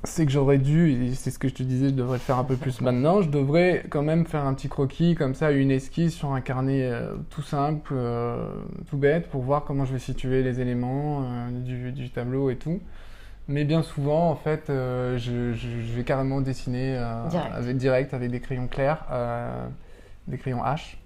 c'est 0.03 0.25
que 0.25 0.31
j'aurais 0.31 0.57
dû, 0.57 0.91
et 0.91 1.13
c'est 1.15 1.31
ce 1.31 1.39
que 1.39 1.47
je 1.47 1.53
te 1.53 1.63
disais, 1.63 1.87
je 1.87 1.93
devrais 1.93 2.17
le 2.17 2.21
faire 2.21 2.37
un 2.37 2.43
peu 2.43 2.57
plus 2.57 2.81
maintenant, 2.81 3.21
je 3.21 3.29
devrais 3.29 3.85
quand 3.89 4.01
même 4.03 4.25
faire 4.25 4.45
un 4.45 4.53
petit 4.53 4.67
croquis 4.67 5.15
comme 5.15 5.33
ça, 5.33 5.51
une 5.51 5.71
esquisse 5.71 6.13
sur 6.13 6.33
un 6.33 6.41
carnet 6.41 6.83
euh, 6.91 7.15
tout 7.29 7.41
simple, 7.41 7.93
euh, 7.95 8.45
tout 8.89 8.97
bête, 8.97 9.29
pour 9.29 9.41
voir 9.41 9.63
comment 9.63 9.85
je 9.85 9.93
vais 9.93 9.99
situer 9.99 10.43
les 10.43 10.59
éléments 10.59 11.25
du 11.61 12.09
tableau 12.09 12.49
et 12.49 12.57
tout. 12.57 12.81
Mais 13.47 13.65
bien 13.65 13.83
souvent, 13.83 14.29
en 14.29 14.35
fait, 14.35 14.69
euh, 14.69 15.17
je, 15.17 15.51
je- 15.53 15.81
je 15.81 15.93
vais 15.93 16.03
carrément 16.03 16.39
dessiner 16.41 16.95
euh, 16.97 17.27
Direct. 17.27 17.53
avec 17.53 17.77
direct 17.77 18.13
avec 18.13 18.31
des 18.31 18.39
crayons 18.39 18.67
clairs, 18.67 19.05
euh, 19.11 19.67
des 20.27 20.37
crayons 20.37 20.63
H. 20.63 20.97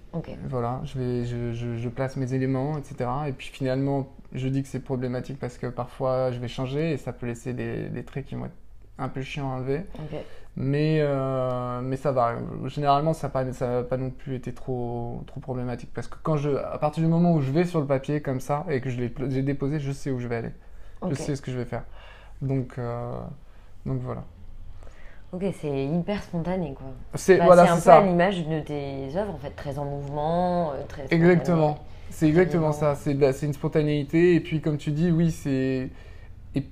Voilà, 0.48 0.80
je, 0.84 0.98
vais, 0.98 1.24
je, 1.24 1.88
place 1.88 2.16
mes 2.16 2.32
éléments, 2.32 2.78
etc. 2.78 3.10
Et 3.28 3.32
puis 3.32 3.48
finalement, 3.48 4.08
je 4.32 4.48
dis 4.48 4.62
que 4.62 4.68
c'est 4.68 4.80
problématique 4.80 5.38
parce 5.38 5.58
que 5.58 5.66
parfois 5.66 6.30
je 6.30 6.38
vais 6.38 6.48
changer 6.48 6.92
et 6.92 6.96
ça 6.96 7.12
peut 7.12 7.26
laisser 7.26 7.52
des, 7.52 7.88
des 7.88 8.04
traits 8.04 8.24
qui 8.26 8.34
vont 8.34 8.46
être 8.46 8.56
un 8.98 9.08
peu 9.08 9.20
chiants 9.20 9.50
à 9.52 9.56
enlever. 9.56 9.82
Mais, 10.56 11.02
mais 11.82 11.96
ça 11.96 12.10
va. 12.12 12.36
Généralement, 12.66 13.12
ça 13.12 13.26
n'a 13.26 13.32
pas, 13.32 13.52
ça 13.52 13.82
pas 13.82 13.96
non 13.96 14.10
plus 14.10 14.34
été 14.36 14.52
trop, 14.52 15.22
trop 15.26 15.40
problématique 15.40 15.90
parce 15.92 16.08
que 16.08 16.16
quand 16.22 16.36
je, 16.36 16.50
à 16.50 16.78
partir 16.78 17.02
du 17.02 17.08
moment 17.08 17.32
où 17.34 17.40
je 17.40 17.50
vais 17.52 17.64
sur 17.64 17.80
le 17.80 17.86
papier 17.86 18.22
comme 18.22 18.40
ça 18.40 18.64
et 18.70 18.80
que 18.80 18.90
je 18.90 18.98
l'ai 19.00 19.42
déposé, 19.42 19.78
je 19.80 19.92
sais 19.92 20.10
où 20.10 20.18
je 20.20 20.26
vais 20.28 20.36
aller. 20.36 20.50
Je 21.10 21.14
sais 21.22 21.36
ce 21.36 21.42
que 21.42 21.52
je 21.52 21.58
vais 21.58 21.64
faire. 21.64 21.84
Donc, 22.40 22.78
euh, 22.78 23.18
donc 23.86 24.00
voilà. 24.02 24.24
Ok, 25.32 25.44
c'est 25.60 25.84
hyper 25.84 26.22
spontané 26.22 26.72
quoi. 26.74 26.86
C'est 27.14 27.36
Bah, 27.38 27.44
voilà, 27.46 27.64
c'est 27.66 27.72
un 27.72 27.74
peu 27.76 27.90
à 27.90 28.00
ça. 28.00 28.06
l'image 28.06 28.46
de 28.46 28.60
tes 28.60 29.16
œuvres 29.16 29.34
en 29.34 29.38
fait, 29.38 29.50
très 29.50 29.78
en 29.78 29.84
mouvement, 29.84 30.72
euh, 30.72 30.82
très. 30.88 31.04
Exactement. 31.10 31.78
C'est 32.10 32.28
exactement 32.28 32.72
ça. 32.72 32.94
C'est 32.94 33.12
une 33.42 33.52
spontanéité. 33.52 34.34
Et 34.34 34.40
puis, 34.40 34.60
comme 34.62 34.78
tu 34.78 34.90
dis, 34.90 35.10
oui, 35.10 35.30
c'est. 35.30 35.90
Et 36.54 36.64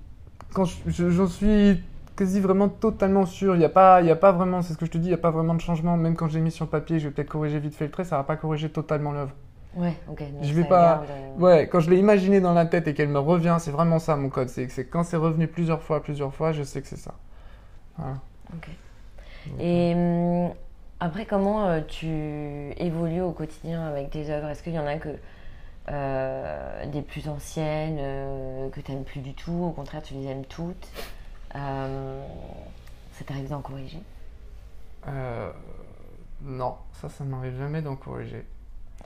quand 0.55 0.65
je- 0.65 0.79
je- 0.87 1.11
j'en 1.11 1.27
suis 1.27 1.83
quasi 2.17 2.41
vraiment 2.41 2.69
totalement 2.71 3.27
sûr, 3.27 3.55
il 3.57 3.59
n'y 3.59 3.65
a, 3.67 3.69
pas- 3.69 4.01
il 4.01 4.07
y 4.07 4.11
a 4.11 4.17
pas 4.17 4.33
vraiment, 4.33 4.63
c'est 4.63 4.73
ce 4.73 4.79
que 4.79 4.87
je 4.87 4.91
te 4.91 4.99
dis, 4.99 5.07
il 5.07 5.11
n'y 5.11 5.15
a 5.15 5.19
pas 5.19 5.31
vraiment 5.31 5.55
de 5.55 5.61
changement. 5.61 5.97
Même 5.99 6.17
quand 6.17 6.29
j'ai 6.29 6.41
mis 6.41 6.51
sur 6.51 6.65
le 6.65 6.71
papier, 6.71 6.99
je 6.99 7.09
vais 7.09 7.15
peut-être 7.15 7.29
corriger 7.29 7.59
vite 7.59 7.75
fait 7.75 7.85
le 7.85 7.91
trait, 7.91 8.05
ça 8.05 8.17
va 8.17 8.25
pas 8.25 8.37
corriger 8.37 8.71
totalement 8.71 9.13
l'œuvre. 9.13 9.33
Ouais, 9.77 9.95
ok. 10.09 10.23
Je 10.41 10.53
vais 10.55 10.65
pas- 10.65 11.03
euh, 11.11 11.39
Ouais, 11.39 11.69
quand 11.69 11.81
je 11.81 11.91
l'ai 11.91 11.99
imaginé 11.99 12.41
dans 12.41 12.55
la 12.55 12.65
tête 12.67 12.89
et 12.89 12.95
qu'elle 12.95 13.09
me 13.11 13.19
revient, 13.19 13.57
c'est 13.61 13.71
vraiment 13.71 13.99
ça 13.99 14.17
mon 14.17 14.31
code. 14.31 14.49
C'est 14.49 14.87
quand 14.87 15.05
c'est 15.05 15.17
revenu 15.19 15.49
plusieurs 15.49 15.83
fois, 15.83 16.03
plusieurs 16.03 16.35
fois, 16.35 16.53
je 16.53 16.63
sais 16.63 16.81
que 16.83 16.89
c'est 16.89 16.97
ça. 16.97 17.15
Voilà. 17.99 18.19
Ok. 18.55 18.69
Donc, 19.47 19.61
Et 19.61 19.95
hum, 19.95 20.55
après, 21.01 21.27
comment 21.27 21.69
euh, 21.69 21.81
tu 21.87 22.07
évolues 22.79 23.23
au 23.23 23.33
quotidien 23.33 23.87
avec 23.89 24.11
tes 24.11 24.31
œuvres? 24.31 24.49
Est-ce 24.49 24.63
qu'il 24.63 24.75
y 24.75 24.79
en 24.79 24.87
a 24.87 24.97
que 24.99 25.11
euh, 25.91 26.87
des 26.87 27.03
plus 27.03 27.29
anciennes 27.29 27.99
euh, 28.01 28.71
que 28.71 28.81
tu 28.81 28.93
n'aimes 28.93 29.05
plus 29.05 29.21
du 29.21 29.35
tout? 29.35 29.53
Au 29.53 29.73
contraire, 29.73 30.03
tu 30.03 30.15
les 30.15 30.27
aimes 30.29 30.47
toutes? 30.47 30.89
Euh, 31.57 32.23
Ça 33.15 33.25
t'arrive 33.27 33.49
d'en 33.51 33.63
corriger? 33.63 34.01
Euh, 35.09 35.53
non, 36.43 36.77
ça, 36.93 37.09
ça 37.09 37.25
m'arrive 37.25 37.57
jamais 37.59 37.83
d'en 37.83 37.97
corriger. 37.97 38.47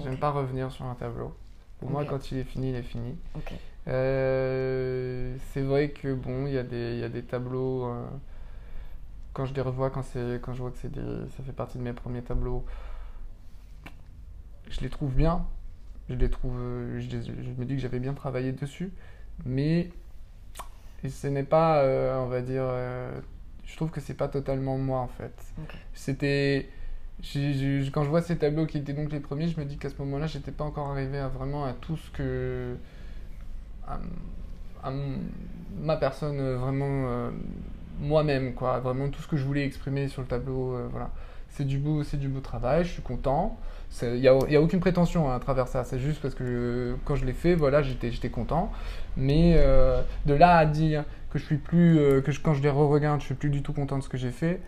J'aime 0.02 0.14
Ok. 0.14 0.20
pas 0.20 0.30
revenir 0.30 0.70
sur 0.72 0.84
un 0.86 0.94
tableau. 0.94 1.34
Pour 1.78 1.90
moi, 1.90 2.04
quand 2.04 2.30
il 2.32 2.38
est 2.38 2.44
fini, 2.44 2.70
il 2.70 2.74
est 2.76 2.82
fini. 2.82 3.16
Euh, 3.88 5.36
c'est 5.52 5.62
vrai 5.62 5.90
que 5.90 6.12
bon, 6.14 6.46
il 6.46 6.52
y, 6.52 6.58
a 6.58 6.62
des- 6.62 6.92
il 6.94 6.98
y 7.00 7.04
a 7.04 7.08
des 7.08 7.22
tableaux. 7.22 7.86
euh, 7.86 8.04
quand 9.32 9.44
je 9.46 9.54
les 9.54 9.60
revois, 9.60 9.90
quand, 9.90 10.02
je 10.12 10.60
vois 10.60 10.70
que 10.72 10.86
des, 10.88 11.00
ça 11.36 11.42
fait 11.44 11.52
partie 11.52 11.78
de 11.78 11.82
mes 11.82 11.92
premiers 11.92 12.22
tableaux, 12.22 12.64
je 14.68 14.80
les 14.80 14.90
trouve 14.90 15.14
bien. 15.14 15.46
Je 16.08 16.14
les 16.14 16.28
trouve. 16.28 16.56
euh, 16.58 17.00
Je, 17.00 17.08
les- 17.16 17.22
je 17.24 17.50
me 17.56 17.64
dis 17.64 17.76
que 17.76 17.80
j'avais 17.80 18.00
bien 18.00 18.12
travaillé 18.14 18.52
dessus. 18.52 18.92
Mais 19.46 19.90
ce 21.08 21.26
n'est 21.28 21.44
pas, 21.44 21.78
euh, 21.82 22.18
on 22.18 22.26
va 22.26 22.42
dire. 22.42 22.64
je 23.64 23.76
trouve 23.76 23.90
que 23.90 24.00
c'est 24.00 24.14
pas 24.14 24.28
totalement 24.28 24.76
moi 24.76 24.98
en 25.00 25.08
fait. 25.08 25.32
C'était. 25.94 26.68
Quand 27.22 28.04
je 28.04 28.08
vois 28.08 28.22
ces 28.22 28.38
tableaux 28.38 28.66
qui 28.66 28.78
étaient 28.78 28.92
donc 28.92 29.12
les 29.12 29.20
premiers, 29.20 29.48
je 29.48 29.60
me 29.60 29.64
dis 29.64 29.76
qu'à 29.76 29.90
ce 29.90 29.94
moment-là, 29.98 30.26
j'étais 30.26 30.52
pas 30.52 30.64
encore 30.64 30.88
arrivé 30.88 31.18
à 31.18 31.28
vraiment 31.28 31.64
à 31.64 31.72
tout 31.72 31.96
ce 31.96 32.10
que. 32.10 32.76
à, 33.86 34.00
ma 35.78 35.96
personne, 35.96 36.38
euh, 36.40 36.56
vraiment 36.56 37.06
euh, 37.08 37.30
moi-même, 38.00 38.54
quoi. 38.54 38.80
Vraiment 38.80 39.08
tout 39.08 39.22
ce 39.22 39.28
que 39.28 39.36
je 39.36 39.44
voulais 39.44 39.64
exprimer 39.64 40.08
sur 40.08 40.22
le 40.22 40.28
tableau, 40.28 40.74
euh, 40.74 40.88
voilà. 40.90 41.10
C'est 41.50 41.64
du 41.64 41.78
beau, 41.78 42.02
du 42.02 42.28
beau 42.28 42.40
travail, 42.40 42.84
je 42.84 42.90
suis 42.92 43.02
content. 43.02 43.58
Il 44.02 44.20
n'y 44.20 44.28
a, 44.28 44.62
aucune 44.62 44.78
prétention 44.78 45.28
hein, 45.28 45.34
à 45.34 45.40
travers 45.40 45.66
ça, 45.66 45.82
c'est 45.82 45.98
juste 45.98 46.22
parce 46.22 46.36
que 46.36 46.94
quand 47.04 47.16
je 47.16 47.24
l'ai 47.24 47.32
fait, 47.32 47.56
voilà, 47.56 47.82
j'étais 47.82 48.28
content. 48.30 48.70
Mais 49.16 49.56
de 50.26 50.34
là 50.34 50.58
à 50.58 50.64
dire 50.64 51.04
que 51.30 51.40
je 51.40 51.44
suis 51.44 51.56
plus, 51.56 51.96
que 52.22 52.30
quand 52.40 52.54
je 52.54 52.62
les 52.62 52.70
re-regarde, 52.70 53.20
je 53.20 53.26
suis 53.26 53.34
plus 53.34 53.50
du 53.50 53.64
tout 53.64 53.72
content 53.72 53.98
de 53.98 54.04
ce 54.04 54.08
que 54.08 54.16
j'ai 54.16 54.30
fait, 54.30 54.60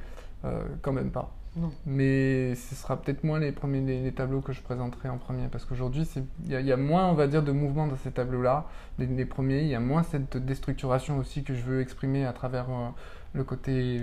quand 0.83 0.93
même 0.93 1.13
pas. 1.13 1.33
Non. 1.57 1.71
Mais 1.85 2.55
ce 2.55 2.75
sera 2.75 3.01
peut-être 3.01 3.25
moins 3.25 3.39
les 3.39 3.53
premiers 3.53 3.81
les, 3.83 4.03
les 4.03 4.13
tableaux 4.13 4.41
que 4.41 4.53
je 4.55 4.63
présenterai 4.63 5.11
en 5.11 5.19
premier 5.19 5.49
parce 5.49 5.67
qu'aujourd'hui 5.67 6.09
il 6.47 6.51
y, 6.53 6.57
a- 6.57 6.61
il 6.61 6.67
y 6.67 6.73
a 6.73 6.79
moins 6.79 7.07
on 7.09 7.15
va 7.15 7.27
dire 7.27 7.43
de 7.43 7.53
mouvement 7.53 7.87
dans 7.87 7.97
ces 7.99 8.11
tableaux-là, 8.11 8.65
les, 8.99 9.07
les 9.07 9.27
premiers, 9.27 9.61
il 9.61 9.69
y 9.69 9.75
a 9.75 9.81
moins 9.81 10.03
cette 10.03 10.39
déstructuration 10.39 11.19
aussi 11.19 11.45
que 11.45 11.53
je 11.55 11.61
veux 11.63 11.81
exprimer 11.83 12.25
à 12.25 12.33
travers 12.33 12.71
euh, 12.71 12.89
le 13.35 13.45
côté 13.45 14.01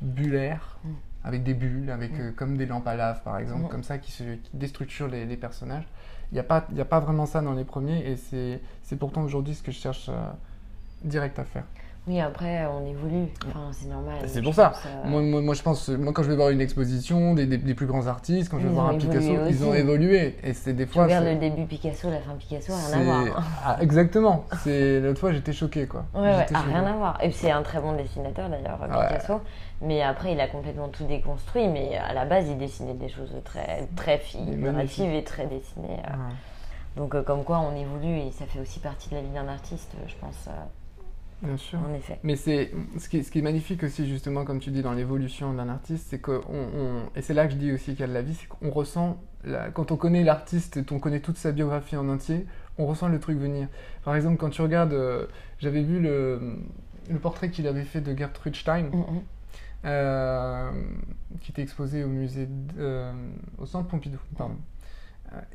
bullaire, 0.00 0.78
Mm. 0.84 0.88
avec 1.24 1.42
des 1.44 1.54
bulles, 1.54 1.90
avec 1.90 2.12
Mm. 2.12 2.20
euh, 2.20 2.32
comme 2.32 2.56
des 2.56 2.66
lampes 2.66 2.88
à 2.88 2.96
lave 2.96 3.22
par 3.22 3.38
exemple, 3.38 3.66
Mm. 3.66 3.68
comme 3.68 3.84
ça 3.84 3.98
qui, 3.98 4.10
se, 4.10 4.24
qui 4.24 4.50
déstructurent 4.56 5.08
les, 5.08 5.24
les 5.24 5.36
personnages. 5.36 5.86
Il 6.32 6.34
n'y 6.34 6.40
a, 6.40 6.44
pas- 6.44 6.66
y 6.74 6.80
a 6.80 6.84
pas 6.84 6.98
vraiment 6.98 7.26
ça 7.26 7.42
dans 7.42 7.52
les 7.52 7.64
premiers 7.64 8.10
et 8.10 8.16
c'est 8.16 8.60
c'est 8.82 8.96
pourtant 8.96 9.22
aujourd'hui 9.22 9.54
ce 9.54 9.62
que 9.62 9.70
je 9.70 9.78
cherche 9.78 10.08
euh, 10.08 10.30
direct 11.04 11.38
à 11.38 11.44
faire. 11.44 11.64
Oui, 12.08 12.18
après, 12.20 12.66
on 12.66 12.84
évolue. 12.84 13.28
Enfin, 13.46 13.68
c'est 13.70 13.86
normal. 13.88 14.16
C'est 14.26 14.42
pour 14.42 14.54
ça. 14.54 14.72
euh, 14.86 15.08
Moi, 15.08 15.22
moi, 15.22 15.40
moi, 15.40 15.54
je 15.54 15.62
pense, 15.62 15.88
moi, 15.88 16.12
quand 16.12 16.24
je 16.24 16.30
vais 16.30 16.34
voir 16.36 16.48
une 16.50 16.60
exposition 16.60 17.32
des, 17.34 17.46
des- 17.46 17.58
des 17.58 17.74
plus 17.74 17.86
grands 17.86 18.08
artistes, 18.08 18.50
quand 18.50 18.58
je 18.58 18.66
vais 18.66 18.72
voir 18.74 18.88
un 18.88 18.98
Picasso, 18.98 19.32
ils 19.48 19.64
ont 19.64 19.72
évolué. 19.72 20.36
Et 20.42 20.52
c'est 20.52 20.72
des 20.72 20.86
Tu 20.86 20.92
fois. 20.94 21.04
regardes 21.04 21.24
c'est- 21.26 21.34
le 21.34 21.38
début 21.38 21.64
Picasso, 21.64 22.10
la 22.10 22.18
fin 22.20 22.34
Picasso, 22.34 22.72
rien 22.92 22.98
à 23.00 23.04
voir. 23.04 23.42
Ah, 23.64 23.76
exactement. 23.80 24.46
L'autre 24.66 25.20
fois, 25.20 25.30
j'étais 25.32 25.52
choqué, 25.52 25.86
quoi. 25.86 26.04
Ouais, 26.12 26.22
ouais, 26.22 26.46
ah, 26.52 26.60
rien 26.66 26.84
à 26.84 26.92
voir. 26.92 27.18
Et 27.22 27.30
c'est 27.30 27.52
un 27.52 27.62
très 27.62 27.80
bon 27.80 27.92
dessinateur 27.92 28.48
d'ailleurs, 28.48 28.80
Ouais. 28.80 28.88
Picasso. 29.06 29.40
Mais 29.80 30.02
après, 30.02 30.32
il 30.32 30.40
a 30.40 30.48
complètement 30.48 30.88
tout 30.88 31.04
déconstruit. 31.04 31.68
Mais 31.68 31.96
à 31.98 32.12
la 32.14 32.24
base, 32.24 32.48
il 32.48 32.58
dessinait 32.58 32.94
des 32.94 33.08
choses 33.10 33.32
très, 33.44 33.86
très 33.94 34.18
figuratives 34.18 35.12
et 35.14 35.22
très 35.22 35.46
dessinées. 35.46 36.00
euh. 36.04 36.10
Ouais. 36.14 36.34
Donc, 36.96 37.14
euh, 37.14 37.22
comme 37.22 37.44
quoi, 37.44 37.60
on 37.60 37.76
évolue 37.76 38.18
et 38.26 38.32
ça 38.32 38.44
fait 38.46 38.58
aussi 38.58 38.80
partie 38.80 39.08
de 39.10 39.14
la 39.14 39.20
vie 39.22 39.28
d'un 39.30 39.46
artiste, 39.48 39.92
je 40.08 40.14
pense, 40.20 40.46
euh, 40.48 40.50
Bien 41.42 41.56
sûr. 41.56 41.78
en 41.80 41.92
effet. 41.94 42.18
Mais 42.22 42.36
c'est 42.36 42.70
ce 42.98 43.08
qui, 43.08 43.18
est, 43.18 43.22
ce 43.24 43.30
qui 43.32 43.40
est 43.40 43.42
magnifique 43.42 43.82
aussi 43.82 44.06
justement 44.08 44.44
comme 44.44 44.60
tu 44.60 44.70
dis 44.70 44.82
dans 44.82 44.92
l'évolution 44.92 45.52
d'un 45.54 45.68
artiste, 45.68 46.06
c'est 46.08 46.20
que 46.20 46.40
on, 46.48 47.08
et 47.16 47.22
c'est 47.22 47.34
là 47.34 47.46
que 47.46 47.52
je 47.52 47.58
dis 47.58 47.72
aussi 47.72 47.92
qu'il 47.92 48.00
y 48.00 48.04
a 48.04 48.06
de 48.06 48.12
la 48.12 48.22
vie, 48.22 48.34
c'est 48.34 48.46
qu'on 48.46 48.70
ressent 48.70 49.20
la- 49.44 49.70
quand 49.70 49.90
on 49.90 49.96
connaît 49.96 50.22
l'artiste, 50.22 50.76
et 50.76 50.84
on 50.92 51.00
connaît 51.00 51.18
toute 51.20 51.36
sa 51.36 51.50
biographie 51.50 51.96
en 51.96 52.08
entier, 52.08 52.46
on 52.78 52.86
ressent 52.86 53.08
le 53.08 53.18
truc 53.18 53.38
venir. 53.38 53.66
Par 54.04 54.14
exemple, 54.14 54.36
quand 54.36 54.50
tu 54.50 54.62
regardes, 54.62 54.92
euh, 54.92 55.26
j'avais 55.58 55.82
vu 55.82 56.00
le, 56.00 56.58
le 57.10 57.18
portrait 57.18 57.50
qu'il 57.50 57.66
avait 57.66 57.82
fait 57.84 58.00
de 58.00 58.16
Gertrude 58.16 58.54
Stein, 58.54 58.84
Mm, 58.84 59.04
euh, 59.84 60.70
qui 61.40 61.50
était 61.50 61.62
exposé 61.62 62.04
au 62.04 62.08
musée, 62.08 62.48
euh, 62.78 63.12
au 63.58 63.66
centre 63.66 63.88
Pompidou, 63.88 64.18
pardon. 64.38 64.54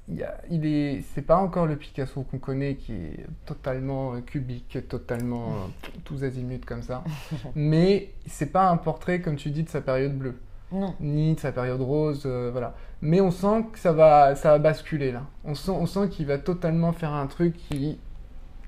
Il 0.07 0.15
y 0.15 0.23
a- 0.23 0.37
il 0.49 0.65
est, 0.65 1.03
c'est 1.13 1.21
pas 1.21 1.37
encore 1.37 1.65
le 1.67 1.75
Picasso 1.75 2.23
qu'on 2.23 2.39
connaît 2.39 2.75
qui 2.75 2.93
est 2.93 3.25
totalement 3.45 4.19
cubique, 4.21 4.77
totalement 4.89 5.49
euh, 5.49 5.89
tous 6.03 6.23
azimuts 6.23 6.61
comme 6.65 6.81
ça. 6.81 7.03
Mais 7.55 8.11
c'est 8.25 8.51
pas 8.51 8.69
un 8.69 8.77
portrait 8.77 9.21
comme 9.21 9.35
tu 9.35 9.49
dis 9.51 9.63
de 9.63 9.69
sa 9.69 9.81
période 9.81 10.17
bleue, 10.17 10.39
Non. 10.71 10.95
ni 10.99 11.35
de 11.35 11.39
sa 11.39 11.51
période 11.51 11.81
rose, 11.81 12.23
euh, 12.25 12.49
voilà. 12.51 12.75
Mais 13.01 13.21
on 13.21 13.29
sent 13.31 13.65
que 13.71 13.79
ça 13.79 13.91
va, 13.93 14.35
ça 14.35 14.51
va 14.51 14.59
basculer 14.59 15.11
là. 15.11 15.23
On 15.45 15.53
sent, 15.53 15.71
on 15.71 15.85
sent 15.85 16.09
qu'il 16.09 16.25
va 16.25 16.37
totalement 16.39 16.91
faire 16.93 17.13
un 17.13 17.27
truc 17.27 17.55
qui 17.55 17.99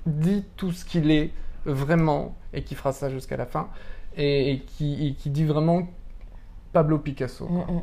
dit 0.06 0.44
tout 0.56 0.70
ce 0.72 0.84
qu'il 0.84 1.10
est 1.10 1.30
vraiment 1.66 2.34
et 2.52 2.62
qui 2.62 2.74
fera 2.74 2.92
ça 2.92 3.10
jusqu'à 3.10 3.36
la 3.36 3.46
fin 3.46 3.68
et, 4.16 4.52
et 4.52 4.58
qui, 4.60 5.08
et 5.08 5.14
qui 5.14 5.30
dit 5.30 5.44
vraiment 5.44 5.88
Pablo 6.72 6.98
Picasso. 6.98 7.46
quoi. 7.46 7.66
Mm, 7.66 7.76
mm. 7.78 7.82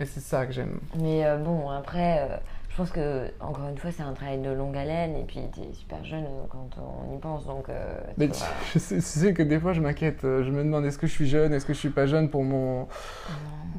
Et 0.00 0.04
c'est 0.06 0.20
ça 0.20 0.46
que 0.46 0.52
j'aime. 0.52 0.78
Mais 1.00 1.26
euh, 1.26 1.38
bon, 1.38 1.68
après, 1.70 2.20
euh, 2.30 2.36
pense 2.78 2.90
que, 2.90 3.30
encore 3.40 3.68
une 3.68 3.76
fois, 3.76 3.90
c'est 3.92 4.02
un 4.02 4.12
travail 4.14 4.38
de 4.38 4.50
longue 4.50 4.76
haleine. 4.76 5.16
Et 5.16 5.24
puis, 5.24 5.40
tu 5.52 5.60
es 5.60 5.72
super 5.74 6.02
jeune 6.04 6.24
quand 6.48 6.70
on 6.78 7.14
y 7.14 7.18
pense. 7.18 7.44
Donc, 7.44 7.68
euh, 7.68 7.98
tu 8.06 8.14
Mais 8.16 8.28
tu, 8.28 8.40
je 8.72 8.78
sais, 8.78 8.94
tu 8.96 9.02
sais 9.02 9.34
que 9.34 9.42
des 9.42 9.58
fois 9.60 9.72
je 9.74 9.80
m'inquiète. 9.80 10.24
Euh, 10.24 10.42
Je 10.44 10.50
me 10.50 10.62
demande 10.64 10.84
est-ce 10.86 10.96
que 10.98 11.06
je 11.06 11.12
suis 11.12 11.28
jeune, 11.28 11.52
est-ce 11.52 11.66
que 11.66 11.74
je 11.74 11.78
suis 11.78 11.90
pas 11.90 12.06
jeune 12.06 12.30
pour 12.30 12.44
mon. 12.44 12.86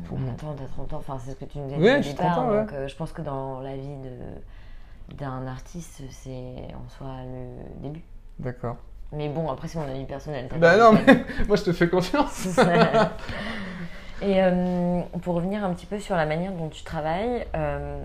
Pour 0.08 0.20
Non, 0.20 0.26
moi. 0.26 0.34
Attends, 0.34 0.54
t'as 0.54 0.66
30 0.66 0.94
ans, 0.94 0.98
enfin 0.98 1.18
c'est 1.24 1.32
ce 1.32 1.36
que 1.38 1.46
tu 1.46 1.58
nous 1.58 1.74
as 1.74 1.78
dit 1.78 1.84
Ouais, 1.84 1.98
au 1.98 2.02
départ, 2.02 2.36
30 2.36 2.38
ans, 2.38 2.52
ouais. 2.52 2.60
donc 2.60 2.74
euh, 2.74 2.88
je 2.88 2.96
pense 2.96 3.12
que 3.12 3.22
dans 3.22 3.62
la 3.62 3.76
vie 3.76 3.96
de 3.98 5.16
d'un 5.16 5.48
artiste, 5.48 6.04
c'est 6.12 6.56
en 6.76 6.88
soi 6.90 7.08
le 7.26 7.82
début. 7.82 8.04
D'accord. 8.38 8.78
Mais 9.12 9.28
bon, 9.28 9.50
après 9.50 9.68
c'est 9.68 9.80
mon 9.80 9.88
avis 9.90 10.06
personnel. 10.06 10.48
Bah 10.60 10.78
non, 10.78 10.92
mais 10.94 11.26
moi 11.48 11.56
je 11.56 11.64
te 11.64 11.72
fais 11.74 11.90
confiance. 11.90 12.48
Et 14.22 14.44
euh, 14.44 15.02
pour 15.22 15.36
revenir 15.36 15.64
un 15.64 15.74
petit 15.74 15.86
peu 15.86 15.98
sur 16.00 16.16
la 16.16 16.26
manière 16.26 16.52
dont 16.52 16.68
tu 16.68 16.84
travailles, 16.84 17.48
euh, 17.56 17.98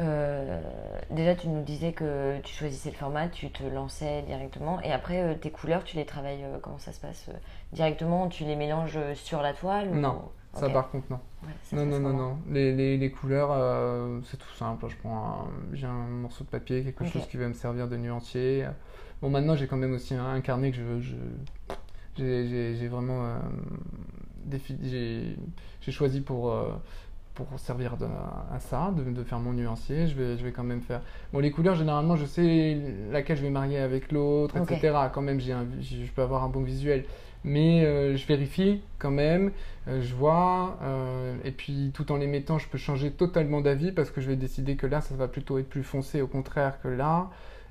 euh, 0.00 0.60
déjà 1.10 1.34
tu 1.34 1.48
nous 1.48 1.62
disais 1.62 1.92
que 1.92 2.38
tu 2.42 2.54
choisissais 2.54 2.90
le 2.90 2.96
format, 2.96 3.28
tu 3.28 3.50
te 3.50 3.62
lançais 3.62 4.22
directement, 4.22 4.80
et 4.82 4.92
après 4.92 5.22
euh, 5.22 5.34
tes 5.34 5.50
couleurs, 5.50 5.84
tu 5.84 5.96
les 5.96 6.04
travailles, 6.04 6.42
euh, 6.44 6.58
comment 6.60 6.78
ça 6.78 6.92
se 6.92 7.00
passe 7.00 7.30
Directement, 7.72 8.28
tu 8.28 8.44
les 8.44 8.56
mélanges 8.56 8.98
sur 9.14 9.40
la 9.42 9.52
toile 9.52 9.88
ou- 9.90 9.94
Non, 9.94 10.30
Ça 10.52 10.68
par 10.70 10.90
contre 10.90 11.06
non. 11.10 11.20
Ouais, 11.44 11.48
ça 11.62 11.76
Non, 11.76 11.86
non, 11.86 12.00
non, 12.00 12.12
non. 12.12 12.38
Les, 12.50 12.74
les, 12.74 12.96
les 12.96 13.10
couleurs, 13.10 13.50
c'est 14.24 14.36
tout 14.36 14.54
simple. 14.56 14.86
Je 14.88 14.96
prends 14.96 15.46
j'ai 15.72 15.86
un 15.86 16.06
morceau 16.06 16.44
de 16.44 16.48
papier, 16.48 16.82
quelque 16.82 17.04
chose 17.04 17.26
qui 17.26 17.36
va 17.36 17.48
me 17.48 17.54
servir 17.54 17.86
de 17.88 17.96
nuancier. 17.96 18.66
Bon, 19.20 19.30
maintenant, 19.30 19.54
j'ai 19.56 19.66
quand 19.66 19.76
même 19.76 19.92
aussi 19.94 20.14
un, 20.14 20.24
un 20.26 20.40
carnet 20.40 20.70
que 20.70 20.76
je, 20.76 21.00
je 21.00 21.14
j'ai, 22.16 22.88
vraiment 22.88 23.36
j'ai, 24.82 25.36
choisi 25.90 26.20
pour, 26.20 26.54
pour 27.34 27.46
servir 27.56 27.96
de- 27.96 28.04
à 28.06 28.60
ça, 28.60 28.92
de, 28.96 29.02
de 29.02 29.24
faire 29.24 29.40
mon 29.40 29.52
nuancier. 29.52 30.06
Je 30.06 30.14
vais, 30.14 30.36
je 30.38 30.44
vais 30.44 30.52
quand 30.52 30.62
même 30.64 30.80
faire. 30.82 31.00
Bon, 31.32 31.40
les 31.40 31.50
couleurs, 31.50 31.74
généralement, 31.74 32.16
je 32.16 32.26
sais 32.26 32.78
laquelle 33.10 33.36
je 33.36 33.42
vais 33.42 33.50
marier 33.50 33.78
avec 33.78 34.12
l'autre, 34.12 34.56
etc. 34.74 34.96
Quand 35.12 35.22
même, 35.22 35.40
j'ai 35.40 35.54
je 35.80 36.10
peux 36.12 36.22
avoir 36.22 36.44
un 36.44 36.48
bon 36.48 36.62
visuel. 36.62 37.04
Mais 37.46 37.84
euh, 37.84 38.16
je 38.16 38.26
vérifie 38.26 38.80
quand 38.98 39.10
même, 39.10 39.50
euh, 39.88 40.00
je 40.00 40.14
vois, 40.14 40.78
euh, 40.82 41.36
et 41.44 41.50
puis 41.50 41.90
tout 41.92 42.10
en 42.10 42.16
les 42.16 42.26
mettant, 42.26 42.58
je 42.58 42.66
peux 42.68 42.78
changer 42.78 43.10
totalement 43.10 43.60
d'avis 43.60 43.92
parce 43.92 44.10
que 44.10 44.22
je 44.22 44.28
vais 44.28 44.36
décider 44.36 44.76
que 44.76 44.86
là, 44.86 45.02
ça 45.02 45.14
va 45.14 45.28
plutôt 45.28 45.58
être 45.58 45.68
plus 45.68 45.82
foncé 45.82 46.22
au 46.22 46.26
contraire 46.26 46.80
que 46.80 46.88
là. 46.88 47.28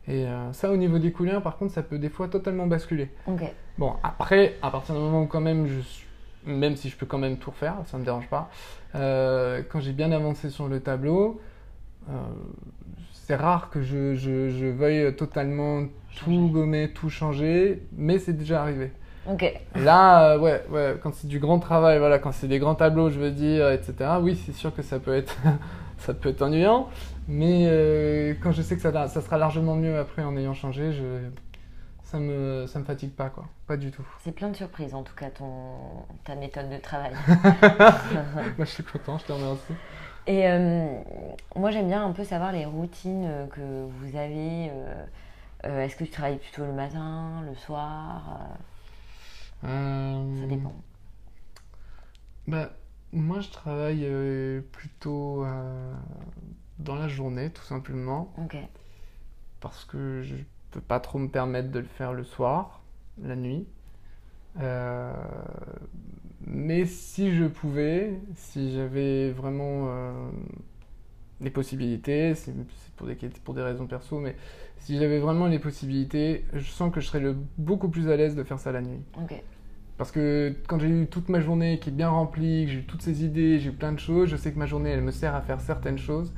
Et 0.07 0.25
ça, 0.51 0.69
au 0.69 0.75
niveau 0.75 0.99
des 0.99 1.11
couleurs, 1.13 1.41
par 1.41 1.55
contre, 1.57 1.71
ça 1.73 1.81
peut 1.81 1.97
des 1.97 2.09
fois 2.09 2.27
totalement 2.27 2.67
basculer. 2.67 3.09
Ok. 3.25 3.41
Bon, 3.77 3.93
après, 4.03 4.55
à 4.61 4.69
partir 4.69 4.93
du 4.95 4.99
moment 5.01 5.21
où 5.23 5.27
quand 5.27 5.39
même, 5.41 5.65
je 5.65 5.79
suis- 5.79 6.05
même 6.45 6.75
si 6.75 6.89
je 6.89 6.97
peux 6.97 7.05
quand 7.05 7.17
même 7.17 7.37
tout 7.37 7.49
refaire, 7.51 7.77
ça 7.85 7.97
me 7.97 8.03
dérange 8.03 8.27
pas, 8.27 8.51
quand 8.93 9.79
j'ai 9.79 9.93
bien 9.93 10.11
avancé 10.11 10.49
sur 10.49 10.67
le 10.67 10.79
tableau, 10.79 11.41
euh, 12.09 12.13
c'est 13.13 13.35
rare 13.35 13.69
que 13.69 13.81
je, 13.81 14.15
je, 14.15 14.49
je 14.49 14.65
veuille 14.65 15.15
totalement 15.15 15.83
tout 16.17 16.49
gommer, 16.51 16.91
tout 16.93 17.09
changer, 17.09 17.81
mais 17.95 18.19
c'est 18.19 18.33
déjà 18.33 18.61
arrivé. 18.61 18.91
Là, 19.75 20.33
euh, 20.33 20.39
ouais, 20.39 20.63
ouais, 20.69 20.97
quand 21.01 21.13
c'est 21.13 21.27
du 21.27 21.39
grand 21.39 21.59
travail, 21.59 21.97
voilà, 21.99 22.19
quand 22.19 22.33
c'est 22.33 22.47
des 22.47 22.59
grands 22.59 22.75
tableaux, 22.75 23.09
je 23.09 23.19
veux 23.19 23.31
dire, 23.31 23.71
etc. 23.71 23.93
Oui, 24.21 24.39
c'est 24.45 24.51
sûr 24.51 24.75
que 24.75 24.81
ça 24.81 24.99
peut 24.99 25.15
être, 25.15 25.37
ça 25.97 26.13
peut 26.13 26.29
être 26.29 26.41
ennuyant, 26.41 26.89
mais 27.29 27.67
euh, 27.69 28.33
quand 28.43 28.51
je 28.51 28.61
sais 28.61 28.75
que 28.75 28.81
ça, 28.81 29.07
ça 29.07 29.21
sera 29.21 29.37
largement 29.37 29.75
mieux 29.75 29.97
après 29.97 30.23
en 30.23 30.35
ayant 30.35 30.53
changé, 30.53 30.91
je, 30.91 31.03
ça 32.13 32.19
me, 32.19 32.67
ça 32.67 32.77
me 32.79 32.85
fatigue 32.85 33.13
pas, 33.15 33.29
quoi, 33.31 33.49
pas 33.67 33.75
du 33.75 33.91
tout. 33.91 34.05
C'est 34.19 34.31
plein 34.31 34.49
de 34.49 34.55
surprises 34.55 34.93
en 34.93 35.03
tout 35.03 35.15
cas 35.15 35.29
ton 35.31 35.75
ta 36.23 36.35
méthode 36.35 36.69
de 36.69 36.77
travail. 36.77 37.13
Moi, 38.57 38.65
je 38.65 38.71
suis 38.71 38.83
content, 38.83 39.17
je 39.17 39.25
te 39.25 39.31
remercie. 39.33 39.73
Et 40.25 40.47
euh, 40.47 41.01
moi 41.55 41.71
j'aime 41.71 41.87
bien 41.87 42.05
un 42.05 42.13
peu 42.13 42.23
savoir 42.23 42.51
les 42.53 42.65
routines 42.65 43.25
euh, 43.25 43.47
que 43.47 43.85
vous 43.85 44.15
avez. 44.15 44.69
euh, 44.71 45.05
Est-ce 45.83 45.95
que 45.97 46.05
tu 46.05 46.11
travailles 46.11 46.37
plutôt 46.37 46.65
le 46.65 46.73
matin, 46.73 47.41
le 47.45 47.55
soir 47.55 48.39
euh, 49.65 50.41
Ça 50.41 50.47
dépend. 50.47 50.73
Bah, 52.47 52.71
moi, 53.11 53.39
je 53.41 53.49
travaille 53.49 54.07
plutôt 54.71 55.45
dans 56.79 56.95
la 56.95 57.07
journée, 57.07 57.51
tout 57.51 57.63
simplement. 57.63 58.33
Ok. 58.37 58.57
parce 59.59 59.85
que 59.85 60.21
je 60.23 60.35
peux 60.73 60.81
pas 60.81 60.99
trop 60.99 61.19
me 61.19 61.27
permettre 61.27 61.71
de 61.71 61.79
le 61.79 61.85
faire 61.85 62.13
le 62.13 62.23
soir, 62.23 62.81
la 63.23 63.35
nuit. 63.35 63.65
Euh, 64.59 65.13
mais 66.45 66.85
si 66.85 67.35
je 67.35 67.45
pouvais, 67.45 68.19
si 68.35 68.73
j'avais 68.73 69.31
vraiment 69.31 69.85
euh, 69.87 70.11
les 71.41 71.49
possibilités, 71.49 72.35
c'est 72.35 72.53
pour 72.95 73.07
des, 73.07 73.15
pour 73.43 73.53
des 73.53 73.61
raisons 73.61 73.87
perso, 73.87 74.19
mais 74.19 74.35
si 74.77 74.97
j'avais 74.97 75.19
vraiment 75.19 75.47
les 75.47 75.59
possibilités, 75.59 76.45
je 76.53 76.69
sens 76.69 76.93
que 76.93 76.99
je 77.01 77.07
serais 77.07 77.19
le, 77.19 77.35
beaucoup 77.57 77.89
plus 77.89 78.09
à 78.09 78.15
l'aise 78.15 78.35
de 78.35 78.43
faire 78.43 78.59
ça 78.59 78.71
la 78.71 78.81
nuit. 78.81 78.99
Ok. 79.21 79.41
Parce 79.97 80.11
que 80.11 80.55
quand 80.67 80.79
j'ai 80.79 80.89
eu 80.89 81.07
toute 81.07 81.29
ma 81.29 81.39
journée 81.39 81.79
qui 81.79 81.89
est 81.89 81.93
bien 81.93 82.09
remplie, 82.09 82.65
que 82.65 82.71
j'ai 82.71 82.79
eu 82.79 82.83
toutes 82.83 83.01
ces 83.03 83.23
idées, 83.23 83.59
j'ai 83.59 83.69
eu 83.69 83.73
plein 83.73 83.91
de 83.93 83.99
choses, 83.99 84.29
je 84.29 84.35
sais 84.35 84.51
que 84.51 84.59
ma 84.59 84.65
journée, 84.65 84.89
elle 84.89 85.01
me 85.01 85.11
sert 85.11 85.35
à 85.35 85.41
faire 85.41 85.61
certaines 85.61 85.99
choses 85.99 86.33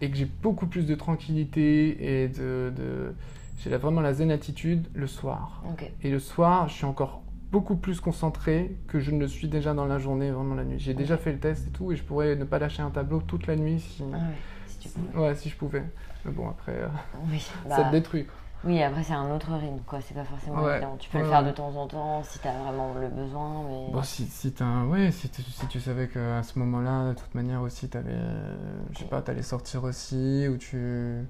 et 0.00 0.10
que 0.10 0.16
j'ai 0.16 0.24
beaucoup 0.42 0.66
plus 0.66 0.86
de 0.86 0.94
tranquillité 0.94 2.22
et 2.24 2.28
de... 2.28 2.72
de- 2.76 3.14
j'ai 3.58 3.76
vraiment 3.76 4.00
la 4.00 4.12
zen 4.14 4.30
attitude 4.30 4.88
le 4.94 5.06
soir. 5.06 5.62
Et 6.02 6.10
le 6.10 6.18
soir, 6.18 6.68
je 6.68 6.74
suis 6.74 6.84
encore 6.84 7.22
beaucoup 7.50 7.76
plus 7.76 8.00
concentré 8.00 8.76
que 8.88 8.98
je 8.98 9.10
ne 9.12 9.20
le 9.20 9.28
suis 9.28 9.48
déjà 9.48 9.74
dans 9.74 9.86
la 9.86 9.98
journée, 9.98 10.30
vraiment 10.30 10.54
la 10.56 10.64
nuit. 10.64 10.78
J'ai 10.78 10.94
déjà 10.94 11.16
fait 11.16 11.32
le 11.32 11.38
test 11.38 11.68
et 11.68 11.70
tout 11.70 11.92
et 11.92 11.96
je 11.96 12.02
pourrais 12.02 12.34
ne 12.36 12.44
pas 12.44 12.58
lâcher 12.58 12.82
un 12.82 12.90
tableau 12.90 13.20
toute 13.20 13.46
la 13.46 13.54
nuit 13.56 13.78
si, 13.80 14.02
Ah 14.12 14.16
ouais, 14.16 14.22
si 14.66 14.78
tu 14.78 15.18
ouais, 15.18 15.34
si 15.36 15.48
je 15.50 15.56
pouvais. 15.56 15.84
Mais 16.24 16.32
bon, 16.32 16.48
après, 16.48 16.72
euh, 16.72 16.88
Oui. 17.30 17.38
ça 17.68 17.68
bah, 17.68 17.84
te 17.84 17.90
détruit. 17.92 18.26
oui, 18.64 18.82
après 18.82 19.04
c'est 19.04 19.12
un 19.12 19.30
autre 19.30 19.52
rythme 19.52 19.78
quoi. 19.86 20.00
C'est 20.00 20.14
pas 20.14 20.24
forcément 20.24 20.62
Ouais. 20.64 20.72
évident. 20.78 20.96
Tu 20.98 21.08
peux 21.10 21.18
le 21.18 21.24
faire 21.26 21.44
de 21.44 21.52
temps 21.52 21.74
en 21.76 21.86
temps 21.86 22.24
si 22.24 22.40
t'as 22.40 22.58
vraiment 22.58 22.92
le 23.00 23.08
besoin, 23.08 23.62
mais. 23.68 23.92
Bon, 23.92 24.02
si, 24.02 24.26
si, 24.26 24.50
t'as- 24.52 24.84
ouais, 24.86 25.12
si, 25.12 25.28
tu- 25.28 25.42
si 25.42 25.66
tu 25.68 25.78
savais 25.78 26.08
qu'à 26.08 26.42
ce 26.42 26.58
moment-là, 26.58 27.10
de 27.10 27.14
toute 27.18 27.34
manière 27.36 27.60
aussi, 27.62 27.88
t'avais, 27.88 28.10
euh, 28.14 28.56
je 28.92 28.98
sais 29.00 29.04
pas, 29.04 29.22
t'allais 29.22 29.42
sortir 29.42 29.84
aussi, 29.84 30.48
ou 30.48 30.56
tu... 30.56 31.22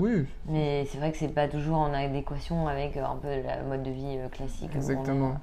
Oui, 0.00 0.26
Mais 0.48 0.86
c'est 0.90 0.98
vrai 0.98 1.12
que 1.12 1.18
c'est 1.18 1.28
pas 1.28 1.48
toujours 1.48 1.76
en 1.78 1.92
adéquation 1.94 2.66
avec 2.66 2.96
euh, 2.96 3.04
un 3.04 3.16
peu 3.16 3.28
le 3.28 3.68
mode 3.68 3.82
de 3.84 3.90
vie 3.90 4.16
euh, 4.18 4.28
classique. 4.28 4.70
on 4.74 4.76
Exactement. 4.78 5.38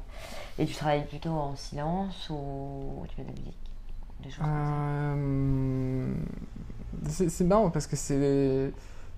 Et 0.59 0.65
tu 0.65 0.73
travailles 0.75 1.05
plutôt 1.05 1.29
en 1.29 1.55
silence 1.55 2.29
ou 2.29 3.05
tu 3.09 3.15
fais 3.15 3.23
de 3.23 3.27
la 3.29 3.33
musique? 3.33 3.57
Des 4.23 4.29
choses 4.29 4.39
comme 4.39 4.45
ça. 4.47 4.71
Euh, 4.73 6.13
c'est 7.07 7.43
marrant 7.45 7.69
parce 7.69 7.87
que 7.87 7.95
c'est 7.95 8.71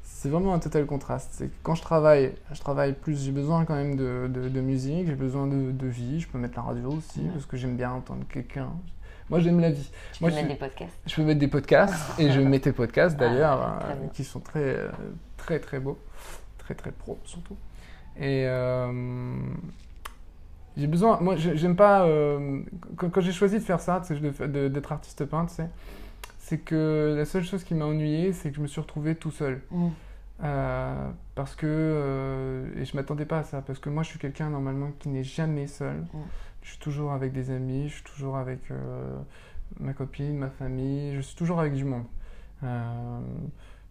c'est 0.04 0.30
vraiment 0.30 0.54
un 0.54 0.60
total 0.60 0.86
contraste. 0.86 1.30
C'est 1.34 1.48
que 1.48 1.54
quand 1.64 1.76
je 1.76 1.82
travaille, 1.82 2.34
je 2.52 2.60
travaille 2.60 2.94
plus, 2.94 3.24
j'ai 3.24 3.32
besoin 3.32 3.66
quand 3.66 3.76
même 3.76 3.96
de, 3.96 4.30
de- 4.34 4.50
de 4.50 4.62
musique, 4.62 5.08
j'ai 5.08 5.16
besoin 5.16 5.48
de, 5.48 5.72
de 5.72 5.88
vie, 5.88 6.20
je 6.20 6.28
peux 6.28 6.38
mettre 6.38 6.56
la 6.58 6.62
radio 6.64 6.92
aussi, 6.92 7.22
Ouais. 7.22 7.30
parce 7.34 7.46
que 7.46 7.58
j'aime 7.58 7.76
bien 7.76 7.92
entendre 7.92 8.24
quelqu'un. 8.30 8.70
Moi, 9.34 9.40
j'aime 9.40 9.60
la 9.60 9.72
vie. 9.72 9.90
Tu 10.14 10.22
Moi, 10.24 10.30
peux 10.30 10.36
je 10.38 10.42
mettre 10.44 10.48
suis- 10.48 10.54
des 10.54 10.60
podcasts. 10.60 11.00
Je 11.08 11.16
peux 11.16 11.24
mettre 11.24 11.40
des 11.40 11.48
podcasts, 11.48 12.20
et 12.20 12.30
je 12.30 12.40
mets 12.40 12.60
tes 12.60 12.72
podcasts 12.72 13.16
Ah, 13.20 13.24
d'ailleurs, 13.28 13.62
euh, 13.84 14.08
qui 14.14 14.24
sont 14.24 14.40
très, 14.40 14.60
euh, 14.60 14.90
très, 15.38 15.60
très 15.60 15.80
beaux, 15.80 15.98
très, 16.60 16.76
très 16.76 16.92
pro 16.92 17.18
surtout. 17.26 17.56
Et 18.16 18.46
euh, 18.46 19.34
j'ai 20.78 20.86
besoin, 20.86 21.20
moi, 21.20 21.36
j'ai- 21.36 21.58
j'aime 21.58 21.76
pas, 21.76 22.08
quand, 22.96 23.10
quand 23.10 23.22
j'ai 23.22 23.32
choisi 23.32 23.56
de 23.56 23.64
faire 23.64 23.80
ça, 23.80 24.04
d'être 24.48 24.92
artiste 24.92 25.26
peintre, 25.26 25.52
c'est 26.38 26.58
que 26.60 27.16
la 27.18 27.26
seule 27.26 27.44
chose 27.44 27.64
qui 27.64 27.74
m'a 27.74 27.86
ennuyé, 27.86 28.34
c'est 28.34 28.52
que 28.52 28.58
je 28.58 28.62
me 28.62 28.68
suis 28.68 28.82
retrouvé 28.82 29.16
tout 29.16 29.32
seul. 29.32 29.62
Mm. 29.72 29.88
Euh, 30.44 31.10
parce 31.34 31.56
que, 31.56 31.66
euh, 31.68 32.66
et 32.78 32.86
je 32.86 32.96
m'attendais 32.96 33.26
pas 33.26 33.40
à 33.40 33.44
ça, 33.44 33.64
parce 33.66 33.80
que 33.80 33.90
moi 33.90 34.04
je 34.04 34.10
suis 34.10 34.20
quelqu'un 34.20 34.50
normalement 34.52 34.92
qui 35.00 35.10
n'est 35.10 35.24
jamais 35.24 35.66
seul. 35.66 35.96
Mm. 36.14 36.18
Je 36.64 36.70
suis 36.70 36.80
toujours 36.80 37.12
avec 37.12 37.34
des 37.34 37.52
amis, 37.52 37.90
je 37.90 37.96
suis 37.96 38.04
toujours 38.04 38.38
avec 38.38 38.60
euh, 38.72 39.16
ma 39.80 39.94
copine, 39.94 40.38
ma 40.38 40.50
famille, 40.50 41.14
je 41.16 41.22
suis 41.22 41.36
toujours 41.36 41.60
avec 41.60 41.74
du 41.74 41.84
monde. 41.84 42.06
Euh, 42.64 43.20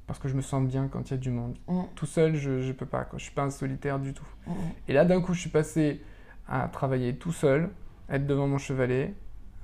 parce 0.07 0.19
que 0.19 0.29
je 0.29 0.35
me 0.35 0.43
sens 0.43 0.67
bien 0.67 0.89
quand 0.89 1.11
il 1.11 1.13
y 1.13 1.15
a 1.15 1.19
du 1.19 1.31
monde. 1.31 1.57
Mm. 1.69 1.83
Tout 1.95 2.07
seul, 2.07 2.35
je, 2.35 2.61
je 2.61 2.73
peux 2.73 2.87
pas, 2.87 3.05
quoi. 3.05 3.19
je 3.19 3.25
suis 3.25 3.35
pas 3.35 3.43
un 3.43 3.51
solitaire 3.51 3.99
du 3.99 4.15
tout. 4.15 4.27
Mm. 4.47 4.53
Et 4.89 4.93
là, 4.95 5.05
d'un 5.05 5.21
coup, 5.21 5.35
je 5.35 5.41
suis 5.41 5.51
passé 5.51 6.03
à 6.49 6.67
travailler 6.69 7.15
tout 7.17 7.33
seul, 7.33 7.71
être 8.11 8.27
devant 8.27 8.49
mon 8.49 8.59
chevalet. 8.59 9.15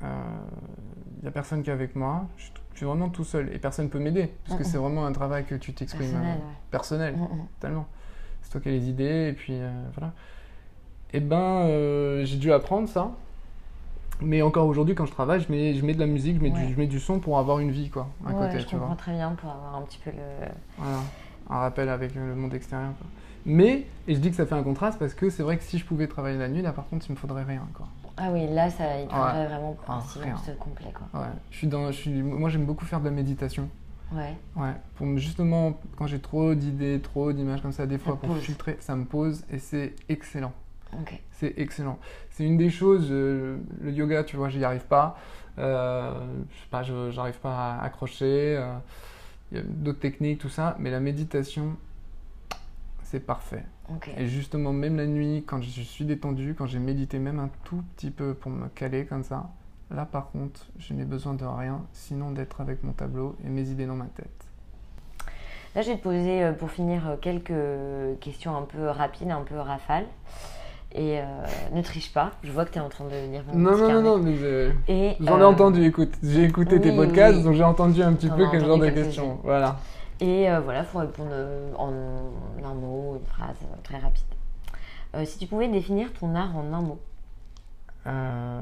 Il 0.01 1.23
n'y 1.23 1.29
a 1.29 1.33
personne 1.33 1.63
qui 1.63 1.71
est 1.71 1.73
avec 1.73 1.97
moi. 1.97 2.29
Je 2.37 2.45
suis, 2.45 2.53
je 2.73 2.77
suis 2.77 2.87
vraiment 2.87 3.09
tout 3.09 3.25
seul. 3.25 3.53
Et 3.53 3.59
personne 3.59 3.87
ne 3.87 3.91
peut 3.91 3.99
m'aider. 3.99 4.33
Parce 4.47 4.59
que 4.59 4.65
c'est 4.65 4.79
vraiment 4.79 5.05
un 5.05 5.13
travail 5.13 5.45
que 5.45 5.57
tu 5.57 5.73
t'exprimes 5.75 6.13
Personnel, 6.13 6.37
euh, 6.39 6.71
personnel, 6.71 7.17
Mm, 7.17 7.23
mm. 7.23 7.47
totalement. 7.59 7.87
C'est 8.43 8.53
toi 8.53 8.61
qui 8.61 8.69
as 8.69 8.73
les 8.73 8.89
idées, 8.89 9.29
et 9.31 9.33
puis 9.33 9.55
euh, 9.55 9.71
voilà. 9.97 10.13
Et 11.13 11.21
ben, 11.21 11.37
euh, 11.67 12.25
j'ai 12.25 12.37
dû 12.37 12.53
apprendre 12.53 12.89
ça. 12.89 13.11
Mais 14.21 14.43
encore 14.43 14.67
aujourd'hui, 14.67 14.95
quand 14.97 15.07
je 15.07 15.13
travaille, 15.13 15.41
je 15.41 15.51
mets, 15.51 15.75
je 15.75 15.85
mets 15.85 15.95
de 15.95 16.01
la 16.01 16.07
musique, 16.07 16.37
je 16.39 16.43
mets, 16.43 16.51
Ouais. 16.51 16.67
du, 16.67 16.73
je 16.73 16.79
mets 16.79 16.87
du 16.89 16.99
son 16.99 17.21
pour 17.21 17.39
avoir 17.39 17.61
une 17.61 17.71
vie, 17.71 17.89
quoi, 17.89 18.09
à 18.27 18.31
Ouais, 18.31 18.35
côté, 18.47 18.59
je 18.59 18.65
tu 18.67 18.71
comprends 18.75 18.89
vois. 18.89 18.97
très 18.97 19.13
bien 19.13 19.31
pour 19.31 19.49
avoir 19.51 19.77
un 19.77 19.83
petit 19.83 19.99
peu 20.05 20.11
le. 20.11 20.17
Voilà, 20.77 20.99
un 21.51 21.59
rappel 21.59 21.89
avec 21.89 22.15
le 22.17 22.35
monde 22.35 22.53
extérieur. 22.53 22.91
quoi. 22.99 23.07
Mais, 23.47 23.87
et 24.09 24.15
je 24.15 24.19
dis 24.19 24.31
que 24.31 24.37
ça 24.37 24.45
fait 24.45 24.57
un 24.57 24.65
contraste 24.65 24.99
parce 24.99 25.15
que 25.15 25.31
c'est 25.31 25.45
vrai 25.45 25.57
que 25.57 25.63
si 25.63 25.79
je 25.79 25.85
pouvais 25.85 26.09
travailler 26.09 26.37
la 26.37 26.49
nuit, 26.49 26.63
là 26.63 26.73
par 26.73 26.87
contre, 26.89 27.07
il 27.09 27.13
me 27.13 27.17
faudrait 27.17 27.45
rien. 27.45 27.63
Quoi. 27.75 27.87
Ah 28.17 28.31
oui, 28.33 28.49
là, 28.53 28.69
ça, 28.69 29.01
il 29.01 29.07
te 29.07 29.13
faudrait 29.15 29.33
Ouais. 29.43 29.47
vraiment 29.47 29.77
un 29.87 29.93
Ah, 29.99 30.03
silence 30.05 30.51
complet, 30.59 30.93
quoi. 30.93 31.21
Ouais, 31.21 31.29
je 31.53 31.57
suis 31.57 31.67
dans, 31.69 31.87
je 31.93 31.97
suis, 31.97 32.11
moi 32.23 32.51
j'aime 32.51 32.65
beaucoup 32.67 32.85
faire 32.85 32.99
de 32.99 33.05
la 33.05 33.13
méditation. 33.13 33.69
Ouais. 34.13 34.35
Ouais, 34.57 34.73
pour 34.97 35.07
me- 35.07 35.19
justement, 35.19 35.79
quand 35.97 36.09
j'ai 36.09 36.19
trop 36.19 36.55
d'idées, 36.57 36.99
trop 37.01 37.33
d'images 37.33 37.63
comme 37.63 37.73
ça, 37.73 37.87
des 37.87 37.99
fois 37.99 38.17
pour 38.19 38.31
pose. 38.31 38.41
filtrer, 38.43 38.77
ça 38.81 38.97
me 38.97 39.05
pose 39.05 39.45
et 39.53 39.59
c'est 39.61 39.95
excellent. 40.09 40.53
C'est 41.33 41.55
excellent. 41.59 41.99
C'est 42.31 42.45
une 42.45 42.57
des 42.57 42.71
choses, 42.71 43.09
euh, 43.11 43.59
le 43.81 43.93
yoga, 43.93 44.25
tu 44.25 44.37
vois, 44.37 44.49
j'y 44.49 44.65
arrive 44.65 44.87
pas. 44.87 45.17
Euh, 45.59 46.13
je 46.51 46.57
sais 46.61 46.69
pas, 46.71 46.83
j'arrive 47.11 47.39
pas 47.39 47.77
à 47.77 47.85
accrocher. 47.85 48.57
euh, 48.57 48.77
Il 49.51 49.59
y 49.59 49.61
a 49.61 49.65
d'autres 49.65 50.01
techniques, 50.01 50.41
tout 50.41 50.49
ça, 50.49 50.77
mais 50.79 50.91
la 50.91 51.01
méditation, 51.01 51.77
c'est 53.03 53.21
parfait. 53.21 53.65
Et 54.19 54.27
justement, 54.27 54.73
même 54.73 54.97
la 54.97 55.07
nuit, 55.07 55.45
quand 55.47 55.63
je 55.63 55.81
suis 55.81 56.05
détendu, 56.05 56.55
quand 56.55 56.67
j'ai 56.67 56.79
médité 56.79 57.19
même 57.19 57.39
un 57.39 57.51
tout 57.65 57.83
petit 57.97 58.11
peu 58.11 58.35
pour 58.35 58.51
me 58.51 58.69
caler 58.69 59.07
comme 59.07 59.23
ça, 59.23 59.49
là 59.91 60.05
par 60.05 60.31
contre, 60.31 60.67
je 60.79 60.93
n'ai 60.93 61.05
besoin 61.05 61.33
de 61.35 61.45
rien, 61.45 61.83
sinon 61.93 62.33
d'être 62.33 62.61
avec 62.61 62.83
mon 62.85 62.93
tableau 62.93 63.37
et 63.45 63.49
mes 63.49 63.71
idées 63.71 63.87
dans 63.87 63.97
ma 63.97 64.05
tête. 64.07 64.47
Là, 65.75 65.83
je 65.83 65.91
vais 65.91 65.97
te 65.97 66.03
poser, 66.03 66.45
euh, 66.45 66.53
pour 66.53 66.71
finir, 66.71 67.17
quelques 67.21 67.53
questions 68.21 68.57
un 68.57 68.63
peu 68.63 68.89
rapides, 68.89 69.31
un 69.31 69.43
peu 69.43 69.59
rafales. 69.59 70.07
Et 70.93 71.21
euh, 71.21 71.25
ne 71.73 71.83
triche 71.83 72.13
pas. 72.13 72.33
Je 72.43 72.51
vois 72.51 72.65
que 72.65 72.71
tu 72.73 72.79
es 72.79 72.81
en 72.81 72.89
train 72.89 73.05
de 73.05 73.31
lire 73.31 73.43
mon 73.47 73.59
Non, 73.59 73.77
non, 73.77 73.89
non, 73.93 74.03
non, 74.03 74.19
mais 74.19 74.37
je- 74.37 74.73
j'en 75.21 75.39
ai 75.39 75.43
euh, 75.43 75.47
entendu, 75.47 75.85
écoute. 75.85 76.15
J'ai 76.23 76.45
écouté 76.45 76.81
tes 76.81 76.95
podcasts, 76.97 77.37
oui. 77.39 77.43
donc 77.45 77.55
j'ai 77.55 77.65
entendu 77.65 78.03
un 78.03 78.15
petit 78.15 78.31
peu 78.31 78.47
quel 78.51 78.65
genre 78.65 78.79
de 78.79 78.89
questions. 78.89 79.39
Voilà. 79.43 79.77
Et 80.21 80.51
euh, 80.51 80.61
voilà, 80.61 80.81
il 80.81 80.87
faut 80.87 80.99
répondre 80.99 81.31
en 81.77 81.93
un 82.65 82.75
mot, 82.75 83.17
une 83.21 83.27
phrase 83.27 83.57
très 83.85 83.99
rapide. 83.99 84.25
Euh, 85.15 85.25
si 85.25 85.39
tu 85.39 85.47
pouvais 85.47 85.69
définir 85.69 86.13
ton 86.15 86.35
art 86.35 86.57
en 86.57 86.73
un 86.73 86.81
mot. 86.83 86.99
Euh, 88.07 88.61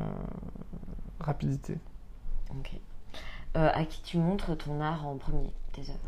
Rapidité. 1.21 1.79
Ok. 2.51 2.73
Euh, 3.57 3.71
à 3.73 3.85
qui 3.85 4.03
tu 4.03 4.19
montres 4.19 4.57
ton 4.59 4.81
art 4.81 5.07
en 5.07 5.17
premier, 5.17 5.51
tes 5.73 5.83
œuvres? 5.83 5.99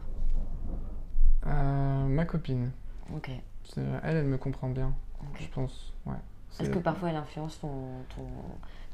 Euh, 1.46 2.06
ma 2.06 2.24
copine. 2.24 2.70
Ok. 3.14 3.30
Elle, 3.76 4.16
elle 4.16 4.24
me 4.26 4.36
comprend 4.38 4.68
bien, 4.68 4.92
ok. 5.20 5.40
je 5.40 5.48
pense. 5.54 5.92
Ouais. 6.06 6.12
Est-ce 6.60 6.70
que 6.70 6.78
parfois 6.78 7.10
elle 7.10 7.16
influence 7.16 7.60
ton, 7.60 7.68
ton- 8.16 8.22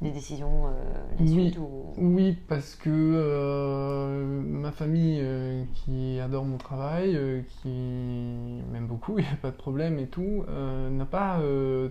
des 0.01 0.11
décisions, 0.11 0.67
euh, 0.67 0.71
la 1.17 1.21
Oui. 1.25 1.31
suite 1.49 1.57
ou... 1.57 1.93
Oui, 1.97 2.37
parce 2.49 2.75
que 2.75 2.89
euh, 2.89 4.41
ma 4.43 4.71
famille 4.71 5.19
euh, 5.21 5.63
qui 5.73 6.19
adore 6.19 6.43
mon 6.43 6.57
travail, 6.57 7.15
euh, 7.15 7.41
qui 7.61 7.69
m'aime 7.69 8.87
beaucoup, 8.87 9.17
il 9.19 9.23
n'y 9.23 9.31
a 9.31 9.35
pas 9.41 9.51
de 9.51 9.55
problème 9.55 9.97
et 9.99 10.07
tout, 10.07 10.43
n'a 10.47 11.05
pas 11.05 11.37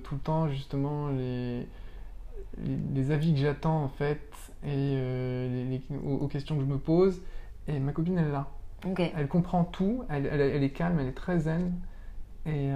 tout 0.05 0.15
le 0.15 0.21
temps 0.23 0.49
justement 0.49 1.09
les, 1.09 1.67
les, 2.59 2.77
les 2.95 3.11
avis 3.11 3.33
que 3.35 3.41
j'attends 3.41 3.83
en 3.85 3.89
fait 3.89 4.21
et 4.65 4.69
les- 4.77 5.65
les- 5.65 5.83
aux, 6.05 6.17
aux 6.19 6.29
questions 6.29 6.57
que 6.57 6.63
je 6.63 6.67
me 6.67 6.79
pose. 6.79 7.21
Et 7.69 7.79
ma 7.79 7.93
copine, 7.93 8.19
elle 8.19 8.31
l'a. 8.31 8.47
Ok. 8.87 9.01
Elle 9.17 9.29
comprend 9.29 9.65
tout, 9.65 10.05
elle, 10.11 10.27
elle- 10.27 10.41
elle 10.41 10.63
est 10.63 10.71
calme, 10.71 10.99
elle 11.01 11.09
est 11.09 11.13
très 11.13 11.39
zen. 11.41 11.73
Et 12.47 12.71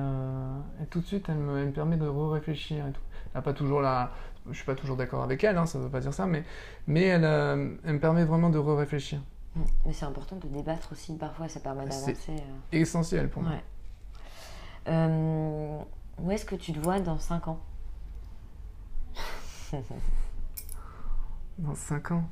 tout 0.90 1.00
de 1.00 1.06
suite, 1.06 1.26
elle 1.28 1.36
me, 1.36 1.58
elle 1.58 1.66
me 1.66 1.72
permet 1.72 1.96
de 1.96 2.06
réfléchir 2.06 2.86
et 2.86 2.92
tout. 2.92 3.00
Elle 3.34 3.42
pas 3.42 3.52
toujours 3.52 3.80
la... 3.80 4.10
Je 4.50 4.54
suis 4.54 4.64
pas 4.64 4.74
toujours 4.74 4.96
d'accord 4.96 5.22
avec 5.22 5.44
elle, 5.44 5.58
hein, 5.58 5.66
ça 5.66 5.78
veut 5.78 5.90
pas 5.90 6.00
dire 6.00 6.14
ça, 6.14 6.24
mais, 6.26 6.42
mais 6.86 7.02
elle, 7.02 7.24
euh, 7.24 7.74
elle 7.84 7.94
me 7.94 8.00
permet 8.00 8.24
vraiment 8.24 8.48
de 8.48 8.58
réfléchir. 8.58 9.20
Mm. 9.54 9.60
Mais 9.86 9.92
c'est 9.92 10.06
important 10.06 10.36
de 10.36 10.46
débattre 10.48 10.92
aussi, 10.92 11.14
parfois 11.16 11.48
ça 11.48 11.60
permet 11.60 11.90
C'est- 11.90 12.06
d'avancer. 12.12 12.32
euh. 12.42 12.76
Essentiel 12.78 13.28
pour 13.28 13.42
moi. 13.42 13.52
Ouais. 13.52 13.62
Euh, 14.88 15.78
où 16.18 16.30
est-ce 16.30 16.46
que 16.46 16.54
tu 16.54 16.72
te 16.72 16.78
vois 16.78 16.98
dans 17.00 17.18
5 17.18 17.48
ans? 17.48 17.60
Dans 21.58 21.74
5 21.74 22.12
ans? 22.12 22.28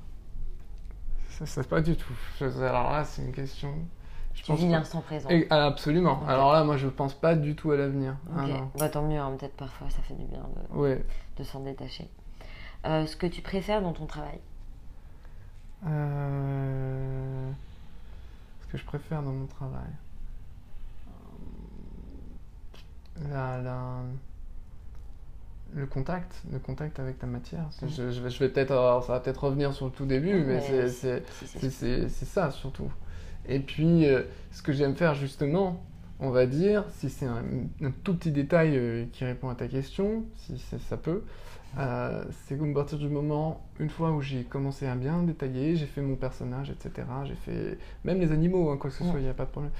Ça, 1.30 1.44
ça 1.46 1.62
pas 1.64 1.80
du 1.82 1.96
tout. 1.96 2.14
Alors 2.40 2.92
là, 2.92 3.04
c'est 3.04 3.22
une 3.22 3.32
question. 3.32 3.74
Je 4.37 4.43
Tu 4.43 4.47
pense 4.53 4.61
vis 4.61 4.68
l'instant 4.68 5.01
présent. 5.01 5.28
Et- 5.30 5.47
ah, 5.51 5.64
absolument. 5.66 6.20
Alors 6.28 6.53
là, 6.53 6.62
moi, 6.62 6.76
je 6.76 6.87
pense 6.89 7.14
pas 7.14 7.34
du 7.34 7.57
tout 7.57 7.72
à 7.72 7.76
l'avenir. 7.76 8.14
Ah. 8.37 8.45
Bah, 8.78 8.89
tant 8.89 9.03
mieux, 9.03 9.18
hein, 9.18 9.34
peut-être 9.39 9.57
parfois 9.57 9.89
ça 9.91 10.03
fait 10.03 10.14
du 10.14 10.24
bien 10.26 10.45
de, 10.72 10.76
Ouais. 10.78 11.05
de 11.39 11.43
s'en 11.43 11.61
détacher. 11.61 12.09
Euh, 12.84 13.07
ce 13.07 13.16
que 13.16 13.26
tu 13.26 13.41
préfères 13.43 13.82
dans 13.82 13.93
ton 13.93 14.07
travail 14.07 14.39
Euh, 15.87 17.51
Ce 18.62 18.66
que 18.68 18.78
je 18.78 18.84
préfère 18.84 19.22
dans 19.22 19.32
mon 19.32 19.47
travail. 19.47 19.91
Euh, 23.20 23.28
La, 23.30 23.59
la- 23.62 24.03
Le 25.74 25.84
contact, 25.87 26.43
le 26.53 26.59
contact 26.61 27.01
avec 27.01 27.18
ta 27.18 27.26
matière. 27.26 27.64
Mhm. 27.82 27.89
Je, 27.89 28.11
je 28.11 28.20
vais, 28.39 28.49
peut-être, 28.49 29.03
ça 29.05 29.12
va 29.14 29.20
peut-être 29.20 29.45
revenir 29.45 29.72
sur 29.74 29.87
le 29.87 29.93
tout 29.93 30.07
début, 30.07 30.45
mais 30.45 30.61
c'est 30.89 31.22
ça 32.24 32.51
surtout. 32.53 32.91
Et 33.49 33.61
puis, 33.61 34.07
euh, 34.07 34.22
ce 34.51 34.62
que 34.62 34.72
j'aime 34.72 34.94
faire 34.94 35.14
justement, 35.14 35.82
on 36.20 36.30
va 36.30 36.47
dire, 36.47 36.84
si 36.90 37.11
c'est 37.11 37.26
un, 37.26 37.44
un 37.82 37.90
tout 38.05 38.14
petit 38.14 38.30
détail 38.30 38.76
euh, 38.76 39.05
qui 39.12 39.24
répond 39.24 39.49
à 39.49 39.55
ta 39.55 39.68
question, 39.68 40.24
si 40.36 40.59
ça 40.59 40.97
peut, 40.97 41.22
euh, 41.78 42.24
c'est 42.47 42.59
qu'à 42.59 42.74
partir 42.74 42.99
du 42.99 43.09
moment, 43.09 43.66
une 43.78 43.90
fois 43.90 44.12
où 44.12 44.22
j'ai 44.22 44.44
commencé 44.44 44.86
à 44.86 44.94
bien 44.94 45.22
détailler, 45.22 45.76
j'ai 45.76 45.86
fait 45.86 46.01
mon 46.01 46.16
personnage, 46.16 46.70
etc., 46.70 47.07
j'ai 47.24 47.34
fait 47.34 47.78
même 48.05 48.18
les 48.18 48.32
animaux, 48.32 48.70
hein, 48.70 48.78
quoi 48.78 48.90
que 48.90 48.97
ce 48.97 49.05
soit, 49.05 49.18
il 49.18 49.24
n'y 49.24 49.28
a 49.28 49.34
pas 49.34 49.44
de 49.44 49.51
problème. 49.51 49.72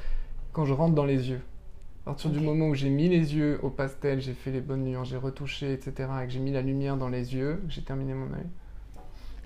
Quand 0.53 0.67
je 0.67 0.75
rentre 0.75 0.95
dans 0.95 1.05
les 1.07 1.31
yeux, 1.31 1.41
à 2.05 2.11
partir 2.11 2.31
du 2.31 2.41
moment 2.41 2.69
où 2.69 2.75
j'ai 2.75 2.91
mis 2.91 3.09
les 3.09 3.35
yeux 3.35 3.59
au 3.63 3.71
pastel, 3.71 4.21
j'ai 4.21 4.35
fait 4.35 4.53
les 4.53 4.61
bonnes 4.61 4.85
nuances, 4.85 5.09
j'ai 5.09 5.17
retouché, 5.17 5.73
etc., 5.73 6.09
et 6.23 6.27
que 6.27 6.33
j'ai 6.33 6.39
mis 6.39 6.53
la 6.53 6.63
lumière 6.63 6.97
dans 6.97 7.09
les 7.09 7.35
yeux, 7.35 7.63
j'ai 7.69 7.83
terminé 7.83 8.13
mon 8.13 8.33
œil, 8.35 8.47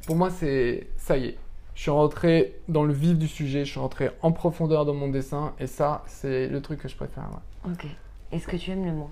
pour 0.07 0.16
moi, 0.16 0.31
c'est 0.31 0.89
ça 0.97 1.16
y 1.16 1.27
est. 1.27 1.39
Je 1.81 1.85
suis 1.85 1.91
rentré 1.93 2.57
dans 2.68 2.85
le 2.85 2.93
vif 2.93 3.16
du 3.16 3.26
sujet, 3.26 3.64
je 3.64 3.70
suis 3.70 3.81
rentré 3.81 4.11
en 4.20 4.33
profondeur 4.33 4.85
dans 4.85 4.93
mon 4.93 5.09
dessin, 5.09 5.55
et 5.59 5.66
ça, 5.66 6.03
c'est 6.07 6.47
le 6.47 6.61
truc 6.61 6.78
que 6.81 6.89
je 6.89 6.95
préfère. 6.95 7.24
ouais. 7.64 7.72
Ok. 7.72 7.87
Est-ce 8.33 8.47
que 8.47 8.57
tu 8.57 8.70
aimes 8.70 8.85
le 8.85 8.93
moins? 8.93 9.11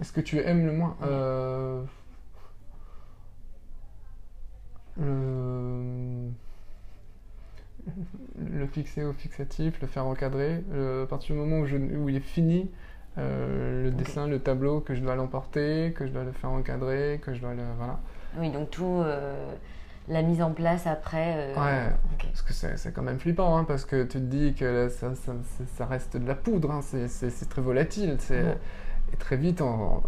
Est-ce 0.00 0.12
que 0.12 0.20
tu 0.20 0.38
aimes 0.38 0.64
le 0.64 0.70
moins? 0.74 0.90
Ouais. 1.00 1.08
Euh, 1.08 1.82
Le... 5.00 6.30
le 8.60 8.66
fixer 8.68 9.02
au 9.02 9.12
fixatif, 9.12 9.80
le 9.80 9.88
faire 9.88 10.06
encadrer, 10.06 10.62
le- 10.70 11.02
à 11.02 11.06
partir 11.08 11.34
du 11.34 11.40
moment 11.40 11.58
où, 11.62 11.66
je- 11.66 11.76
où 11.78 12.08
il 12.08 12.14
est 12.14 12.20
fini, 12.20 12.70
euh, 13.18 13.82
le 13.82 13.90
dessin, 13.90 14.28
le 14.28 14.38
tableau, 14.38 14.78
que 14.78 14.94
je 14.94 15.00
dois 15.00 15.16
l'emporter, 15.16 15.92
que 15.96 16.06
je 16.06 16.12
dois 16.12 16.22
le 16.22 16.30
faire 16.30 16.50
encadrer, 16.50 17.18
que 17.24 17.34
je 17.34 17.40
dois 17.40 17.54
le... 17.54 17.64
Voilà. 17.76 17.98
Oui, 18.38 18.50
donc 18.50 18.70
tout, 18.70 18.84
euh, 19.04 19.52
la 20.08 20.22
mise 20.22 20.42
en 20.42 20.50
place 20.52 20.86
après. 20.86 21.34
euh, 21.36 21.54
Ouais. 21.54 21.92
Parce 22.22 22.42
que 22.42 22.52
c'est 22.52 22.92
quand 22.92 23.02
même 23.02 23.18
flippant, 23.18 23.56
hein, 23.56 23.64
parce 23.64 23.84
que 23.84 24.02
tu 24.04 24.18
te 24.18 24.18
dis 24.18 24.54
que 24.54 24.88
ça, 24.88 25.14
ça, 25.14 25.32
ça- 25.58 25.64
ça 25.76 25.86
reste 25.86 26.16
de 26.16 26.26
la 26.26 26.34
poudre, 26.34 26.70
hein, 26.70 26.80
c'est- 26.82 27.48
très 27.48 27.62
volatile. 27.62 28.16
c'est-. 28.18 28.56
Et 29.12 29.16
très 29.16 29.36
vite, 29.36 29.60
on- 29.60 29.66
on- 29.96 30.02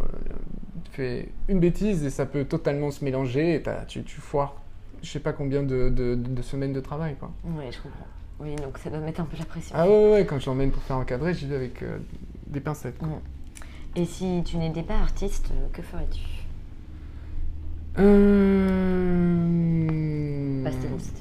tu 0.84 0.90
fais 0.92 1.28
une 1.48 1.60
bêtise 1.60 2.04
et 2.04 2.10
ça 2.10 2.24
peut 2.26 2.44
totalement 2.44 2.90
se 2.90 3.04
mélanger 3.04 3.54
et 3.56 3.62
tu, 3.86 4.02
tu 4.02 4.20
foires 4.20 4.54
je 5.02 5.10
sais 5.10 5.20
pas 5.20 5.34
combien 5.34 5.62
de, 5.62 5.90
de- 5.90 6.14
de 6.14 6.40
semaines 6.42 6.72
de 6.72 6.80
travail. 6.80 7.14
Quoi. 7.16 7.30
Oui, 7.44 7.64
je 7.70 7.76
comprends. 7.82 8.06
Oui, 8.40 8.56
donc 8.56 8.78
ça 8.78 8.88
doit 8.88 9.00
mettre 9.00 9.20
un 9.20 9.24
peu 9.26 9.36
la 9.38 9.44
pression. 9.44 9.76
Ah 9.78 9.86
ouais, 9.86 9.92
ouais, 9.92 10.12
ouais, 10.12 10.26
quand 10.26 10.38
je 10.38 10.46
l'emmène 10.46 10.70
pour 10.70 10.82
faire 10.82 10.96
encadrer, 10.96 11.34
j'y 11.34 11.46
vais 11.46 11.56
avec 11.56 11.82
euh, 11.82 11.98
des 12.46 12.60
pincettes. 12.60 12.96
quoi. 12.96 13.08
Et 13.96 14.06
si 14.06 14.42
tu 14.46 14.56
n'étais 14.56 14.82
pas 14.82 14.94
artiste, 14.96 15.50
que 15.74 15.82
ferais-tu? 15.82 16.20
Euh... 18.94 20.64
Pas 20.64 20.70
styliste. 20.72 21.18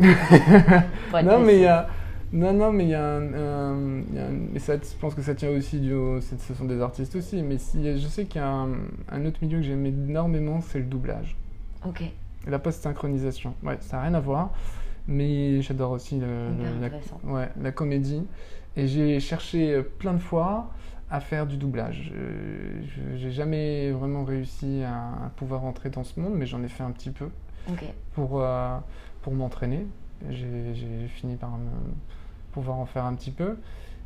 Non, 1.24 1.40
mais 1.40 1.56
il 1.56 1.62
y 1.62 1.66
a. 1.66 1.88
Non, 2.32 2.52
non, 2.52 2.72
mais 2.72 2.84
il 2.84 2.90
y 2.90 2.94
a 2.94 3.04
un. 3.04 3.32
un- 3.34 4.02
il 4.10 4.14
y 4.14 4.18
a 4.18 4.26
un- 4.26 4.38
mais 4.52 4.58
ça, 4.58 4.74
je 4.76 4.96
pense 5.00 5.14
que 5.14 5.22
ça 5.22 5.34
tient 5.34 5.48
aussi 5.50 5.80
du. 5.80 5.92
Ce 6.20 6.54
sont 6.54 6.66
des 6.66 6.80
artistes 6.80 7.16
aussi. 7.16 7.42
Mais 7.42 7.58
si, 7.58 7.82
je 7.98 8.06
sais 8.06 8.26
qu'il 8.26 8.40
y 8.40 8.44
a 8.44 8.48
un, 8.48 8.68
un 9.10 9.24
autre 9.26 9.38
milieu 9.42 9.58
que 9.58 9.64
j'aime 9.64 9.86
énormément, 9.86 10.60
c'est 10.60 10.78
le 10.78 10.84
doublage. 10.84 11.36
Ok, 11.86 12.02
Et 12.02 12.50
la 12.50 12.58
post-synchronisation. 12.58 13.54
Ouais, 13.62 13.78
ça 13.80 13.96
n'a 13.96 14.02
rien 14.04 14.14
à 14.14 14.20
voir. 14.20 14.50
Mais 15.08 15.62
j'adore 15.62 15.92
aussi 15.92 16.16
le, 16.20 16.26
hyper 16.52 16.90
le- 16.90 16.98
la, 17.26 17.32
ouais, 17.32 17.48
la 17.60 17.72
comédie. 17.72 18.22
Et 18.76 18.86
j'ai 18.86 19.18
cherché 19.20 19.72
euh, 19.72 19.82
plein 19.98 20.12
de 20.12 20.18
fois 20.18 20.70
à 21.10 21.20
faire 21.20 21.46
du 21.46 21.56
doublage. 21.56 22.12
Euh, 22.14 22.82
je- 22.84 23.16
J'ai 23.16 23.30
jamais 23.30 23.90
vraiment 23.90 24.24
réussi 24.24 24.82
à, 24.84 25.26
à 25.26 25.30
pouvoir 25.36 25.64
entrer 25.64 25.90
dans 25.90 26.04
ce 26.04 26.18
monde, 26.20 26.34
mais 26.34 26.46
j'en 26.46 26.62
ai 26.62 26.68
fait 26.68 26.82
un 26.82 26.90
petit 26.90 27.10
peu 27.10 27.28
pour, 28.14 28.40
euh, 28.42 28.76
pour 29.22 29.32
m'entraîner. 29.34 29.86
J'ai 30.30 31.08
fini 31.08 31.36
par 31.36 31.50
me- 31.56 31.70
pouvoir 32.52 32.78
en 32.78 32.86
faire 32.86 33.04
un 33.04 33.14
petit 33.14 33.30
peu, 33.30 33.56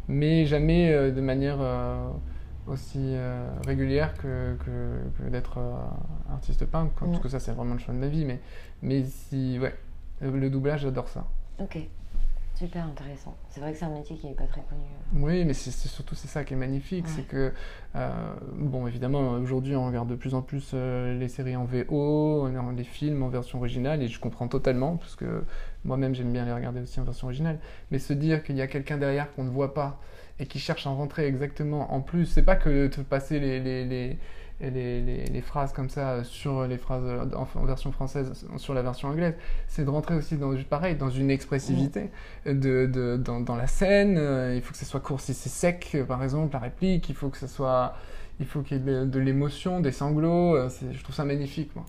mais 0.08 0.44
jamais 0.46 0.92
euh, 0.92 1.10
de 1.10 1.20
manière 1.20 1.56
euh, 1.60 2.08
aussi 2.68 3.14
régulière 3.66 4.14
que, 4.14 4.56
que, 4.64 4.98
que 5.24 5.28
d'être 5.30 5.58
artiste 6.30 6.64
peintre, 6.66 6.92
parce 6.98 7.18
que 7.20 7.28
ça 7.28 7.40
c'est 7.40 7.52
vraiment 7.52 7.74
le 7.74 7.80
choix 7.80 7.94
de 7.94 7.98
ma 7.98 8.08
vie. 8.08 8.24
Mais, 8.24 8.40
mais 8.82 9.02
si, 9.04 9.58
ouais, 9.60 9.74
le, 10.20 10.30
le 10.38 10.50
doublage, 10.50 10.82
j'adore 10.82 11.08
ça. 11.08 11.26
ok. 11.58 11.78
Super 12.54 12.84
intéressant. 12.86 13.34
C'est 13.48 13.60
vrai 13.60 13.72
que 13.72 13.78
c'est 13.78 13.84
un 13.86 13.90
métier 13.90 14.16
qui 14.16 14.26
n'est 14.28 14.34
pas 14.34 14.46
très 14.46 14.60
connu. 14.62 14.82
Oui, 15.14 15.44
mais 15.44 15.52
c'est 15.54 15.70
surtout 15.88 16.14
c'est 16.14 16.28
ça 16.28 16.44
qui 16.44 16.54
est 16.54 16.56
magnifique, 16.56 17.06
Ouais. 17.06 17.12
c'est 17.16 17.26
que 17.26 17.52
euh, 17.96 18.34
bon 18.56 18.86
évidemment 18.86 19.32
aujourd'hui 19.32 19.74
on 19.74 19.86
regarde 19.86 20.08
de 20.08 20.14
plus 20.14 20.34
en 20.34 20.42
plus 20.42 20.70
euh, 20.74 21.18
les 21.18 21.28
séries 21.28 21.56
en 21.56 21.64
VO, 21.64 22.48
les 22.76 22.84
films 22.84 23.22
en 23.22 23.28
version 23.28 23.58
originale 23.58 24.02
et 24.02 24.08
je 24.08 24.20
comprends 24.20 24.48
totalement 24.48 24.96
parce 24.96 25.16
que 25.16 25.44
moi-même 25.84 26.14
j'aime 26.14 26.32
bien 26.32 26.44
les 26.44 26.52
regarder 26.52 26.80
aussi 26.80 27.00
en 27.00 27.04
version 27.04 27.26
originale. 27.26 27.58
Mais 27.90 27.98
se 27.98 28.12
dire 28.12 28.44
qu'il 28.44 28.56
y 28.56 28.62
a 28.62 28.66
quelqu'un 28.68 28.96
derrière 28.96 29.32
qu'on 29.34 29.44
ne 29.44 29.50
voit 29.50 29.74
pas 29.74 29.98
et 30.38 30.46
qui 30.46 30.58
cherche 30.58 30.86
à 30.86 30.90
rentrer 30.90 31.26
exactement 31.26 31.92
en 31.92 32.00
plus, 32.00 32.26
c'est 32.26 32.42
pas 32.44 32.56
que 32.56 32.86
de 32.94 33.02
passer 33.02 33.40
les, 33.40 33.60
les, 33.60 33.84
les, 33.84 34.18
les, 34.70 35.00
les- 35.00 35.24
les 35.26 35.40
phrases 35.40 35.72
comme 35.72 35.88
ça 35.90 36.24
sur 36.24 36.66
les 36.66 36.78
phrases 36.78 37.02
en, 37.34 37.46
en 37.60 37.64
version 37.64 37.92
française 37.92 38.46
sur 38.56 38.74
la 38.74 38.82
version 38.82 39.08
anglaise, 39.08 39.34
c'est 39.68 39.84
de 39.84 39.90
rentrer 39.90 40.14
aussi 40.14 40.36
dans 40.36 40.54
pareil 40.68 40.94
dans 40.96 41.10
une 41.10 41.30
expressivité 41.30 42.10
de, 42.46 42.86
de- 42.86 43.16
dans, 43.16 43.40
dans 43.40 43.56
la 43.56 43.66
scène. 43.66 44.16
euh, 44.18 44.54
il 44.54 44.62
faut 44.62 44.72
que 44.72 44.78
ce 44.78 44.84
soit 44.84 45.00
court 45.00 45.20
si 45.20 45.34
c'est 45.34 45.48
sec, 45.48 45.90
euh, 45.94 46.04
par 46.04 46.22
exemple, 46.22 46.52
la 46.52 46.58
réplique. 46.60 47.08
Il 47.08 47.14
faut 47.14 47.28
que 47.28 47.38
ce 47.38 47.46
soit, 47.46 47.94
il 48.40 48.46
faut 48.46 48.60
qu'il 48.62 48.78
y 48.78 48.80
ait 48.80 48.84
de, 48.84 49.04
de 49.04 49.18
l'émotion, 49.18 49.80
des 49.80 49.92
sanglots. 49.92 50.56
euh, 50.56 50.68
je 50.90 51.02
trouve 51.02 51.14
ça 51.14 51.24
magnifique, 51.24 51.74
moi. 51.76 51.84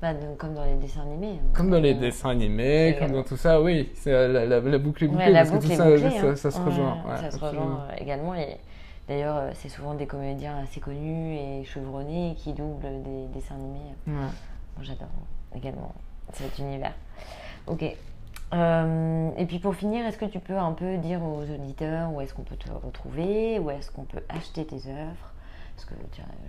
Bah, 0.00 0.14
de- 0.14 0.34
comme 0.36 0.54
dans 0.54 0.64
les 0.64 0.74
dessins 0.74 1.02
animés. 1.02 1.38
hein. 1.40 1.50
Comme 1.54 1.70
dans 1.70 1.78
les 1.80 1.94
dessins 1.94 2.30
animés, 2.30 2.96
comme 2.98 3.12
dans 3.12 3.22
tout 3.22 3.36
ça, 3.36 3.62
oui. 3.62 3.90
C'est 3.94 4.10
la, 4.10 4.44
la, 4.46 4.60
la 4.60 4.78
boucle 4.78 5.04
est 5.04 5.08
bouclée 5.08 5.26
Ouais, 5.26 5.30
la 5.32 5.40
parce 5.44 5.50
que 5.52 5.68
tout 5.68 5.72
ça, 5.76 5.84
bouclée, 5.90 6.10
ça, 6.10 6.26
hein. 6.28 6.36
ça 6.36 6.50
se 6.50 6.60
rejoint. 6.60 6.96
ouais, 7.08 7.16
ça 7.20 7.30
se 7.30 7.38
rejoint 7.38 7.86
également. 7.98 8.34
Et 8.34 8.56
d'ailleurs, 9.08 9.36
euh, 9.36 9.50
c'est 9.54 9.68
souvent 9.68 9.94
des 9.94 10.06
comédiens 10.06 10.58
assez 10.58 10.80
connus 10.80 11.34
et 11.36 11.64
chevronnés 11.64 12.34
qui 12.38 12.52
doublent 12.52 13.02
des 13.02 13.26
dessins 13.34 13.56
animés. 13.56 13.94
Ouais. 14.06 14.14
J'adore 14.80 15.08
également 15.54 15.92
cet 16.32 16.58
univers. 16.58 16.94
Ok. 17.66 17.84
Euh, 18.54 19.30
et 19.38 19.46
puis 19.46 19.58
pour 19.58 19.74
finir, 19.74 20.04
est-ce 20.06 20.18
que 20.18 20.26
tu 20.26 20.38
peux 20.40 20.58
un 20.58 20.72
peu 20.72 20.98
dire 20.98 21.22
aux 21.22 21.42
auditeurs 21.42 22.12
où 22.12 22.20
est-ce 22.20 22.34
qu'on 22.34 22.42
peut 22.42 22.56
te 22.56 22.70
retrouver, 22.70 23.58
où 23.58 23.70
est-ce 23.70 23.90
qu'on 23.90 24.04
peut 24.04 24.22
acheter 24.28 24.66
tes 24.66 24.76
œuvres? 24.88 25.30
Parce 25.74 25.86
que 25.86 25.94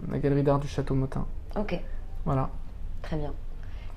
la 0.09 0.19
galerie 0.19 0.43
d'art 0.43 0.59
du 0.59 0.67
Château 0.67 0.93
Motin. 0.95 1.25
Ok, 1.57 1.79
Voilà. 2.25 2.49
très 3.01 3.17
bien. 3.17 3.33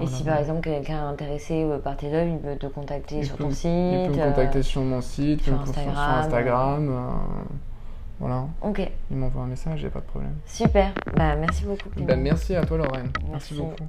Et 0.00 0.04
Voilà. 0.04 0.16
si 0.16 0.24
par 0.24 0.38
exemple 0.38 0.60
quelqu'un 0.62 0.94
est 0.96 1.12
intéressé 1.12 1.62
euh, 1.64 1.78
par 1.78 1.96
tes 1.96 2.06
œuvres, 2.14 2.30
il 2.32 2.38
peut 2.38 2.56
te 2.56 2.66
contacter 2.66 3.18
Il 3.18 3.26
sur 3.26 3.36
peut- 3.36 3.44
ton 3.44 3.50
site. 3.50 3.66
Il 3.66 4.08
peut 4.10 4.16
me 4.16 4.22
euh, 4.22 4.30
contacter 4.30 4.62
sur 4.62 4.80
mon 4.82 5.00
site, 5.00 5.42
sur 5.42 5.54
Instagram, 5.60 6.88
euh, 6.88 7.10
voilà, 8.18 8.46
Ok, 8.62 8.80
il 9.10 9.16
m'envoie 9.16 9.42
un 9.42 9.46
message, 9.46 9.80
il 9.80 9.84
n'y 9.84 9.88
a 9.88 9.90
pas 9.90 10.00
de 10.00 10.04
problème. 10.06 10.34
super. 10.46 10.92
Bah, 11.16 11.36
merci 11.36 11.64
beaucoup. 11.64 11.88
Ben, 11.98 12.20
merci 12.20 12.54
à 12.56 12.64
toi, 12.64 12.78
Lorraine. 12.78 13.10
Merci. 13.30 13.54
merci 13.54 13.54
beaucoup. 13.54 13.84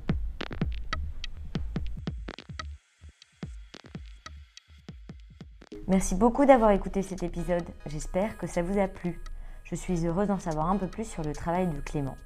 Merci 5.88 6.16
beaucoup 6.16 6.45
d'avoir 6.45 6.72
écouté 6.72 7.01
cet 7.01 7.24
épisode. 7.24 7.64
J'espère 7.88 8.38
que 8.38 8.47
ça 8.47 8.62
vous 8.62 8.80
a 8.80 8.88
plu. 8.88 9.20
Je 9.64 9.76
suis 9.76 10.05
heureuse 10.05 10.28
d'en 10.28 10.39
savoir 10.39 10.70
un 10.70 10.78
peu 10.78 10.88
plus 10.88 11.05
sur 11.05 11.24
le 11.24 11.34
travail 11.34 11.68
de 11.68 11.80
Clément. 11.82 12.18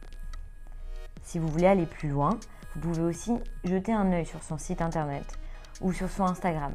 Si 1.23 1.39
vous 1.39 1.47
voulez 1.47 1.67
aller 1.67 1.85
plus 1.85 2.09
loin, 2.09 2.37
vous 2.75 2.81
pouvez 2.81 3.03
aussi 3.03 3.33
jeter 3.63 3.93
un 3.93 4.11
œil 4.11 4.25
sur 4.25 4.43
son 4.43 4.57
site 4.57 4.81
internet 4.81 5.25
ou 5.81 5.93
sur 5.93 6.09
son 6.09 6.23
Instagram. 6.23 6.73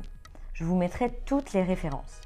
Je 0.54 0.64
vous 0.64 0.76
mettrai 0.76 1.10
toutes 1.26 1.52
les 1.52 1.62
références. 1.62 2.20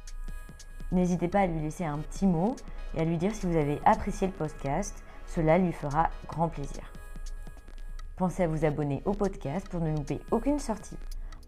N'hésitez 0.93 1.29
pas 1.29 1.41
à 1.41 1.47
lui 1.47 1.61
laisser 1.61 1.85
un 1.85 1.99
petit 1.99 2.27
mot 2.27 2.55
et 2.95 3.01
à 3.01 3.05
lui 3.05 3.17
dire 3.17 3.35
si 3.35 3.47
vous 3.47 3.57
avez 3.57 3.81
apprécié 3.85 4.27
le 4.29 4.33
podcast. 4.33 5.03
Cela 5.27 5.59
lui 5.59 5.73
fera 5.73 6.11
grand 6.29 6.49
plaisir. 6.49 6.93
Pensez 8.17 8.45
à 8.45 8.47
vous 8.47 8.65
abonner 8.65 9.03
au 9.07 9.13
podcast 9.13 9.69
pour 9.69 9.81
ne 9.81 9.91
louper 9.91 10.21
aucune 10.31 10.61
sortie. 10.61 10.99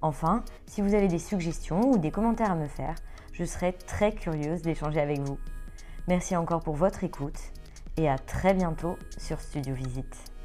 Enfin, 0.02 0.44
si 0.66 0.82
vous 0.82 0.94
avez 0.94 1.08
des 1.08 1.18
suggestions 1.18 1.80
ou 1.90 1.98
des 1.98 2.10
commentaires 2.10 2.50
à 2.50 2.56
me 2.56 2.66
faire, 2.66 2.96
je 3.32 3.44
serai 3.44 3.72
très 3.72 4.12
curieuse 4.12 4.62
d'échanger 4.62 5.00
avec 5.00 5.20
vous. 5.20 5.38
Merci 6.08 6.36
encore 6.36 6.62
pour 6.62 6.74
votre 6.74 7.04
écoute 7.04 7.38
et 7.96 8.08
à 8.08 8.18
très 8.18 8.54
bientôt 8.54 8.98
sur 9.16 9.40
Studio 9.40 9.74
Visite. 9.74 10.35